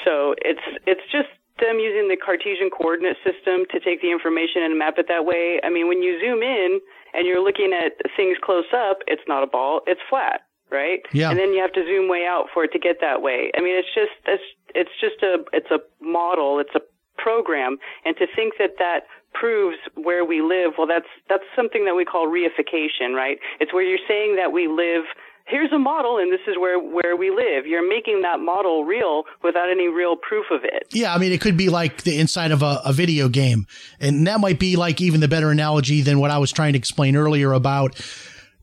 So 0.06 0.36
it's 0.40 0.64
it's 0.88 1.06
just 1.12 1.30
them 1.60 1.80
using 1.80 2.10
the 2.10 2.18
Cartesian 2.18 2.70
coordinate 2.70 3.18
system 3.22 3.66
to 3.70 3.80
take 3.80 4.02
the 4.02 4.12
information 4.12 4.64
and 4.64 4.78
map 4.78 4.98
it 4.98 5.08
that 5.08 5.26
way. 5.26 5.60
I 5.64 5.70
mean, 5.70 5.88
when 5.88 6.02
you 6.02 6.20
zoom 6.20 6.42
in 6.42 6.82
and 7.14 7.28
you're 7.28 7.44
looking 7.44 7.72
at 7.74 7.94
things 8.18 8.38
close 8.42 8.70
up, 8.74 9.00
it's 9.06 9.22
not 9.28 9.44
a 9.44 9.48
ball, 9.48 9.82
it's 9.86 10.02
flat, 10.10 10.42
right? 10.72 11.02
Yeah. 11.14 11.30
And 11.30 11.38
then 11.38 11.54
you 11.54 11.62
have 11.62 11.74
to 11.74 11.86
zoom 11.86 12.10
way 12.10 12.26
out 12.26 12.48
for 12.54 12.64
it 12.64 12.72
to 12.74 12.80
get 12.80 12.98
that 13.02 13.22
way. 13.22 13.52
I 13.56 13.62
mean, 13.62 13.78
it's 13.78 13.94
just 13.94 14.18
it's 14.26 14.44
it's 14.74 14.96
just 15.00 15.22
a 15.22 15.46
it's 15.54 15.70
a 15.70 15.80
model, 16.02 16.60
it's 16.60 16.74
a 16.74 16.82
program, 17.18 17.78
and 18.06 18.16
to 18.18 18.28
think 18.36 18.56
that 18.60 18.78
that 18.80 19.02
proves 19.34 19.78
where 19.96 20.24
we 20.26 20.42
live, 20.42 20.74
well, 20.78 20.88
that's 20.88 21.10
that's 21.30 21.44
something 21.56 21.86
that 21.86 21.96
we 21.96 22.06
call 22.06 22.28
reification, 22.28 23.16
right? 23.16 23.38
It's 23.60 23.74
where 23.74 23.84
you're 23.84 24.06
saying 24.08 24.36
that 24.38 24.52
we 24.52 24.68
live 24.68 25.06
here's 25.46 25.72
a 25.74 25.80
model 25.80 26.18
and 26.18 26.32
this 26.32 26.40
is 26.48 26.58
where 26.58 26.80
where 26.80 27.16
we 27.18 27.30
live 27.30 27.66
you're 27.66 27.88
making 27.88 28.22
that 28.22 28.40
model 28.40 28.86
real 28.86 29.24
without 29.44 29.70
any 29.70 29.88
real 29.88 30.16
proof 30.16 30.46
of 30.52 30.64
it 30.64 30.88
Yeah, 30.92 31.14
I 31.14 31.18
mean, 31.18 31.32
it 31.32 31.42
could 31.42 31.58
be 31.58 31.70
like 31.70 32.04
the 32.04 32.18
inside 32.18 32.52
of 32.52 32.62
a, 32.62 32.82
a 32.86 32.94
video 32.94 33.30
game. 33.30 33.68
And 34.00 34.26
that 34.28 34.40
might 34.40 34.60
be 34.60 34.76
like 34.76 35.02
even 35.02 35.20
the 35.20 35.28
better 35.28 35.52
analogy 35.52 36.02
than 36.02 36.20
what 36.20 36.32
I 36.32 36.38
was 36.38 36.52
trying 36.52 36.74
to 36.74 36.80
explain 36.80 37.16
earlier 37.16 37.52
about 37.52 38.00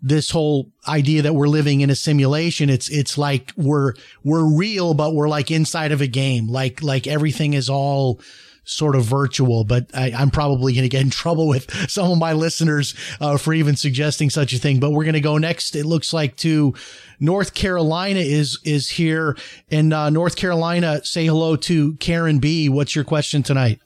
this 0.03 0.31
whole 0.31 0.71
idea 0.89 1.23
that 1.23 1.35
we're 1.35 1.49
living 1.49 1.81
in 1.81 1.91
a 1.91 1.95
simulation. 1.95 2.71
It's, 2.71 2.89
it's 2.89 3.19
like 3.19 3.53
we're, 3.57 3.95
we're 4.25 4.45
real, 4.45 4.95
but 4.95 5.15
we're 5.15 5.29
like 5.29 5.51
inside 5.51 5.93
of 5.93 6.01
a 6.01 6.07
game. 6.07 6.49
Like, 6.49 6.83
like 6.83 7.07
everything 7.07 7.55
is 7.55 7.69
all 7.69 8.21
sort 8.65 8.95
of 8.95 9.05
virtual, 9.05 9.65
but 9.65 9.91
I, 9.95 10.13
I'm 10.13 10.31
probably 10.31 10.73
going 10.73 10.85
to 10.85 10.89
get 10.89 11.03
in 11.03 11.11
trouble 11.11 11.49
with 11.49 11.71
some 11.91 12.11
of 12.11 12.19
my 12.19 12.33
listeners, 12.33 12.95
uh, 13.21 13.37
for 13.37 13.53
even 13.53 13.77
suggesting 13.77 14.31
such 14.31 14.53
a 14.53 14.59
thing. 14.59 14.81
But 14.81 14.91
we're 14.91 15.05
going 15.05 15.15
to 15.15 15.21
go 15.21 15.39
next. 15.39 15.77
It 15.77 15.87
looks 15.87 16.13
like 16.13 16.37
to 16.39 16.75
North 17.19 17.55
Carolina 17.55 18.21
is, 18.21 18.59
is 18.65 18.89
here 18.91 19.37
and, 19.71 19.93
uh, 19.93 20.11
North 20.11 20.37
Carolina. 20.37 21.05
Say 21.05 21.27
hello 21.27 21.57
to 21.57 21.95
Karen 21.95 22.39
B. 22.39 22.69
What's 22.69 22.95
your 22.95 23.05
question 23.05 23.43
tonight? 23.43 23.81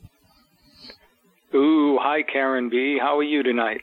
Ooh, 1.54 1.98
hi 2.00 2.22
Karen 2.22 2.68
B. 2.68 2.98
How 3.00 3.16
are 3.18 3.22
you 3.22 3.42
tonight? 3.42 3.82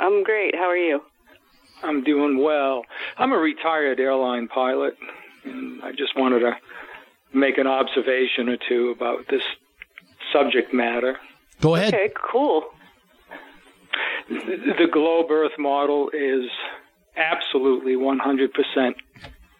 i'm 0.00 0.22
great 0.24 0.54
how 0.54 0.64
are 0.64 0.76
you 0.76 1.00
I'm 1.82 2.04
doing 2.04 2.42
well. 2.42 2.82
I'm 3.18 3.32
a 3.32 3.38
retired 3.38 4.00
airline 4.00 4.48
pilot, 4.48 4.96
and 5.44 5.82
I 5.82 5.92
just 5.92 6.16
wanted 6.16 6.40
to 6.40 6.56
make 7.32 7.58
an 7.58 7.66
observation 7.66 8.48
or 8.48 8.56
two 8.68 8.90
about 8.96 9.26
this 9.28 9.42
subject 10.32 10.72
matter. 10.72 11.18
Go 11.60 11.74
ahead. 11.74 11.94
okay 11.94 12.10
cool 12.30 12.64
The 14.28 14.88
globe 14.90 15.30
Earth 15.30 15.58
model 15.58 16.10
is 16.10 16.48
absolutely 17.16 17.94
100% 17.94 18.94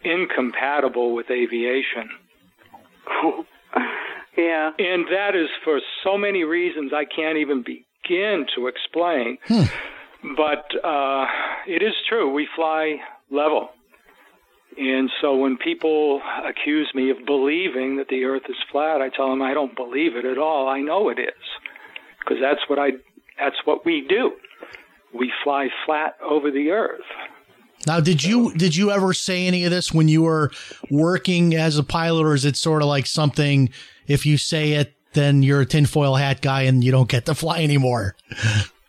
incompatible 0.04 1.14
with 1.14 1.30
aviation. 1.30 2.08
yeah 4.36 4.70
And 4.78 5.06
that 5.10 5.34
is 5.34 5.48
for 5.64 5.80
so 6.02 6.16
many 6.16 6.44
reasons 6.44 6.92
I 6.94 7.04
can't 7.04 7.38
even 7.38 7.62
begin 7.62 8.46
to 8.56 8.66
explain. 8.68 9.38
Hmm. 9.46 9.64
But 10.22 10.64
uh, 10.84 11.26
it 11.66 11.82
is 11.82 11.94
true. 12.08 12.32
We 12.32 12.48
fly 12.54 12.96
level. 13.30 13.70
And 14.78 15.10
so 15.20 15.36
when 15.36 15.58
people 15.58 16.22
accuse 16.44 16.90
me 16.94 17.10
of 17.10 17.18
believing 17.26 17.96
that 17.96 18.08
the 18.08 18.24
earth 18.24 18.44
is 18.48 18.56
flat, 18.70 19.02
I 19.02 19.10
tell 19.10 19.28
them 19.28 19.42
I 19.42 19.52
don't 19.52 19.76
believe 19.76 20.16
it 20.16 20.24
at 20.24 20.38
all. 20.38 20.68
I 20.68 20.80
know 20.80 21.08
it 21.10 21.18
is. 21.18 21.28
Because 22.18 22.38
that's 22.40 22.60
what 22.68 22.78
I 22.78 22.92
That's 23.38 23.56
what 23.64 23.84
we 23.84 24.06
do. 24.08 24.32
We 25.12 25.30
fly 25.44 25.68
flat 25.84 26.16
over 26.22 26.50
the 26.50 26.70
earth. 26.70 27.00
Now, 27.86 28.00
did 28.00 28.22
you 28.22 28.54
did 28.54 28.76
you 28.76 28.92
ever 28.92 29.12
say 29.12 29.46
any 29.46 29.64
of 29.64 29.70
this 29.70 29.92
when 29.92 30.08
you 30.08 30.22
were 30.22 30.52
working 30.90 31.54
as 31.54 31.76
a 31.76 31.82
pilot, 31.82 32.24
or 32.24 32.34
is 32.34 32.44
it 32.44 32.56
sort 32.56 32.80
of 32.80 32.88
like 32.88 33.06
something? 33.06 33.70
If 34.06 34.24
you 34.24 34.38
say 34.38 34.72
it, 34.72 34.94
then 35.12 35.42
you're 35.42 35.60
a 35.60 35.66
tinfoil 35.66 36.14
hat 36.14 36.40
guy 36.40 36.62
and 36.62 36.82
you 36.82 36.92
don't 36.92 37.08
get 37.08 37.26
to 37.26 37.34
fly 37.34 37.62
anymore. 37.62 38.14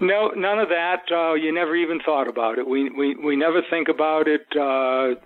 No, 0.00 0.28
none 0.28 0.58
of 0.58 0.70
that. 0.70 1.02
Uh, 1.10 1.34
you 1.34 1.52
never 1.52 1.76
even 1.76 2.00
thought 2.00 2.26
about 2.28 2.58
it. 2.58 2.66
We 2.66 2.88
we 2.90 3.14
we 3.16 3.36
never 3.36 3.60
think 3.68 3.88
about 3.88 4.28
it. 4.28 4.46
Uh, 4.56 5.20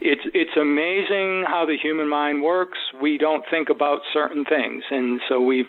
it's 0.00 0.22
it's 0.32 0.56
amazing 0.56 1.44
how 1.46 1.64
the 1.66 1.76
human 1.76 2.08
mind 2.08 2.42
works. 2.42 2.78
We 3.00 3.18
don't 3.18 3.44
think 3.50 3.68
about 3.68 4.00
certain 4.12 4.44
things, 4.44 4.84
and 4.90 5.20
so 5.28 5.40
we've, 5.40 5.68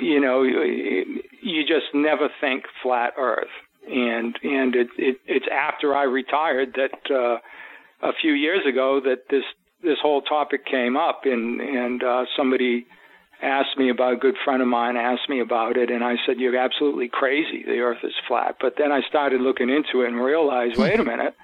you 0.00 0.20
know, 0.20 0.42
you 0.42 1.62
just 1.62 1.94
never 1.94 2.28
think 2.40 2.64
flat 2.82 3.12
Earth. 3.16 3.54
And 3.88 4.36
and 4.42 4.74
it, 4.74 4.88
it 4.98 5.16
it's 5.26 5.46
after 5.52 5.94
I 5.94 6.04
retired 6.04 6.74
that 6.76 7.14
uh, 7.14 7.38
a 8.02 8.12
few 8.20 8.32
years 8.32 8.66
ago 8.66 9.00
that 9.04 9.28
this 9.30 9.44
this 9.82 9.98
whole 10.02 10.22
topic 10.22 10.66
came 10.66 10.96
up, 10.96 11.20
and 11.24 11.60
and 11.60 12.02
uh, 12.02 12.24
somebody 12.36 12.86
asked 13.42 13.76
me 13.76 13.90
about 13.90 14.14
a 14.14 14.16
good 14.16 14.36
friend 14.44 14.62
of 14.62 14.68
mine 14.68 14.96
asked 14.96 15.28
me 15.28 15.40
about 15.40 15.76
it 15.76 15.90
and 15.90 16.04
I 16.04 16.16
said 16.26 16.38
you're 16.38 16.56
absolutely 16.56 17.08
crazy. 17.08 17.62
The 17.64 17.80
earth 17.80 18.04
is 18.04 18.12
flat. 18.28 18.56
But 18.60 18.74
then 18.78 18.92
I 18.92 19.00
started 19.08 19.40
looking 19.40 19.70
into 19.70 20.04
it 20.04 20.08
and 20.08 20.20
realized 20.20 20.76
wait 20.76 21.00
a 21.00 21.04
minute 21.14 21.34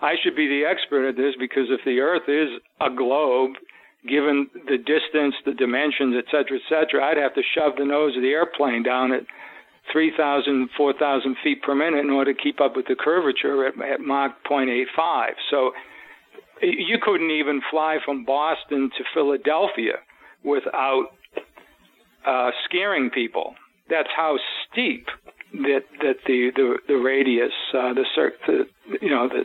I 0.00 0.14
should 0.22 0.34
be 0.34 0.48
the 0.48 0.64
expert 0.68 1.08
at 1.08 1.16
this 1.16 1.34
because 1.38 1.66
if 1.70 1.80
the 1.84 2.00
earth 2.00 2.28
is 2.28 2.60
a 2.80 2.90
globe 2.90 3.52
given 4.08 4.48
the 4.66 4.78
distance 4.78 5.34
the 5.44 5.54
dimensions 5.54 6.16
et 6.18 6.26
cetera 6.30 6.58
et 6.58 6.66
cetera 6.68 7.04
I'd 7.04 7.18
have 7.18 7.34
to 7.34 7.42
shove 7.54 7.74
the 7.78 7.84
nose 7.84 8.16
of 8.16 8.22
the 8.22 8.30
airplane 8.30 8.82
down 8.82 9.12
at 9.12 9.22
3,000 9.92 10.70
4,000 10.76 11.36
feet 11.42 11.62
per 11.62 11.74
minute 11.74 12.00
in 12.00 12.10
order 12.10 12.32
to 12.32 12.40
keep 12.40 12.60
up 12.60 12.76
with 12.76 12.86
the 12.86 12.96
curvature 12.96 13.66
at, 13.66 13.74
at 13.82 14.00
Mach 14.00 14.32
0.85 14.44 15.30
so 15.50 15.72
you 16.62 16.98
couldn't 17.02 17.30
even 17.30 17.60
fly 17.70 17.98
from 18.04 18.24
Boston 18.24 18.90
to 18.96 19.04
Philadelphia 19.12 19.98
without 20.44 21.10
uh, 22.26 22.50
scaring 22.64 23.10
people. 23.10 23.54
That's 23.90 24.08
how 24.16 24.38
steep 24.70 25.06
that 25.52 25.82
that 26.00 26.16
the 26.26 26.50
the, 26.54 26.76
the 26.88 26.94
radius, 26.94 27.52
uh, 27.74 27.92
the, 27.94 28.04
cir- 28.14 28.34
the 28.46 28.64
you 29.00 29.10
know 29.10 29.28
the. 29.28 29.44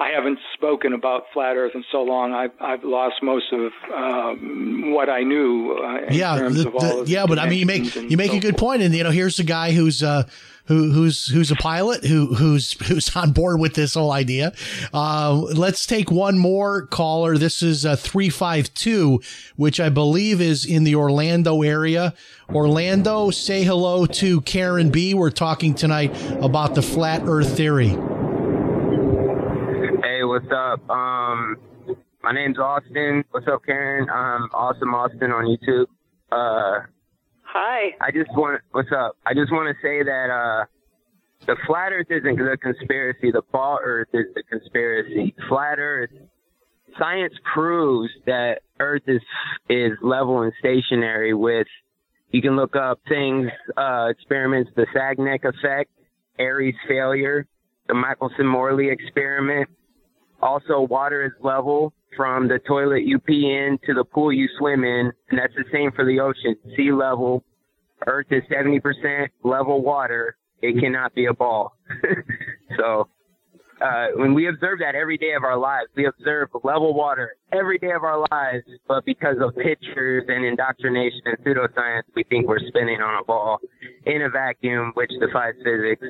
I 0.00 0.08
haven't 0.08 0.40
spoken 0.54 0.92
about 0.92 1.22
flat 1.32 1.54
Earth 1.56 1.70
in 1.76 1.84
so 1.92 2.02
long. 2.02 2.32
I've 2.32 2.50
I've 2.60 2.82
lost 2.82 3.22
most 3.22 3.52
of 3.52 3.70
um, 3.94 4.92
what 4.92 5.08
I 5.08 5.22
knew 5.22 5.78
uh, 5.80 6.06
in 6.08 6.14
yeah, 6.14 6.36
terms 6.36 6.62
the- 6.62 6.68
of 6.68 6.74
all 6.74 7.04
the- 7.04 7.10
yeah, 7.10 7.26
but 7.26 7.38
I 7.38 7.48
mean, 7.48 7.60
you 7.60 7.66
make 7.66 7.94
you 7.94 8.16
make 8.16 8.32
so 8.32 8.36
a 8.38 8.40
good 8.40 8.56
point, 8.56 8.82
and 8.82 8.92
you 8.92 9.04
know, 9.04 9.10
here's 9.10 9.38
a 9.38 9.44
guy 9.44 9.70
who's 9.70 10.02
uh, 10.02 10.24
who 10.66 10.92
who's 10.92 11.26
who's 11.26 11.50
a 11.50 11.56
pilot 11.56 12.04
who 12.04 12.34
who's 12.34 12.72
who's 12.86 13.14
on 13.16 13.32
board 13.32 13.60
with 13.60 13.74
this 13.74 13.94
whole 13.94 14.12
idea. 14.12 14.52
Uh, 14.92 15.34
let's 15.34 15.86
take 15.86 16.10
one 16.10 16.38
more 16.38 16.86
caller. 16.86 17.36
This 17.36 17.62
is 17.62 17.84
uh, 17.84 17.96
three 17.96 18.30
five 18.30 18.72
two, 18.74 19.20
which 19.56 19.78
I 19.80 19.88
believe 19.88 20.40
is 20.40 20.64
in 20.64 20.84
the 20.84 20.94
Orlando 20.94 21.62
area. 21.62 22.14
Orlando, 22.48 23.30
say 23.30 23.62
hello 23.62 24.06
to 24.06 24.40
Karen 24.42 24.90
B. 24.90 25.14
We're 25.14 25.30
talking 25.30 25.74
tonight 25.74 26.14
about 26.42 26.74
the 26.74 26.82
flat 26.82 27.22
Earth 27.24 27.56
theory. 27.56 27.88
Hey, 30.02 30.24
what's 30.24 30.50
up? 30.50 30.88
Um, 30.88 31.56
my 32.22 32.32
name's 32.32 32.58
Austin. 32.58 33.24
What's 33.30 33.46
up, 33.48 33.64
Karen? 33.64 34.08
I'm 34.08 34.48
Awesome 34.52 34.94
Austin 34.94 35.30
on 35.30 35.44
YouTube. 35.44 35.86
Uh, 36.32 36.86
Hi. 37.54 37.94
I 38.00 38.10
just 38.10 38.30
want. 38.32 38.60
What's 38.72 38.90
up? 38.90 39.16
I 39.24 39.32
just 39.32 39.52
want 39.52 39.68
to 39.68 39.80
say 39.80 40.02
that 40.02 40.28
uh, 40.28 40.64
the 41.46 41.56
flat 41.68 41.92
Earth 41.92 42.08
isn't 42.10 42.36
the 42.36 42.58
conspiracy. 42.60 43.30
The 43.30 43.42
ball 43.52 43.78
Earth 43.80 44.08
is 44.12 44.26
the 44.34 44.42
conspiracy. 44.42 45.34
Flat 45.48 45.78
Earth. 45.78 46.10
Science 46.98 47.32
proves 47.54 48.10
that 48.26 48.62
Earth 48.80 49.02
is 49.06 49.20
is 49.68 49.92
level 50.02 50.42
and 50.42 50.52
stationary. 50.58 51.32
With 51.32 51.68
you 52.30 52.42
can 52.42 52.56
look 52.56 52.74
up 52.74 52.98
things, 53.08 53.48
uh, 53.76 54.06
experiments, 54.10 54.72
the 54.74 54.86
Sagnac 54.92 55.44
effect, 55.44 55.92
Airy's 56.40 56.74
failure, 56.88 57.46
the 57.86 57.94
Michelson-Morley 57.94 58.88
experiment. 58.90 59.68
Also, 60.42 60.80
water 60.80 61.24
is 61.24 61.32
level 61.40 61.92
from 62.16 62.48
the 62.48 62.58
toilet 62.60 63.04
you 63.04 63.18
pee 63.18 63.50
in 63.50 63.78
to 63.86 63.94
the 63.94 64.04
pool 64.04 64.32
you 64.32 64.48
swim 64.58 64.84
in, 64.84 65.12
and 65.30 65.38
that's 65.38 65.54
the 65.56 65.64
same 65.72 65.90
for 65.92 66.04
the 66.04 66.20
ocean. 66.20 66.56
Sea 66.76 66.92
level, 66.92 67.44
Earth 68.06 68.26
is 68.30 68.42
70% 68.50 69.28
level 69.42 69.82
water. 69.82 70.36
It 70.62 70.80
cannot 70.80 71.14
be 71.14 71.26
a 71.26 71.34
ball. 71.34 71.76
so, 72.78 73.08
uh, 73.80 74.06
when 74.16 74.34
we 74.34 74.48
observe 74.48 74.78
that 74.78 74.94
every 74.94 75.18
day 75.18 75.32
of 75.36 75.44
our 75.44 75.58
lives, 75.58 75.88
we 75.96 76.06
observe 76.06 76.48
level 76.62 76.94
water 76.94 77.36
every 77.52 77.78
day 77.78 77.90
of 77.90 78.04
our 78.04 78.24
lives, 78.30 78.64
but 78.88 79.04
because 79.04 79.36
of 79.40 79.54
pictures 79.56 80.24
and 80.28 80.44
indoctrination 80.44 81.20
and 81.26 81.38
pseudoscience, 81.38 82.02
we 82.14 82.22
think 82.24 82.46
we're 82.46 82.60
spinning 82.68 83.00
on 83.00 83.20
a 83.20 83.24
ball 83.24 83.58
in 84.06 84.22
a 84.22 84.30
vacuum, 84.30 84.92
which 84.94 85.10
defies 85.20 85.54
physics. 85.64 86.06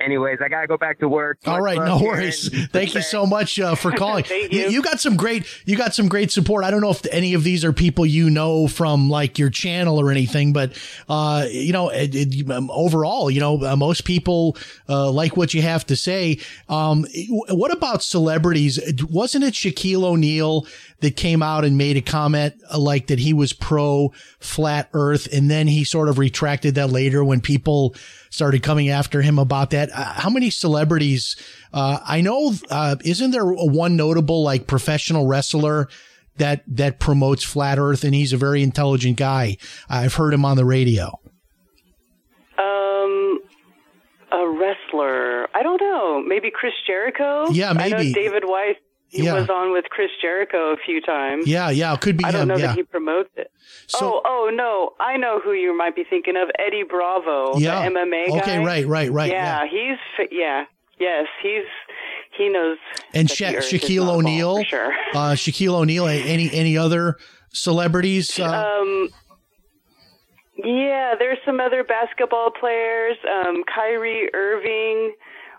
Anyways, 0.00 0.38
I 0.42 0.48
gotta 0.48 0.66
go 0.66 0.76
back 0.76 0.98
to 1.00 1.08
work. 1.08 1.38
All 1.46 1.60
right, 1.60 1.78
no 1.78 2.02
worries. 2.02 2.48
Thank 2.72 2.94
you 2.94 3.02
so 3.02 3.26
much 3.26 3.58
uh, 3.58 3.74
for 3.74 3.92
calling. 3.96 4.24
Thank 4.24 4.52
you. 4.52 4.68
you. 4.68 4.82
got 4.82 5.00
some 5.00 5.16
great, 5.16 5.46
you 5.64 5.76
got 5.76 5.94
some 5.94 6.08
great 6.08 6.30
support. 6.30 6.64
I 6.64 6.70
don't 6.70 6.80
know 6.80 6.90
if 6.90 7.04
any 7.10 7.34
of 7.34 7.44
these 7.44 7.64
are 7.64 7.72
people 7.72 8.06
you 8.06 8.30
know 8.30 8.66
from 8.66 9.08
like 9.08 9.38
your 9.38 9.50
channel 9.50 10.00
or 10.00 10.10
anything, 10.10 10.52
but 10.52 10.72
uh, 11.08 11.46
you 11.50 11.72
know, 11.72 11.88
it, 11.90 12.14
it, 12.14 12.50
um, 12.50 12.70
overall, 12.70 13.30
you 13.30 13.40
know, 13.40 13.62
uh, 13.64 13.76
most 13.76 14.04
people 14.04 14.56
uh, 14.88 15.10
like 15.10 15.36
what 15.36 15.54
you 15.54 15.62
have 15.62 15.86
to 15.86 15.96
say. 15.96 16.38
Um, 16.68 17.06
what 17.48 17.72
about 17.72 18.02
celebrities? 18.02 18.80
Wasn't 19.10 19.44
it 19.44 19.54
Shaquille 19.54 20.04
O'Neal 20.04 20.66
that 21.04 21.16
came 21.16 21.42
out 21.42 21.66
and 21.66 21.76
made 21.76 21.98
a 21.98 22.00
comment 22.00 22.54
uh, 22.72 22.78
like 22.78 23.08
that 23.08 23.18
he 23.18 23.34
was 23.34 23.52
pro 23.52 24.10
flat 24.40 24.88
Earth, 24.94 25.28
and 25.30 25.50
then 25.50 25.66
he 25.66 25.84
sort 25.84 26.08
of 26.08 26.18
retracted 26.18 26.76
that 26.76 26.88
later 26.88 27.22
when 27.22 27.42
people 27.42 27.94
started 28.30 28.62
coming 28.62 28.88
after 28.88 29.20
him 29.20 29.38
about 29.38 29.70
that. 29.70 29.90
Uh, 29.92 30.02
how 30.02 30.30
many 30.30 30.48
celebrities? 30.48 31.36
Uh, 31.74 31.98
I 32.02 32.22
know, 32.22 32.54
uh, 32.70 32.96
isn't 33.04 33.32
there 33.32 33.50
a 33.50 33.66
one 33.66 33.96
notable 33.96 34.42
like 34.42 34.66
professional 34.66 35.26
wrestler 35.26 35.88
that 36.38 36.64
that 36.68 37.00
promotes 37.00 37.44
flat 37.44 37.78
Earth, 37.78 38.02
and 38.02 38.14
he's 38.14 38.32
a 38.32 38.38
very 38.38 38.62
intelligent 38.62 39.18
guy. 39.18 39.58
I've 39.90 40.14
heard 40.14 40.32
him 40.32 40.46
on 40.46 40.56
the 40.56 40.64
radio. 40.64 41.20
Um, 42.58 43.40
a 44.32 44.48
wrestler. 44.48 45.54
I 45.54 45.62
don't 45.62 45.80
know. 45.82 46.22
Maybe 46.26 46.50
Chris 46.50 46.72
Jericho. 46.86 47.50
Yeah, 47.50 47.74
maybe. 47.74 48.14
David 48.14 48.44
Weiss. 48.46 48.76
He 49.14 49.22
Yeah. 49.24 49.34
was 49.34 49.48
on 49.48 49.70
with 49.72 49.84
Chris 49.90 50.10
Jericho 50.20 50.72
a 50.72 50.76
few 50.84 51.00
times. 51.00 51.46
Yeah, 51.46 51.70
yeah, 51.70 51.94
it 51.94 52.00
could 52.00 52.16
be 52.16 52.24
I 52.24 52.32
don't 52.32 52.42
him. 52.42 52.48
know 52.48 52.56
yeah. 52.56 52.66
that 52.68 52.76
he 52.76 52.82
promotes 52.82 53.30
it. 53.36 53.50
So- 53.86 54.20
oh, 54.24 54.48
oh 54.48 54.50
no, 54.52 54.90
I 54.98 55.16
know 55.16 55.38
who 55.38 55.52
you 55.52 55.76
might 55.76 55.94
be 55.94 56.02
thinking 56.02 56.36
of. 56.36 56.48
Eddie 56.58 56.82
Bravo, 56.82 57.56
Yeah. 57.58 57.82
the 57.82 57.86
MMA 57.90 58.26
guy. 58.30 58.38
Okay, 58.38 58.58
right, 58.58 58.86
right, 58.86 59.10
right, 59.12 59.30
Yeah, 59.30 59.66
he's 59.70 59.98
yeah, 60.32 60.64
yes, 60.98 61.26
he's 61.42 61.64
he 62.36 62.48
knows. 62.48 62.78
and 63.14 63.30
Sha- 63.30 63.50
the 63.52 63.58
Earth 63.58 63.72
is 63.72 63.80
Shaquille 63.80 64.06
ball, 64.06 64.16
O'Neal. 64.16 64.64
sure. 64.64 64.92
Uh, 65.14 65.34
Shaquille 65.36 65.74
O'Neal. 65.74 66.06
Any 66.08 66.50
any 66.52 66.76
other 66.76 67.16
celebrities? 67.52 68.36
Uh, 68.40 68.44
Um, 68.80 69.08
yeah, 70.56 71.14
there's 71.18 71.38
some 71.44 71.60
other 71.60 71.84
basketball 71.84 72.50
players. 72.50 73.16
Um, 73.28 73.64
Kyrie 73.72 74.28
Irving 74.34 75.14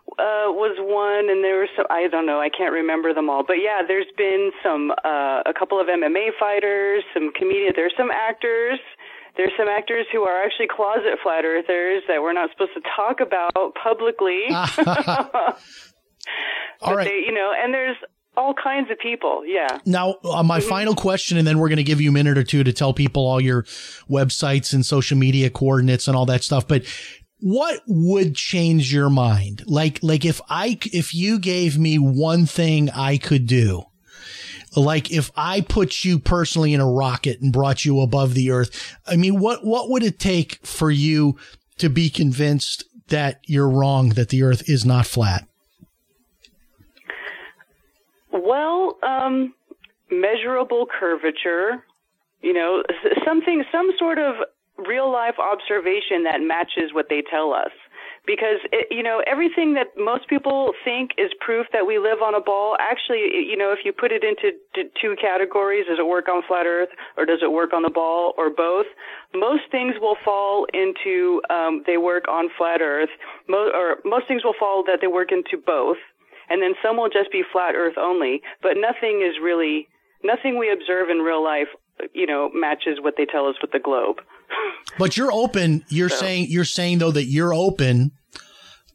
uh, 0.08 0.48
was 0.54 0.78
one, 0.80 1.30
and 1.30 1.44
there 1.44 1.58
were 1.58 1.68
some. 1.76 1.86
I 1.90 2.08
don't 2.08 2.26
know. 2.26 2.40
I 2.40 2.50
can't 2.50 2.72
remember 2.74 3.14
them 3.14 3.30
all. 3.30 3.44
But 3.46 3.58
yeah, 3.62 3.82
there's 3.88 4.06
been 4.18 4.52
some. 4.64 4.92
Uh, 5.04 5.42
a 5.46 5.54
couple 5.58 5.80
of 5.80 5.88
MMA 5.88 6.30
fighters, 6.40 7.04
some 7.14 7.32
comedians. 7.34 7.76
There's 7.76 7.94
some 7.98 8.12
actors. 8.12 8.80
There's 9.36 9.52
some 9.58 9.68
actors 9.68 10.06
who 10.14 10.22
are 10.24 10.44
actually 10.44 10.68
closet 10.68 11.20
flat 11.22 11.44
earthers 11.44 12.04
that 12.08 12.22
we're 12.22 12.32
not 12.34 12.50
supposed 12.52 12.72
to 12.76 12.82
talk 12.96 13.20
about 13.20 13.52
publicly. 13.76 14.44
but 14.86 15.60
All 16.82 16.96
right. 16.96 17.06
they, 17.06 17.24
you 17.26 17.34
know, 17.34 17.52
and 17.58 17.74
there's 17.74 17.98
all 18.38 18.54
kinds 18.54 18.92
of 18.92 19.00
people. 19.00 19.46
Yeah. 19.46 19.80
Now, 19.86 20.16
uh, 20.24 20.44
my 20.44 20.60
Mm-hmm. 20.60 20.70
final 20.70 20.96
question, 20.96 21.38
and 21.38 21.48
then 21.48 21.58
we're 21.58 21.70
going 21.70 21.78
to 21.78 21.84
give 21.84 22.00
you 22.02 22.10
a 22.10 22.14
minute 22.14 22.38
or 22.38 22.44
two 22.44 22.64
to 22.64 22.74
tell 22.74 22.94
people 22.94 23.26
all 23.26 23.42
your 23.42 23.64
websites 24.10 24.74
and 24.74 24.86
social 24.86 25.18
media 25.18 25.50
coordinates 25.50 26.08
and 26.08 26.16
all 26.18 26.26
that 26.28 26.44
stuff. 26.44 26.68
But 26.68 26.84
what 27.40 27.82
would 27.88 28.36
change 28.36 28.94
your 28.94 29.10
mind? 29.10 29.64
Like, 29.68 30.00
like 30.02 30.26
if 30.26 30.42
I, 30.50 30.80
if 30.94 31.14
you 31.14 31.40
gave 31.40 31.78
me 31.78 31.98
one 31.98 32.46
thing 32.46 32.90
I 32.90 33.18
could 33.18 33.46
do, 33.46 33.84
like 34.76 35.12
if 35.12 35.32
I 35.36 35.62
put 35.62 36.04
you 36.04 36.20
personally 36.20 36.74
in 36.74 36.82
a 36.82 36.90
rocket 36.90 37.42
and 37.42 37.54
brought 37.54 37.86
you 37.86 38.02
above 38.02 38.34
the 38.34 38.52
earth, 38.52 38.98
I 39.06 39.16
mean, 39.16 39.40
what, 39.40 39.66
what 39.66 39.90
would 39.90 40.04
it 40.04 40.20
take 40.20 40.66
for 40.66 40.92
you 40.92 41.38
to 41.78 41.90
be 41.90 42.10
convinced 42.10 42.84
that 43.08 43.42
you're 43.46 43.70
wrong, 43.70 44.10
that 44.10 44.30
the 44.30 44.44
earth 44.44 44.70
is 44.70 44.86
not 44.86 45.06
flat? 45.06 45.48
Well, 48.32 48.98
um, 49.04 49.54
measurable 50.12 50.88
curvature, 50.88 51.84
you 52.42 52.54
know, 52.54 52.84
something, 53.26 53.64
some 53.72 53.92
sort 53.98 54.20
of 54.20 54.36
real 54.78 55.12
life 55.12 55.36
observation 55.40 56.24
that 56.24 56.42
matches 56.42 56.94
what 56.94 57.08
they 57.10 57.24
tell 57.30 57.54
us. 57.54 57.72
Because 58.26 58.58
it, 58.74 58.88
you 58.90 59.04
know 59.04 59.22
everything 59.28 59.76
that 59.76 59.94
most 59.98 60.28
people 60.28 60.74
think 60.84 61.12
is 61.18 61.30
proof 61.40 61.68
that 61.74 61.86
we 61.86 62.00
live 62.00 62.24
on 62.26 62.34
a 62.34 62.42
ball. 62.42 62.76
Actually, 62.80 63.46
you 63.46 63.56
know, 63.56 63.72
if 63.72 63.86
you 63.86 63.94
put 63.94 64.12
it 64.12 64.24
into 64.24 64.58
two 65.00 65.16
categories, 65.22 65.86
does 65.88 66.00
it 66.00 66.08
work 66.08 66.28
on 66.28 66.42
flat 66.48 66.66
Earth 66.66 66.90
or 67.18 67.26
does 67.26 67.40
it 67.44 67.52
work 67.52 67.72
on 67.72 67.84
the 67.84 67.90
ball 67.90 68.34
or 68.36 68.50
both? 68.50 68.88
Most 69.36 69.70
things 69.70 69.94
will 70.02 70.18
fall 70.26 70.66
into 70.74 71.42
um, 71.52 71.84
they 71.86 71.98
work 71.98 72.28
on 72.28 72.50
flat 72.58 72.82
Earth. 72.82 73.14
Mo- 73.48 73.72
or 73.74 73.98
most 74.04 74.28
things 74.28 74.44
will 74.44 74.58
fall 74.58 74.84
that 74.88 75.00
they 75.02 75.08
work 75.08 75.32
into 75.32 75.62
both, 75.64 75.98
and 76.50 76.64
then 76.64 76.74
some 76.82 76.98
will 76.98 77.10
just 77.10 77.32
be 77.32 77.44
flat 77.52 77.76
Earth 77.76 77.98
only. 77.98 78.42
But 78.64 78.74
nothing 78.76 79.22
is 79.22 79.38
really 79.42 79.88
nothing 80.24 80.58
we 80.58 80.72
observe 80.72 81.10
in 81.10 81.20
real 81.20 81.44
life, 81.44 81.70
you 82.14 82.26
know, 82.26 82.50
matches 82.54 82.98
what 83.02 83.14
they 83.18 83.26
tell 83.26 83.46
us 83.46 83.56
with 83.62 83.72
the 83.72 83.80
globe. 83.80 84.18
But 84.98 85.18
you're 85.18 85.32
open. 85.32 85.84
You're 85.90 86.10
saying 86.10 86.48
you're 86.50 86.66
saying 86.66 87.00
though 87.00 87.12
that 87.12 87.26
you're 87.26 87.54
open 87.54 88.12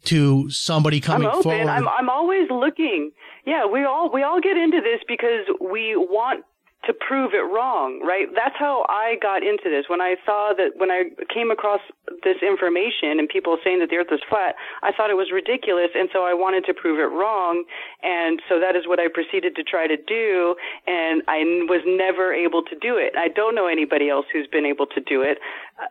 to 0.04 0.48
somebody 0.50 1.00
coming 1.00 1.28
I'm 1.28 1.34
open. 1.34 1.42
forward. 1.42 1.66
I'm 1.68 1.88
I'm 1.88 2.08
always 2.08 2.50
looking. 2.50 3.12
Yeah, 3.46 3.66
we 3.66 3.84
all 3.84 4.10
we 4.12 4.22
all 4.22 4.40
get 4.40 4.56
into 4.56 4.80
this 4.80 5.00
because 5.06 5.46
we 5.60 5.96
want 5.96 6.44
to 6.90 6.94
prove 7.06 7.34
it 7.34 7.46
wrong, 7.46 8.02
right? 8.02 8.26
That's 8.34 8.58
how 8.58 8.84
I 8.90 9.14
got 9.22 9.46
into 9.46 9.70
this. 9.70 9.86
When 9.86 10.00
I 10.00 10.16
saw 10.26 10.50
that 10.58 10.74
when 10.74 10.90
I 10.90 11.14
came 11.32 11.54
across 11.54 11.78
this 12.26 12.42
information 12.42 13.22
and 13.22 13.28
people 13.28 13.56
saying 13.62 13.78
that 13.78 13.90
the 13.90 13.96
earth 14.02 14.10
was 14.10 14.18
flat, 14.28 14.58
I 14.82 14.90
thought 14.90 15.08
it 15.08 15.14
was 15.14 15.30
ridiculous 15.30 15.94
and 15.94 16.10
so 16.12 16.26
I 16.26 16.34
wanted 16.34 16.66
to 16.66 16.74
prove 16.74 16.98
it 16.98 17.14
wrong 17.14 17.62
and 18.02 18.42
so 18.50 18.58
that 18.58 18.74
is 18.74 18.90
what 18.90 18.98
I 18.98 19.06
proceeded 19.06 19.54
to 19.54 19.62
try 19.62 19.86
to 19.86 19.96
do 19.96 20.56
and 20.90 21.22
I 21.30 21.46
was 21.70 21.86
never 21.86 22.34
able 22.34 22.66
to 22.66 22.74
do 22.74 22.98
it. 22.98 23.14
I 23.14 23.28
don't 23.28 23.54
know 23.54 23.70
anybody 23.70 24.10
else 24.10 24.26
who's 24.32 24.48
been 24.50 24.66
able 24.66 24.86
to 24.90 25.00
do 25.00 25.22
it. 25.22 25.38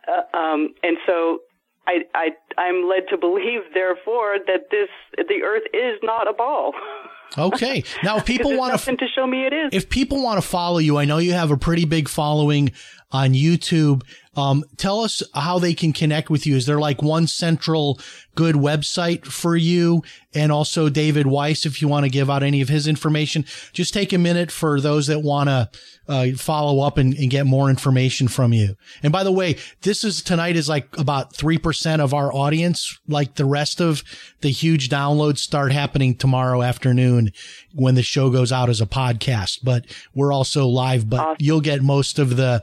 Uh, 0.04 0.36
um 0.36 0.74
and 0.84 1.00
so 1.06 1.40
I, 1.88 2.04
I, 2.14 2.26
I'm 2.60 2.88
led 2.88 3.08
to 3.08 3.16
believe, 3.16 3.62
therefore, 3.72 4.36
that 4.46 4.68
this 4.70 4.90
the 5.16 5.42
Earth 5.42 5.64
is 5.72 5.98
not 6.02 6.28
a 6.28 6.32
ball. 6.32 6.72
okay. 7.36 7.84
Now, 8.02 8.18
if 8.18 8.24
people 8.26 8.56
want 8.56 8.72
nothing 8.72 8.96
to 8.98 9.06
show 9.14 9.26
me 9.26 9.46
it 9.46 9.52
is. 9.52 9.70
if 9.72 9.88
people 9.88 10.22
want 10.22 10.40
to 10.40 10.46
follow 10.46 10.78
you, 10.78 10.98
I 10.98 11.04
know 11.04 11.18
you 11.18 11.32
have 11.32 11.50
a 11.50 11.56
pretty 11.56 11.84
big 11.84 12.08
following 12.08 12.72
on 13.12 13.32
YouTube. 13.32 14.02
Um, 14.36 14.64
tell 14.76 15.00
us 15.00 15.22
how 15.34 15.58
they 15.58 15.74
can 15.74 15.92
connect 15.92 16.30
with 16.30 16.46
you. 16.46 16.56
Is 16.56 16.66
there 16.66 16.78
like 16.78 17.02
one 17.02 17.26
central 17.26 17.98
good 18.34 18.54
website 18.54 19.24
for 19.26 19.56
you? 19.56 20.02
And 20.34 20.52
also 20.52 20.88
David 20.88 21.26
Weiss, 21.26 21.66
if 21.66 21.82
you 21.82 21.88
want 21.88 22.04
to 22.04 22.10
give 22.10 22.30
out 22.30 22.42
any 22.42 22.60
of 22.60 22.68
his 22.68 22.86
information, 22.86 23.44
just 23.72 23.92
take 23.92 24.12
a 24.12 24.18
minute 24.18 24.50
for 24.50 24.80
those 24.80 25.08
that 25.08 25.20
want 25.20 25.48
to 25.48 25.70
uh, 26.08 26.26
follow 26.36 26.84
up 26.84 26.98
and, 26.98 27.14
and 27.14 27.30
get 27.30 27.46
more 27.46 27.68
information 27.68 28.28
from 28.28 28.52
you. 28.52 28.76
And 29.02 29.12
by 29.12 29.24
the 29.24 29.32
way, 29.32 29.56
this 29.82 30.04
is 30.04 30.22
tonight 30.22 30.56
is 30.56 30.68
like 30.68 30.96
about 30.98 31.34
3% 31.34 32.00
of 32.00 32.14
our 32.14 32.32
audience. 32.32 32.98
Like 33.08 33.34
the 33.34 33.44
rest 33.44 33.80
of 33.80 34.02
the 34.40 34.50
huge 34.50 34.88
downloads 34.88 35.38
start 35.38 35.72
happening 35.72 36.14
tomorrow 36.14 36.62
afternoon 36.62 37.32
when 37.74 37.94
the 37.94 38.02
show 38.02 38.30
goes 38.30 38.52
out 38.52 38.68
as 38.68 38.80
a 38.80 38.86
podcast, 38.86 39.60
but 39.62 39.84
we're 40.14 40.32
also 40.32 40.66
live, 40.66 41.08
but 41.08 41.40
you'll 41.40 41.60
get 41.60 41.82
most 41.82 42.18
of 42.18 42.36
the 42.36 42.62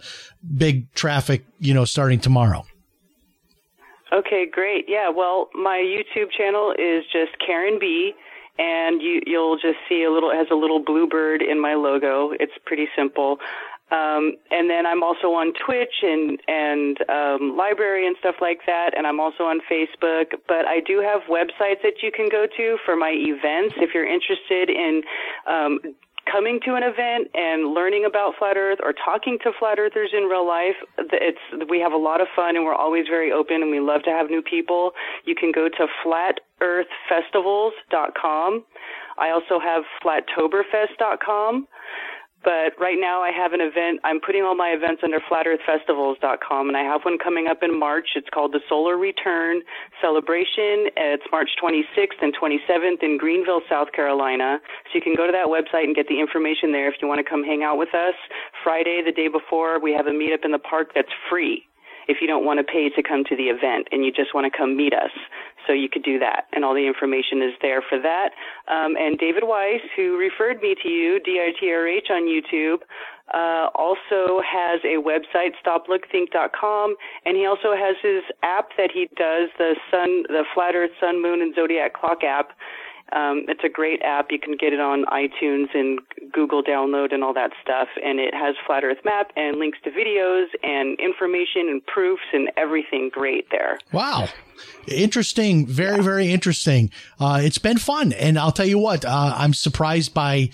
big 0.55 0.91
traffic, 0.93 1.45
you 1.59 1.73
know, 1.73 1.85
starting 1.85 2.19
tomorrow. 2.19 2.65
Okay, 4.11 4.45
great. 4.49 4.85
Yeah, 4.87 5.09
well, 5.09 5.49
my 5.53 5.77
YouTube 5.77 6.31
channel 6.31 6.73
is 6.77 7.03
just 7.11 7.37
Karen 7.45 7.77
B, 7.79 8.13
and 8.57 9.01
you, 9.01 9.21
you'll 9.25 9.57
just 9.57 9.77
see 9.89 10.03
a 10.03 10.11
little, 10.11 10.31
it 10.31 10.35
has 10.35 10.47
a 10.49 10.55
little 10.55 10.79
bluebird 10.79 11.41
in 11.41 11.59
my 11.59 11.73
logo. 11.73 12.31
It's 12.39 12.53
pretty 12.65 12.87
simple. 12.95 13.37
Um, 13.89 14.35
and 14.51 14.69
then 14.69 14.85
I'm 14.85 15.01
also 15.01 15.27
on 15.27 15.53
Twitch 15.65 16.03
and, 16.03 16.39
and, 16.47 16.99
um, 17.07 17.57
LBRY 17.57 18.05
and 18.05 18.17
stuff 18.19 18.35
like 18.41 18.59
that. 18.65 18.91
And 18.97 19.07
I'm 19.07 19.19
also 19.19 19.43
on 19.43 19.61
Facebook, 19.71 20.35
but 20.47 20.67
I 20.67 20.81
do 20.85 20.99
have 20.99 21.21
websites 21.29 21.81
that 21.83 22.03
you 22.03 22.11
can 22.11 22.27
go 22.29 22.47
to 22.57 22.77
for 22.85 22.97
my 22.97 23.11
events. 23.15 23.75
If 23.77 23.93
you're 23.93 24.07
interested 24.07 24.69
in, 24.69 25.03
um, 25.47 25.79
coming 26.31 26.59
to 26.65 26.75
an 26.75 26.83
event 26.83 27.29
and 27.33 27.73
learning 27.73 28.05
about 28.05 28.35
flat 28.37 28.57
earth 28.57 28.79
or 28.83 28.93
talking 28.93 29.39
to 29.43 29.51
flat 29.57 29.79
earthers 29.79 30.11
in 30.13 30.23
real 30.23 30.45
life 30.47 30.75
it's 30.97 31.39
we 31.69 31.79
have 31.79 31.93
a 31.93 31.97
lot 31.97 32.21
of 32.21 32.27
fun 32.35 32.55
and 32.55 32.65
we're 32.65 32.75
always 32.75 33.07
very 33.07 33.31
open 33.31 33.61
and 33.61 33.69
we 33.71 33.79
love 33.79 34.03
to 34.03 34.09
have 34.09 34.29
new 34.29 34.41
people. 34.41 34.91
You 35.25 35.35
can 35.35 35.51
go 35.51 35.69
to 35.69 35.87
flatearthfestivals.com 36.05 38.65
i 39.17 39.29
also 39.29 39.59
have 39.59 39.83
flattoberfest.com 40.03 41.67
but 42.47 42.79
right 42.79 42.95
now 42.97 43.21
I 43.21 43.35
have 43.35 43.51
an 43.51 43.59
event. 43.59 43.99
I'm 44.05 44.21
putting 44.21 44.41
all 44.41 44.55
my 44.55 44.69
events 44.69 45.01
under 45.03 45.19
flatearthfestivals.com 45.19 46.69
and 46.69 46.77
I 46.77 46.83
have 46.83 47.01
one 47.03 47.17
coming 47.19 47.47
up 47.47 47.59
in 47.61 47.77
March. 47.77 48.15
It's 48.15 48.29
called 48.33 48.53
the 48.53 48.61
Solar 48.69 48.95
Return 48.95 49.59
Celebration. 49.99 50.87
It's 50.95 51.27
March 51.29 51.49
26th 51.61 52.23
and 52.23 52.31
27th 52.31 53.03
in 53.03 53.17
Greenville, 53.17 53.59
South 53.69 53.91
Carolina. 53.91 54.61
So 54.85 54.91
you 54.95 55.01
can 55.01 55.13
go 55.13 55.25
to 55.25 55.33
that 55.33 55.47
website 55.47 55.83
and 55.83 55.93
get 55.93 56.07
the 56.07 56.21
information 56.21 56.71
there 56.71 56.87
if 56.87 56.95
you 57.01 57.07
want 57.09 57.19
to 57.19 57.29
come 57.29 57.43
hang 57.43 57.63
out 57.63 57.77
with 57.77 57.93
us. 57.93 58.15
Friday, 58.63 59.01
the 59.05 59.11
day 59.11 59.27
before, 59.27 59.81
we 59.81 59.91
have 59.91 60.07
a 60.07 60.15
meetup 60.15 60.45
in 60.45 60.53
the 60.53 60.63
park 60.63 60.91
that's 60.95 61.11
free 61.29 61.67
if 62.07 62.17
you 62.21 62.27
don't 62.27 62.45
want 62.45 62.59
to 62.59 62.63
pay 62.63 62.89
to 62.89 63.03
come 63.03 63.23
to 63.25 63.35
the 63.35 63.49
event 63.49 63.87
and 63.91 64.03
you 64.05 64.11
just 64.11 64.33
want 64.33 64.51
to 64.51 64.55
come 64.55 64.75
meet 64.75 64.93
us. 64.93 65.11
So 65.65 65.73
you 65.73 65.89
could 65.89 66.03
do 66.03 66.17
that. 66.19 66.47
And 66.53 66.63
all 66.63 66.73
the 66.73 66.87
information 66.87 67.41
is 67.41 67.53
there 67.61 67.81
for 67.81 67.99
that. 67.99 68.31
Um, 68.71 68.95
and 68.95 69.17
David 69.17 69.43
Weiss, 69.45 69.81
who 69.95 70.17
referred 70.17 70.61
me 70.61 70.75
to 70.81 70.89
you, 70.89 71.19
D-I-T-R-H 71.19 72.07
on 72.09 72.23
YouTube, 72.23 72.79
uh, 73.33 73.67
also 73.75 74.39
has 74.39 74.79
a 74.85 74.95
website, 75.03 75.51
stoplookthink.com, 75.59 76.95
and 77.25 77.35
he 77.35 77.45
also 77.45 77.75
has 77.75 77.97
his 78.01 78.23
app 78.41 78.69
that 78.77 78.89
he 78.93 79.09
does, 79.17 79.49
the 79.57 79.75
sun, 79.91 80.23
the 80.29 80.43
Flat 80.53 80.75
Earth 80.75 80.91
Sun, 81.01 81.21
Moon, 81.21 81.41
and 81.41 81.53
Zodiac 81.53 81.93
Clock 81.93 82.23
app. 82.23 82.51
Um, 83.13 83.45
it's 83.47 83.63
a 83.63 83.69
great 83.69 84.01
app. 84.01 84.31
You 84.31 84.39
can 84.39 84.57
get 84.57 84.73
it 84.73 84.79
on 84.79 85.05
iTunes 85.05 85.67
and 85.73 85.99
Google 86.31 86.61
download 86.61 87.13
and 87.13 87.23
all 87.23 87.33
that 87.33 87.51
stuff. 87.61 87.87
And 88.03 88.19
it 88.19 88.33
has 88.33 88.55
Flat 88.65 88.83
Earth 88.83 88.99
map 89.05 89.31
and 89.35 89.57
links 89.57 89.77
to 89.83 89.91
videos 89.91 90.47
and 90.63 90.99
information 90.99 91.69
and 91.69 91.85
proofs 91.85 92.23
and 92.33 92.51
everything 92.57 93.09
great 93.13 93.49
there. 93.49 93.77
Wow. 93.91 94.27
Interesting. 94.87 95.65
Very, 95.65 96.01
very 96.03 96.31
interesting. 96.31 96.91
Uh, 97.19 97.39
it's 97.41 97.59
been 97.59 97.77
fun. 97.77 98.13
And 98.13 98.37
I'll 98.37 98.51
tell 98.51 98.65
you 98.67 98.79
what, 98.79 99.05
uh, 99.05 99.33
I'm 99.37 99.53
surprised 99.53 100.13
by 100.13 100.49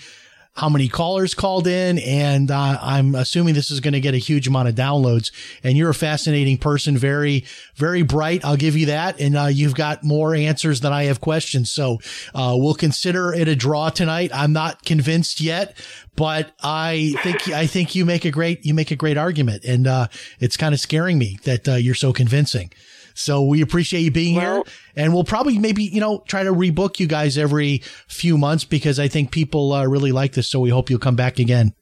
how 0.54 0.68
many 0.68 0.88
callers 0.88 1.34
called 1.34 1.66
in. 1.66 1.98
And 1.98 2.50
uh, 2.50 2.78
I'm 2.80 3.14
assuming 3.14 3.54
this 3.54 3.70
is 3.70 3.80
going 3.80 3.94
to 3.94 4.00
get 4.00 4.14
a 4.14 4.18
huge 4.18 4.46
amount 4.46 4.68
of 4.68 4.74
downloads. 4.74 5.32
And 5.64 5.76
you're 5.76 5.90
a 5.90 5.94
fascinating 5.94 6.58
person, 6.58 6.96
very, 6.96 7.44
very 7.74 8.02
bright. 8.02 8.44
I'll 8.44 8.56
give 8.56 8.76
you 8.76 8.86
that. 8.86 9.20
And 9.20 9.36
uh, 9.36 9.46
you've 9.46 9.74
got 9.74 10.04
more 10.04 10.34
answers 10.34 10.80
than 10.80 10.92
I 10.92 11.04
have 11.04 11.20
questions. 11.20 11.72
So 11.72 11.98
uh, 12.34 12.54
we'll 12.56 12.74
consider 12.74 13.34
it 13.34 13.48
a 13.48 13.56
draw 13.56 13.90
tonight. 13.90 14.30
I'm 14.32 14.52
not 14.52 14.84
convinced 14.84 15.40
yet, 15.40 15.76
but 16.16 16.52
I 16.62 17.14
think 17.22 17.48
I 17.48 17.66
think 17.66 17.94
you 17.94 18.04
make 18.04 18.24
a 18.24 18.30
great 18.30 18.64
you 18.64 18.74
make 18.74 18.92
a 18.92 18.96
great 18.96 19.16
argument, 19.18 19.64
and 19.64 19.86
uh, 19.86 20.06
it's 20.38 20.56
kind 20.56 20.72
of 20.72 20.80
scaring 20.80 21.18
me 21.18 21.38
that 21.42 21.68
uh, 21.68 21.74
you're 21.74 21.94
so 21.94 22.12
convincing. 22.12 22.70
So 23.14 23.42
we 23.42 23.62
appreciate 23.62 24.00
you 24.00 24.10
being 24.10 24.34
here, 24.34 24.62
and 24.96 25.14
we'll 25.14 25.24
probably 25.24 25.58
maybe 25.58 25.84
you 25.84 26.00
know 26.00 26.22
try 26.28 26.42
to 26.42 26.52
rebook 26.52 27.00
you 27.00 27.06
guys 27.06 27.38
every 27.38 27.82
few 28.08 28.36
months 28.36 28.64
because 28.64 28.98
I 28.98 29.08
think 29.08 29.30
people 29.30 29.72
uh, 29.72 29.86
really 29.86 30.12
like 30.12 30.32
this. 30.32 30.48
So 30.48 30.60
we 30.60 30.70
hope 30.70 30.90
you'll 30.90 30.98
come 30.98 31.16
back 31.16 31.38
again. 31.38 31.74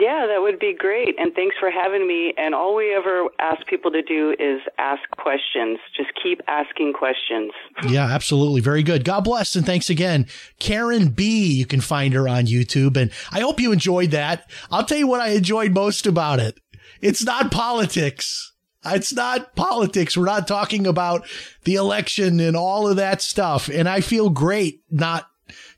Yeah, 0.00 0.26
that 0.28 0.40
would 0.40 0.58
be 0.58 0.74
great. 0.76 1.16
And 1.18 1.34
thanks 1.34 1.56
for 1.60 1.70
having 1.70 2.08
me. 2.08 2.32
And 2.38 2.54
all 2.54 2.74
we 2.74 2.94
ever 2.94 3.28
ask 3.38 3.66
people 3.66 3.90
to 3.90 4.00
do 4.00 4.34
is 4.38 4.60
ask 4.78 5.02
questions. 5.18 5.78
Just 5.94 6.08
keep 6.22 6.40
asking 6.48 6.94
questions. 6.94 7.52
Yeah, 7.90 8.06
absolutely. 8.06 8.60
Very 8.60 8.82
good. 8.82 9.04
God 9.04 9.24
bless 9.24 9.56
and 9.56 9.66
thanks 9.66 9.90
again. 9.90 10.26
Karen 10.58 11.08
B, 11.08 11.52
you 11.52 11.66
can 11.66 11.80
find 11.80 12.14
her 12.14 12.28
on 12.28 12.44
YouTube. 12.44 12.96
And 12.96 13.10
I 13.32 13.40
hope 13.40 13.58
you 13.58 13.72
enjoyed 13.72 14.12
that. 14.12 14.48
I'll 14.70 14.84
tell 14.84 14.98
you 14.98 15.06
what 15.06 15.20
I 15.20 15.30
enjoyed 15.30 15.72
most 15.72 16.06
about 16.06 16.38
it. 16.40 16.58
It's 17.00 17.24
not 17.24 17.50
politics. 17.50 18.49
It's 18.84 19.12
not 19.12 19.54
politics. 19.56 20.16
We're 20.16 20.24
not 20.24 20.48
talking 20.48 20.86
about 20.86 21.26
the 21.64 21.74
election 21.74 22.40
and 22.40 22.56
all 22.56 22.88
of 22.88 22.96
that 22.96 23.20
stuff. 23.20 23.68
And 23.68 23.88
I 23.88 24.00
feel 24.00 24.30
great 24.30 24.82
not 24.90 25.28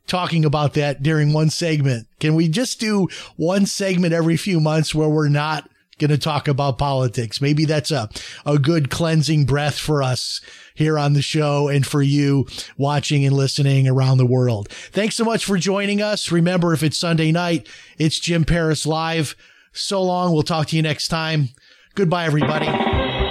talking 0.06 0.44
about 0.44 0.74
that 0.74 1.02
during 1.02 1.32
one 1.32 1.50
segment. 1.50 2.06
Can 2.20 2.34
we 2.34 2.48
just 2.48 2.78
do 2.78 3.08
one 3.36 3.66
segment 3.66 4.12
every 4.12 4.36
few 4.36 4.60
months 4.60 4.94
where 4.94 5.08
we're 5.08 5.28
not 5.28 5.68
going 5.98 6.10
to 6.10 6.18
talk 6.18 6.46
about 6.46 6.78
politics? 6.78 7.40
Maybe 7.40 7.64
that's 7.64 7.90
a, 7.90 8.08
a 8.46 8.58
good 8.58 8.90
cleansing 8.90 9.46
breath 9.46 9.78
for 9.78 10.02
us 10.02 10.40
here 10.74 10.98
on 10.98 11.12
the 11.12 11.22
show 11.22 11.68
and 11.68 11.86
for 11.86 12.02
you 12.02 12.46
watching 12.76 13.24
and 13.24 13.36
listening 13.36 13.88
around 13.88 14.18
the 14.18 14.26
world. 14.26 14.68
Thanks 14.68 15.16
so 15.16 15.24
much 15.24 15.44
for 15.44 15.58
joining 15.58 16.00
us. 16.00 16.30
Remember, 16.30 16.72
if 16.72 16.82
it's 16.82 16.98
Sunday 16.98 17.32
night, 17.32 17.68
it's 17.98 18.20
Jim 18.20 18.44
Paris 18.44 18.86
live. 18.86 19.34
So 19.72 20.02
long. 20.02 20.32
We'll 20.32 20.42
talk 20.42 20.66
to 20.68 20.76
you 20.76 20.82
next 20.82 21.08
time. 21.08 21.48
Goodbye, 21.94 22.24
everybody. 22.24 23.21